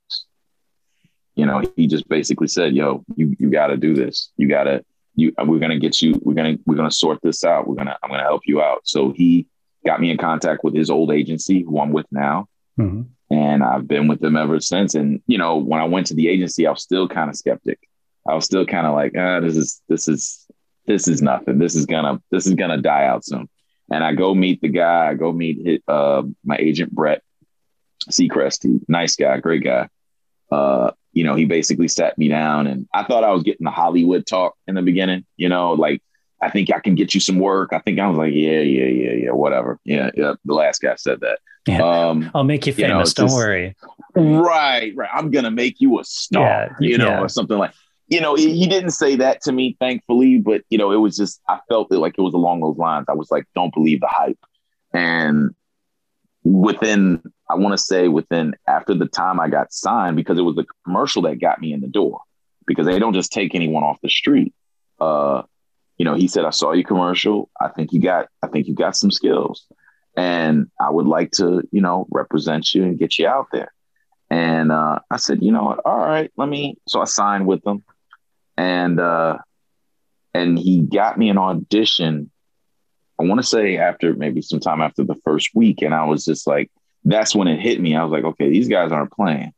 You 1.36 1.46
know, 1.46 1.62
he 1.76 1.88
just 1.88 2.08
basically 2.08 2.48
said, 2.48 2.74
"Yo, 2.74 3.04
you 3.16 3.36
you 3.40 3.50
got 3.50 3.68
to 3.68 3.78
do 3.78 3.94
this. 3.94 4.32
You 4.38 4.48
got 4.48 4.64
to 4.64 4.84
you. 5.16 5.34
We're 5.44 5.60
gonna 5.60 5.80
get 5.80 6.02
you. 6.02 6.20
We're 6.24 6.34
gonna 6.34 6.58
we're 6.66 6.76
gonna 6.76 6.92
sort 6.92 7.20
this 7.22 7.44
out. 7.44 7.68
We're 7.68 7.76
gonna 7.76 7.98
I'm 8.04 8.10
gonna 8.10 8.24
help 8.24 8.44
you 8.46 8.62
out." 8.62 8.82
So 8.84 9.12
he 9.12 9.48
got 9.86 10.02
me 10.02 10.12
in 10.12 10.18
contact 10.18 10.64
with 10.64 10.76
his 10.76 10.90
old 10.90 11.12
agency, 11.12 11.64
who 11.64 11.80
I'm 11.80 11.92
with 11.92 12.08
now. 12.12 12.48
Mm-hmm. 12.80 13.04
and 13.32 13.64
I've 13.64 13.88
been 13.88 14.08
with 14.10 14.20
them 14.20 14.36
ever 14.36 14.60
since. 14.60 14.96
And 14.96 15.22
you 15.28 15.38
know, 15.38 15.56
when 15.56 15.80
I 15.80 15.86
went 15.86 16.08
to 16.08 16.14
the 16.14 16.28
agency, 16.28 16.68
I 16.68 16.72
was 16.72 16.82
still 16.82 17.08
kind 17.08 17.30
of 17.30 17.38
skeptic. 17.38 17.80
I 18.28 18.34
was 18.34 18.44
still 18.44 18.66
kind 18.66 18.86
of 18.86 18.94
like, 18.94 19.14
ah, 19.18 19.40
this 19.40 19.56
is 19.56 19.82
this 19.88 20.08
is 20.08 20.46
this 20.86 21.08
is 21.08 21.22
nothing. 21.22 21.58
This 21.58 21.76
is 21.76 21.86
gonna 21.86 22.22
this 22.32 22.48
is 22.48 22.54
gonna 22.56 22.82
die 22.82 23.06
out 23.06 23.24
soon. 23.24 23.48
And 23.92 24.04
I 24.04 24.14
go 24.14 24.34
meet 24.34 24.62
the 24.62 24.68
guy. 24.68 25.08
I 25.08 25.14
go 25.14 25.32
meet 25.32 25.84
uh, 25.88 26.24
my 26.44 26.58
agent 26.58 26.92
Brett 26.92 27.22
Seacrest. 28.10 28.68
Nice 28.88 29.16
guy, 29.16 29.38
great 29.40 29.64
guy. 29.64 29.88
Uh, 30.52 30.92
you 31.14 31.24
know, 31.24 31.36
he 31.36 31.46
basically 31.46 31.88
sat 31.88 32.18
me 32.18 32.28
down, 32.28 32.68
and 32.68 32.88
I 32.94 33.04
thought 33.04 33.24
I 33.24 33.32
was 33.32 33.44
getting 33.44 33.66
the 33.66 33.72
Hollywood 33.72 34.26
talk 34.28 34.56
in 34.68 34.76
the 34.76 34.82
beginning. 34.82 35.26
You 35.38 35.50
know, 35.50 35.74
like 35.74 36.02
I 36.42 36.50
think 36.50 36.72
I 36.74 36.80
can 36.80 36.96
get 36.96 37.14
you 37.14 37.20
some 37.20 37.40
work. 37.40 37.70
I 37.72 37.80
think 37.80 38.00
I 38.00 38.08
was 38.08 38.18
like, 38.18 38.34
yeah, 38.34 38.60
yeah, 38.60 38.86
yeah, 38.86 39.12
yeah, 39.14 39.32
whatever. 39.32 39.80
Yeah, 39.86 40.12
yeah. 40.16 40.34
The 40.44 40.54
last 40.54 40.82
guy 40.82 40.96
said 40.96 41.22
that. 41.22 41.40
Yeah. 41.68 41.82
Um, 41.82 42.30
I'll 42.36 42.44
make 42.44 42.68
you 42.68 42.74
famous. 42.74 42.90
You 42.90 42.94
know, 42.94 43.04
don't 43.04 43.28
just, 43.28 43.36
worry. 43.36 43.76
Right, 44.16 44.94
right. 44.96 45.10
I'm 45.12 45.32
gonna 45.32 45.52
make 45.52 45.82
you 45.82 46.00
a 46.00 46.04
star. 46.04 46.76
Yeah, 46.80 46.88
you 46.88 46.98
know, 46.98 47.08
yeah. 47.08 47.22
or 47.22 47.30
something 47.30 47.58
like. 47.58 47.72
You 48.08 48.22
know, 48.22 48.36
he 48.36 48.68
didn't 48.68 48.92
say 48.92 49.16
that 49.16 49.42
to 49.42 49.52
me, 49.52 49.76
thankfully, 49.80 50.38
but 50.38 50.62
you 50.70 50.78
know, 50.78 50.92
it 50.92 50.98
was 50.98 51.18
just 51.18 51.42
I 51.50 51.60
felt 51.68 51.92
it 51.92 51.98
like 51.98 52.14
it 52.16 52.22
was 52.22 52.36
along 52.36 52.62
those 52.62 52.78
lines. 52.78 53.08
I 53.10 53.14
was 53.14 53.32
like, 53.32 53.46
don't 53.56 53.74
believe 53.74 54.00
the 54.00 54.08
hype, 54.08 54.38
and 54.94 55.56
within 56.44 57.24
I 57.50 57.56
want 57.56 57.74
to 57.74 57.78
say 57.78 58.08
within 58.08 58.56
after 58.68 58.94
the 58.94 59.06
time 59.06 59.40
I 59.40 59.50
got 59.50 59.72
signed 59.72 60.16
because 60.16 60.38
it 60.38 60.44
was 60.44 60.56
the 60.56 60.66
commercial 60.84 61.22
that 61.24 61.40
got 61.40 61.62
me 61.62 61.74
in 61.74 61.82
the 61.82 61.88
door 61.88 62.22
because 62.66 62.86
they 62.88 62.98
don't 62.98 63.14
just 63.14 63.32
take 63.32 63.54
anyone 63.54 63.84
off 63.84 64.02
the 64.02 64.10
street. 64.10 64.54
Uh, 65.00 65.44
you 65.98 66.06
know, 66.06 66.16
he 66.16 66.28
said, 66.28 66.46
I 66.46 66.50
saw 66.50 66.72
your 66.74 66.84
commercial. 66.84 67.50
I 67.60 67.70
think 67.70 67.94
you 67.94 68.02
got, 68.02 68.28
I 68.42 68.48
think 68.48 68.68
you 68.68 68.74
got 68.74 68.98
some 68.98 69.12
skills 69.12 69.68
and 70.18 70.72
I 70.80 70.90
would 70.90 71.06
like 71.06 71.32
to, 71.34 71.62
you 71.72 71.82
know, 71.82 72.08
represent 72.10 72.74
you 72.74 72.84
and 72.84 72.98
get 72.98 73.20
you 73.20 73.28
out 73.28 73.48
there. 73.52 73.72
And 74.30 74.72
uh, 74.72 75.00
I 75.12 75.18
said, 75.18 75.44
you 75.44 75.52
know 75.52 75.64
what? 75.64 75.80
All 75.86 75.98
right, 75.98 76.32
let 76.36 76.50
me. 76.50 76.78
So 76.88 77.00
I 77.00 77.06
signed 77.06 77.46
with 77.46 77.64
them 77.64 77.84
and, 78.58 79.00
uh, 79.00 79.38
and 80.34 80.58
he 80.58 80.82
got 80.82 81.18
me 81.18 81.30
an 81.30 81.38
audition. 81.38 82.32
I 83.20 83.24
want 83.24 83.40
to 83.40 83.48
say 83.48 83.78
after 83.78 84.14
maybe 84.14 84.42
some 84.42 84.60
time 84.60 84.82
after 84.82 85.04
the 85.04 85.16
first 85.24 85.52
week. 85.54 85.82
And 85.82 85.94
I 85.94 86.06
was 86.06 86.26
just 86.26 86.48
like, 86.48 86.72
that's 87.06 87.36
when 87.36 87.48
it 87.48 87.60
hit 87.60 87.80
me. 87.80 87.96
I 87.96 88.04
was 88.04 88.12
like, 88.12 88.24
okay, 88.24 88.50
these 88.50 88.68
guys 88.68 88.92
aren't 88.92 89.12
playing. 89.12 89.54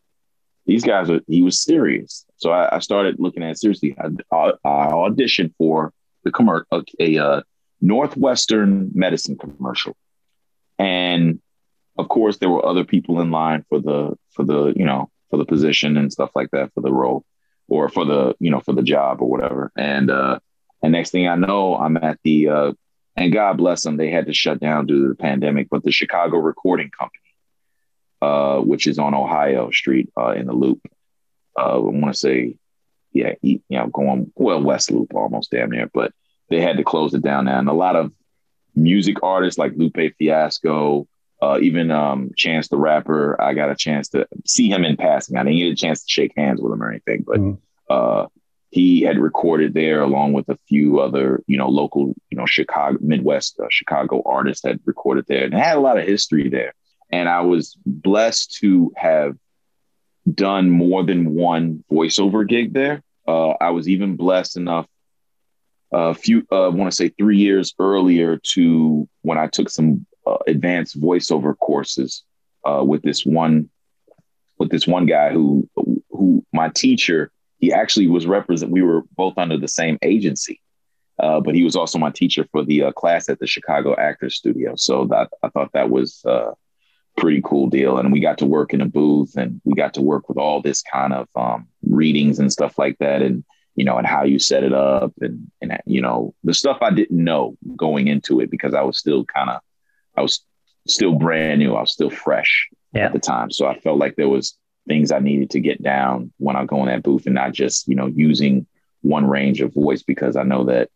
These 0.65 0.83
guys 0.83 1.09
are, 1.09 1.21
he 1.27 1.41
was 1.41 1.63
serious. 1.63 2.25
So 2.35 2.51
I, 2.51 2.75
I 2.75 2.79
started 2.79 3.15
looking 3.19 3.41
at 3.41 3.57
seriously. 3.57 3.95
I, 3.97 4.09
I, 4.35 4.51
I 4.65 4.87
auditioned 4.91 5.53
for 5.57 5.93
the 6.23 6.31
commercial, 6.31 6.67
a, 6.71 6.83
a 6.99 7.17
uh, 7.17 7.41
Northwestern 7.79 8.91
medicine 8.93 9.37
commercial, 9.37 9.95
and 10.77 11.39
of 11.97 12.09
course 12.09 12.37
there 12.37 12.49
were 12.49 12.65
other 12.65 12.83
people 12.83 13.21
in 13.21 13.31
line 13.31 13.63
for 13.69 13.79
the 13.79 14.15
for 14.31 14.43
the 14.43 14.73
you 14.75 14.85
know 14.85 15.09
for 15.29 15.37
the 15.37 15.45
position 15.45 15.95
and 15.95 16.11
stuff 16.11 16.31
like 16.35 16.49
that 16.51 16.73
for 16.73 16.81
the 16.81 16.91
role 16.91 17.23
or 17.67 17.87
for 17.87 18.03
the 18.03 18.35
you 18.39 18.51
know 18.51 18.59
for 18.59 18.73
the 18.73 18.83
job 18.83 19.21
or 19.21 19.29
whatever. 19.29 19.71
And 19.77 20.11
uh, 20.11 20.39
and 20.83 20.91
next 20.91 21.11
thing 21.11 21.27
I 21.27 21.35
know, 21.35 21.77
I'm 21.77 21.97
at 21.97 22.19
the 22.23 22.49
uh, 22.49 22.71
and 23.17 23.33
God 23.33 23.57
bless 23.57 23.83
them, 23.83 23.97
they 23.97 24.11
had 24.11 24.27
to 24.27 24.33
shut 24.33 24.59
down 24.59 24.85
due 24.85 25.03
to 25.03 25.09
the 25.09 25.15
pandemic, 25.15 25.69
but 25.69 25.83
the 25.83 25.91
Chicago 25.91 26.37
Recording 26.37 26.91
Company, 26.91 27.26
uh, 28.21 28.59
which 28.59 28.87
is 28.87 28.99
on 28.99 29.13
Ohio 29.13 29.69
Street 29.71 30.11
uh, 30.17 30.31
in 30.31 30.47
the 30.47 30.53
Loop. 30.53 30.81
Uh, 31.57 31.75
I 31.75 31.77
want 31.77 32.13
to 32.13 32.19
say 32.19 32.57
yeah, 33.17 33.33
you 33.41 33.61
know, 33.69 33.87
going 33.87 34.31
well 34.35 34.61
West 34.61 34.91
Loop 34.91 35.13
almost 35.15 35.51
damn 35.51 35.71
near, 35.71 35.89
but 35.93 36.11
they 36.49 36.61
had 36.61 36.77
to 36.77 36.83
close 36.83 37.13
it 37.13 37.23
down 37.23 37.45
now. 37.45 37.59
And 37.59 37.69
a 37.69 37.73
lot 37.73 37.95
of 37.95 38.11
music 38.75 39.17
artists 39.23 39.57
like 39.57 39.73
Lupe 39.75 40.15
Fiasco, 40.17 41.07
uh, 41.41 41.59
even 41.61 41.91
um, 41.91 42.31
Chance 42.35 42.67
the 42.67 42.77
Rapper, 42.77 43.41
I 43.41 43.53
got 43.53 43.71
a 43.71 43.75
chance 43.75 44.09
to 44.09 44.27
see 44.45 44.69
him 44.69 44.85
in 44.85 44.97
passing. 44.97 45.37
I 45.37 45.43
didn't 45.43 45.57
get 45.57 45.71
a 45.71 45.75
chance 45.75 46.03
to 46.03 46.09
shake 46.09 46.33
hands 46.37 46.61
with 46.61 46.71
him 46.71 46.81
or 46.81 46.89
anything, 46.89 47.23
but 47.25 47.39
mm-hmm. 47.39 47.55
uh, 47.89 48.27
he 48.69 49.01
had 49.01 49.17
recorded 49.17 49.73
there 49.73 50.01
along 50.01 50.33
with 50.33 50.49
a 50.49 50.59
few 50.67 50.99
other, 50.99 51.41
you 51.47 51.57
know, 51.57 51.69
local, 51.69 52.13
you 52.29 52.37
know, 52.37 52.45
Chicago, 52.45 52.97
Midwest, 53.01 53.59
uh, 53.59 53.67
Chicago 53.69 54.21
artists 54.25 54.65
had 54.65 54.79
recorded 54.85 55.25
there 55.27 55.45
and 55.45 55.53
had 55.53 55.77
a 55.77 55.81
lot 55.81 55.97
of 55.97 56.05
history 56.05 56.49
there. 56.49 56.73
And 57.09 57.29
I 57.29 57.41
was 57.41 57.77
blessed 57.85 58.57
to 58.59 58.91
have 58.95 59.35
done 60.33 60.69
more 60.69 61.03
than 61.03 61.33
one 61.33 61.83
voiceover 61.91 62.47
gig 62.47 62.73
there. 62.73 63.01
Uh, 63.27 63.51
I 63.61 63.69
was 63.71 63.87
even 63.87 64.15
blessed 64.15 64.57
enough 64.57 64.87
a 65.91 66.13
few, 66.13 66.45
uh, 66.51 66.65
I 66.65 66.67
want 66.69 66.91
to 66.91 66.95
say 66.95 67.09
three 67.09 67.37
years 67.37 67.73
earlier 67.79 68.37
to 68.53 69.07
when 69.21 69.37
I 69.37 69.47
took 69.47 69.69
some 69.69 70.05
uh, 70.25 70.37
advanced 70.45 70.99
voiceover 70.99 71.57
courses 71.57 72.23
uh, 72.65 72.83
with 72.83 73.01
this 73.03 73.25
one, 73.25 73.69
with 74.57 74.69
this 74.69 74.85
one 74.85 75.05
guy 75.05 75.31
who, 75.31 75.69
who 76.09 76.43
my 76.51 76.69
teacher, 76.69 77.31
he 77.59 77.71
actually 77.71 78.07
was 78.07 78.27
represent. 78.27 78.71
We 78.71 78.81
were 78.81 79.03
both 79.15 79.37
under 79.37 79.57
the 79.57 79.67
same 79.67 79.97
agency, 80.01 80.61
uh, 81.19 81.39
but 81.39 81.55
he 81.55 81.63
was 81.63 81.75
also 81.75 81.99
my 81.99 82.11
teacher 82.11 82.45
for 82.51 82.65
the 82.65 82.91
class 82.95 83.29
at 83.29 83.39
the 83.39 83.47
Chicago 83.47 83.95
Actors 83.95 84.35
Studio. 84.35 84.73
So 84.75 85.05
that 85.05 85.29
I 85.41 85.49
thought 85.49 85.71
that 85.73 85.89
was 85.89 86.21
pretty 87.17 87.41
cool 87.43 87.67
deal. 87.67 87.97
And 87.97 88.11
we 88.11 88.19
got 88.19 88.37
to 88.37 88.45
work 88.45 88.73
in 88.73 88.81
a 88.81 88.85
booth 88.85 89.35
and 89.35 89.59
we 89.65 89.73
got 89.73 89.95
to 89.95 90.01
work 90.01 90.29
with 90.29 90.37
all 90.37 90.61
this 90.61 90.81
kind 90.81 91.13
of 91.13 91.27
um, 91.35 91.67
readings 91.83 92.39
and 92.39 92.51
stuff 92.51 92.77
like 92.77 92.97
that. 92.99 93.21
And, 93.21 93.43
you 93.75 93.83
know, 93.83 93.97
and 93.97 94.07
how 94.07 94.23
you 94.23 94.39
set 94.39 94.63
it 94.63 94.73
up 94.73 95.13
and, 95.19 95.51
and, 95.61 95.77
you 95.85 96.01
know, 96.01 96.33
the 96.43 96.53
stuff 96.53 96.77
I 96.81 96.91
didn't 96.91 97.23
know 97.23 97.57
going 97.75 98.07
into 98.07 98.39
it 98.39 98.49
because 98.49 98.73
I 98.73 98.81
was 98.81 98.97
still 98.97 99.25
kind 99.25 99.49
of, 99.49 99.61
I 100.15 100.21
was 100.21 100.45
still 100.87 101.13
brand 101.13 101.59
new. 101.59 101.75
I 101.75 101.81
was 101.81 101.91
still 101.91 102.09
fresh 102.09 102.69
yeah. 102.93 103.05
at 103.05 103.13
the 103.13 103.19
time. 103.19 103.51
So 103.51 103.67
I 103.67 103.79
felt 103.79 103.99
like 103.99 104.15
there 104.15 104.29
was 104.29 104.57
things 104.87 105.11
I 105.11 105.19
needed 105.19 105.49
to 105.51 105.59
get 105.59 105.83
down 105.83 106.31
when 106.37 106.55
I 106.55 106.65
go 106.65 106.79
in 106.81 106.85
that 106.85 107.03
booth 107.03 107.25
and 107.25 107.35
not 107.35 107.51
just, 107.51 107.87
you 107.87 107.95
know, 107.95 108.07
using 108.07 108.65
one 109.01 109.27
range 109.27 109.61
of 109.61 109.73
voice 109.73 110.01
because 110.01 110.35
I 110.35 110.43
know 110.43 110.65
that 110.65 110.89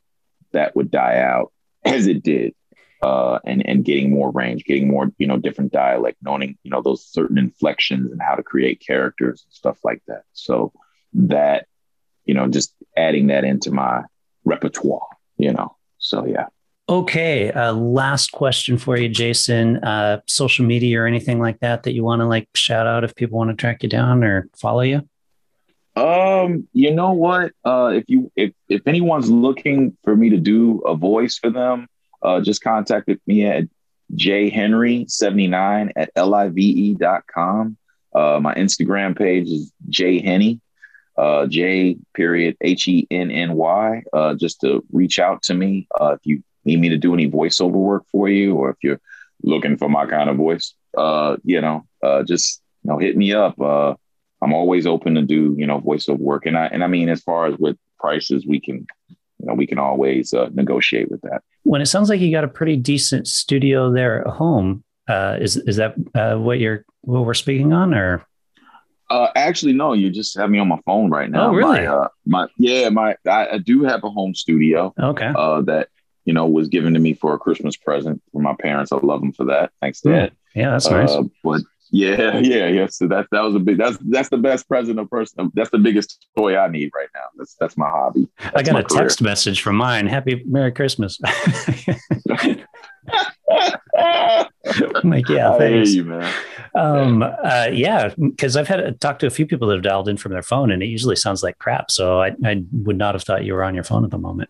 that 0.54 0.76
would 0.76 0.92
die 0.92 1.20
out 1.20 1.52
as 1.84 2.08
it 2.08 2.24
did 2.24 2.54
uh, 3.02 3.40
and 3.46 3.66
and 3.68 3.84
getting 3.84 4.12
more 4.12 4.32
range, 4.32 4.64
getting 4.66 4.88
more 4.88 5.12
you 5.18 5.28
know 5.28 5.38
different 5.38 5.72
dialect, 5.72 6.18
knowing 6.22 6.58
you 6.64 6.72
know 6.72 6.82
those 6.82 7.06
certain 7.06 7.38
inflections 7.38 8.12
and 8.12 8.22
how 8.22 8.36
to 8.36 8.44
create 8.44 8.84
characters 8.86 9.44
and 9.46 9.54
stuff 9.54 9.78
like 9.84 10.02
that. 10.08 10.24
So 10.34 10.72
that 11.14 11.68
you 12.26 12.34
know 12.34 12.48
just 12.48 12.74
adding 12.96 13.28
that 13.28 13.44
into 13.44 13.72
my 13.72 14.04
repertoire, 14.46 15.08
you 15.38 15.52
know. 15.52 15.76
So 15.98 16.26
yeah. 16.26 16.48
Okay, 16.90 17.52
uh, 17.52 17.72
last 17.74 18.34
question 18.34 18.78
for 18.78 18.98
you, 18.98 19.08
Jason. 19.08 19.78
Uh, 19.78 20.20
social 20.28 20.66
media 20.66 21.02
or 21.02 21.06
anything 21.06 21.40
like 21.40 21.60
that 21.62 21.84
that 21.84 21.94
you 21.94 22.04
want 22.04 22.20
to 22.20 22.28
like 22.28 22.50
shout 22.54 22.86
out 22.86 23.04
if 23.04 23.16
people 23.16 23.38
want 23.38 23.50
to 23.50 23.56
track 23.56 23.82
you 23.84 23.90
down 23.90 24.24
or 24.24 24.50
follow 24.56 24.82
you? 24.82 25.08
Um, 25.96 26.68
you 26.74 26.94
know 26.94 27.12
what? 27.12 27.52
Uh, 27.66 27.92
if 27.96 28.06
you 28.08 28.32
if 28.36 28.54
if 28.70 28.82
anyone's 28.88 29.30
looking 29.30 29.98
for 30.04 30.16
me 30.16 30.30
to 30.30 30.38
do 30.38 30.80
a 30.80 30.96
voice 30.96 31.38
for 31.38 31.50
them, 31.50 31.88
uh, 32.22 32.42
just 32.42 32.64
contacted 32.64 33.20
me 33.28 33.46
at 33.46 33.66
jhenry79 34.16 35.92
at 35.96 36.12
live.com. 36.16 37.78
Uh, 38.14 38.40
my 38.42 38.54
Instagram 38.56 39.18
page 39.18 39.48
is 39.48 39.72
jhenny, 39.90 40.60
uh, 41.18 41.48
J 41.48 41.98
period 42.14 42.58
H 42.62 42.88
E 42.88 43.08
N 43.10 43.32
N 43.32 43.54
Y, 43.54 44.04
uh, 44.12 44.36
just 44.36 44.60
to 44.62 44.84
reach 44.92 45.18
out 45.20 45.44
to 45.44 45.54
me 45.54 45.88
uh, 46.00 46.14
if 46.14 46.20
you 46.26 46.44
need 46.66 46.80
me 46.80 46.90
to 46.90 46.98
do 46.98 47.14
any 47.14 47.30
voiceover 47.30 47.72
work 47.72 48.04
for 48.12 48.28
you, 48.28 48.56
or 48.56 48.70
if 48.70 48.78
you're 48.84 49.00
looking 49.44 49.78
for 49.78 49.90
my 49.90 50.06
kind 50.06 50.30
of 50.30 50.38
voice. 50.38 50.74
Uh, 50.98 51.38
you 51.44 51.62
know, 51.62 51.86
uh, 52.04 52.24
just 52.24 52.62
you 52.84 52.92
know, 52.92 52.98
hit 52.98 53.16
me 53.16 53.34
up. 53.34 53.60
Uh, 53.60 53.96
I'm 54.42 54.54
always 54.54 54.86
open 54.86 55.16
to 55.16 55.22
do 55.22 55.56
you 55.58 55.68
know 55.68 55.80
voiceover 55.80 56.20
work, 56.20 56.46
and 56.46 56.58
I 56.58 56.68
and 56.68 56.84
I 56.84 56.88
mean 56.88 57.10
as 57.10 57.22
far 57.22 57.46
as 57.48 57.58
with 57.58 57.78
prices, 58.00 58.46
we 58.46 58.60
can 58.60 58.88
you 59.42 59.48
know 59.48 59.54
we 59.54 59.68
can 59.68 59.80
always 59.80 60.34
uh, 60.34 60.50
negotiate 60.54 61.10
with 61.10 61.22
that. 61.22 61.42
When 61.64 61.82
it 61.82 61.88
sounds 61.88 62.10
like 62.10 62.20
you 62.20 62.32
got 62.32 62.44
a 62.44 62.50
pretty 62.50 62.78
decent 62.78 63.28
studio 63.28 63.92
there 63.92 64.26
at 64.26 64.34
home, 64.34 64.84
uh, 65.08 65.38
is 65.40 65.58
is 65.58 65.78
that 65.78 65.96
uh, 66.16 66.38
what 66.38 66.60
you're 66.60 66.86
what 67.02 67.26
we're 67.26 67.34
speaking 67.34 67.74
on, 67.74 67.94
or? 67.94 68.26
Uh, 69.10 69.28
actually, 69.36 69.74
no. 69.74 69.92
You 69.92 70.10
just 70.10 70.38
have 70.38 70.50
me 70.50 70.60
on 70.60 70.70
my 70.70 70.80
phone 70.86 71.10
right 71.10 71.30
now. 71.30 71.50
Oh, 71.50 71.54
really? 71.54 71.82
My, 71.82 71.88
uh, 71.88 72.08
my 72.26 72.48
yeah, 72.58 72.90
my 72.90 73.16
I, 73.28 73.48
I, 73.50 73.58
do 73.58 73.84
have 73.84 74.06
a 74.06 74.10
home 74.10 74.34
studio. 74.34 74.94
Okay. 74.98 75.34
Uh, 75.36 75.62
that 75.64 75.90
you 76.24 76.34
know 76.34 76.46
was 76.46 76.70
given 76.70 76.94
to 76.94 77.00
me 77.00 77.14
for 77.14 77.34
a 77.34 77.38
Christmas 77.38 77.76
present 77.76 78.22
from 78.32 78.44
my 78.44 78.56
parents. 78.58 78.94
I 78.94 79.00
love 79.04 79.20
them 79.20 79.34
for 79.34 79.46
that. 79.46 79.72
Thanks, 79.82 80.00
Dad. 80.00 80.32
Yeah, 80.56 80.72
that's 80.72 80.90
nice. 80.90 81.12
Uh, 81.12 81.24
but 81.44 81.62
yeah, 81.92 82.38
yeah, 82.40 82.68
yeah. 82.68 82.88
So 82.88 83.08
that 83.08 83.28
that 83.32 83.42
was 83.42 83.56
a 83.56 83.60
big. 83.60 83.78
That's 83.78 83.98
that's 83.98 84.30
the 84.30 84.38
best 84.38 84.68
present 84.68 85.00
of 85.00 85.10
person. 85.10 85.52
That's 85.54 85.70
the 85.70 85.78
biggest 85.78 86.28
toy 86.38 86.58
I 86.58 86.70
need 86.70 86.92
right 86.96 87.10
now. 87.14 87.26
That's 87.38 87.56
that's 87.60 87.78
my 87.78 87.90
hobby. 87.90 88.28
That's 88.40 88.56
I 88.56 88.64
got 88.64 88.80
a 88.80 88.84
career. 88.84 89.04
text 89.04 89.22
message 89.22 89.62
from 89.62 89.76
mine. 89.76 90.08
Happy 90.08 90.44
Merry 90.46 90.72
Christmas. 90.72 91.20
I'm 93.98 95.10
like, 95.10 95.28
yeah, 95.28 95.54
thanks. 95.58 95.94
You, 95.94 96.06
man. 96.06 96.34
Um, 96.74 97.24
uh, 97.24 97.68
yeah, 97.72 98.14
because 98.18 98.56
I've 98.56 98.68
had 98.68 99.00
talked 99.02 99.20
to 99.22 99.28
a 99.28 99.32
few 99.32 99.46
people 99.46 99.68
that 99.68 99.76
have 99.76 99.84
dialed 99.84 100.08
in 100.08 100.16
from 100.18 100.32
their 100.32 100.42
phone, 100.42 100.72
and 100.72 100.82
it 100.82 100.88
usually 100.88 101.18
sounds 101.18 101.44
like 101.44 101.60
crap. 101.60 101.92
So 101.92 102.22
I, 102.22 102.32
I 102.46 102.64
would 102.72 102.98
not 102.98 103.16
have 103.16 103.24
thought 103.24 103.44
you 103.44 103.54
were 103.54 103.64
on 103.64 103.76
your 103.76 103.84
phone 103.84 104.06
at 104.06 104.12
the 104.12 104.18
moment. 104.18 104.50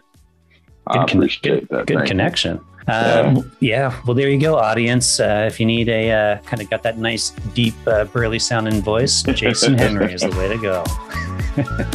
Good, 0.92 1.08
con- 1.08 1.30
good, 1.42 1.68
good 1.88 2.06
connection. 2.06 2.58
You. 2.58 2.71
Uh, 2.88 3.42
yeah. 3.60 4.00
Well, 4.06 4.16
there 4.16 4.30
you 4.30 4.40
go, 4.40 4.58
audience. 4.58 5.20
Uh, 5.20 5.46
if 5.48 5.60
you 5.60 5.66
need 5.66 5.90
a 5.90 6.12
uh, 6.12 6.38
kind 6.40 6.62
of 6.62 6.70
got 6.70 6.84
that 6.84 6.98
nice, 6.98 7.32
deep, 7.54 7.76
uh, 7.88 8.06
burly 8.06 8.40
sounding 8.40 8.82
voice, 8.82 9.24
Jason 9.24 9.78
Henry 9.78 10.14
is 10.14 10.22
the 10.22 10.32
way 10.32 10.48
to 10.48 10.58
go. 10.58 10.84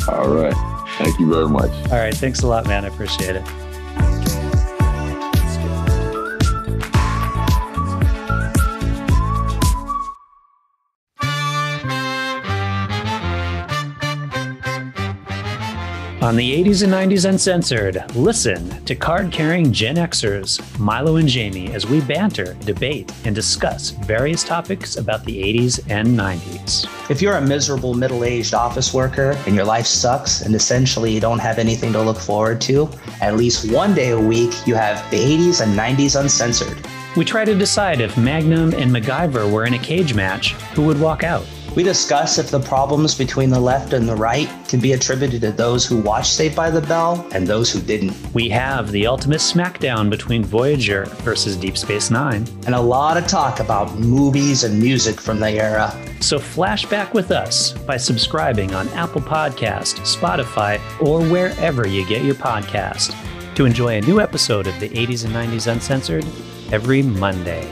All 0.13 0.29
right. 0.29 0.55
Thank 0.99 1.19
you 1.19 1.31
very 1.31 1.49
much. 1.49 1.71
All 1.91 1.99
right. 1.99 2.15
Thanks 2.15 2.43
a 2.43 2.47
lot, 2.47 2.67
man. 2.67 2.85
I 2.85 2.89
appreciate 2.89 3.37
it. 3.37 3.66
On 16.27 16.35
the 16.35 16.65
80s 16.65 16.83
and 16.83 16.93
90s 16.93 17.29
Uncensored, 17.29 18.03
listen 18.17 18.85
to 18.85 18.97
card 18.97 19.31
carrying 19.31 19.73
Gen 19.73 19.95
Xers, 19.95 20.61
Milo 20.77 21.17
and 21.17 21.29
Jamie, 21.29 21.73
as 21.73 21.87
we 21.87 22.01
banter, 22.01 22.55
debate, 22.65 23.13
and 23.25 23.33
discuss 23.33 23.91
various 23.91 24.43
topics 24.43 24.97
about 24.97 25.25
the 25.25 25.41
80s 25.41 25.89
and 25.89 26.09
90s. 26.09 26.85
If 27.09 27.23
you're 27.23 27.37
a 27.37 27.41
miserable 27.41 27.95
middle 27.95 28.25
aged 28.25 28.55
office 28.55 28.93
worker 28.93 29.41
and 29.47 29.55
your 29.55 29.65
life 29.65 29.87
sucks 29.87 30.43
and 30.43 30.53
essentially 30.57 31.15
you 31.15 31.21
don't 31.21 31.39
have 31.39 31.61
anything 31.61 31.93
to 31.93 32.03
look 32.03 32.19
forward 32.19 32.61
to, 32.63 32.91
at 33.21 33.37
least 33.37 33.71
one 33.71 33.95
day 33.95 34.11
a 34.11 34.21
week 34.21 34.53
you 34.67 34.75
have 34.75 35.09
the 35.13 35.21
80s 35.21 35.61
and 35.61 35.79
90s 35.79 36.21
Uncensored. 36.21 36.77
We 37.17 37.25
try 37.25 37.45
to 37.45 37.55
decide 37.55 38.01
if 38.01 38.19
Magnum 38.19 38.75
and 38.75 38.91
MacGyver 38.91 39.49
were 39.49 39.65
in 39.65 39.75
a 39.75 39.79
cage 39.79 40.13
match, 40.13 40.55
who 40.75 40.83
would 40.87 40.99
walk 41.01 41.23
out. 41.23 41.47
We 41.77 41.83
discuss 41.83 42.39
if 42.39 42.51
the 42.51 42.59
problems 42.59 43.15
between 43.15 43.51
the 43.51 43.61
left 43.61 43.93
and 43.93 44.09
the 44.09 44.17
right 44.17 44.49
can 44.67 44.81
be 44.81 44.95
attributed 44.95 45.43
to 45.43 45.53
those 45.53 45.85
who 45.85 45.99
watched 45.99 46.33
Saved 46.33 46.57
by 46.57 46.71
the 46.71 46.81
Bell 46.81 47.29
and 47.33 47.47
those 47.47 47.71
who 47.71 47.83
didn't. 47.83 48.17
We 48.33 48.49
have 48.49 48.91
the 48.91 49.07
ultimate 49.07 49.41
smackdown 49.41 50.09
between 50.09 50.43
Voyager 50.43 51.05
versus 51.23 51.55
Deep 51.55 51.77
Space 51.77 52.11
Nine. 52.11 52.49
And 52.65 52.75
a 52.75 52.81
lot 52.81 53.19
of 53.19 53.27
talk 53.27 53.61
about 53.61 53.95
movies 53.99 54.65
and 54.65 54.81
music 54.81 55.21
from 55.21 55.39
the 55.39 55.51
era. 55.51 55.93
So 56.21 56.39
flashback 56.39 57.13
with 57.13 57.31
us 57.31 57.73
by 57.73 57.99
subscribing 57.99 58.75
on 58.75 58.89
Apple 58.89 59.21
Podcast, 59.21 60.01
Spotify, 60.01 60.81
or 60.99 61.21
wherever 61.29 61.87
you 61.87 62.07
get 62.07 62.25
your 62.25 62.37
podcast 62.37 63.15
to 63.55 63.67
enjoy 63.67 63.99
a 63.99 64.01
new 64.01 64.19
episode 64.19 64.67
of 64.67 64.81
the 64.81 64.89
80s 64.89 65.27
and 65.27 65.35
90s 65.35 65.71
Uncensored 65.71 66.25
every 66.73 67.03
Monday. 67.03 67.71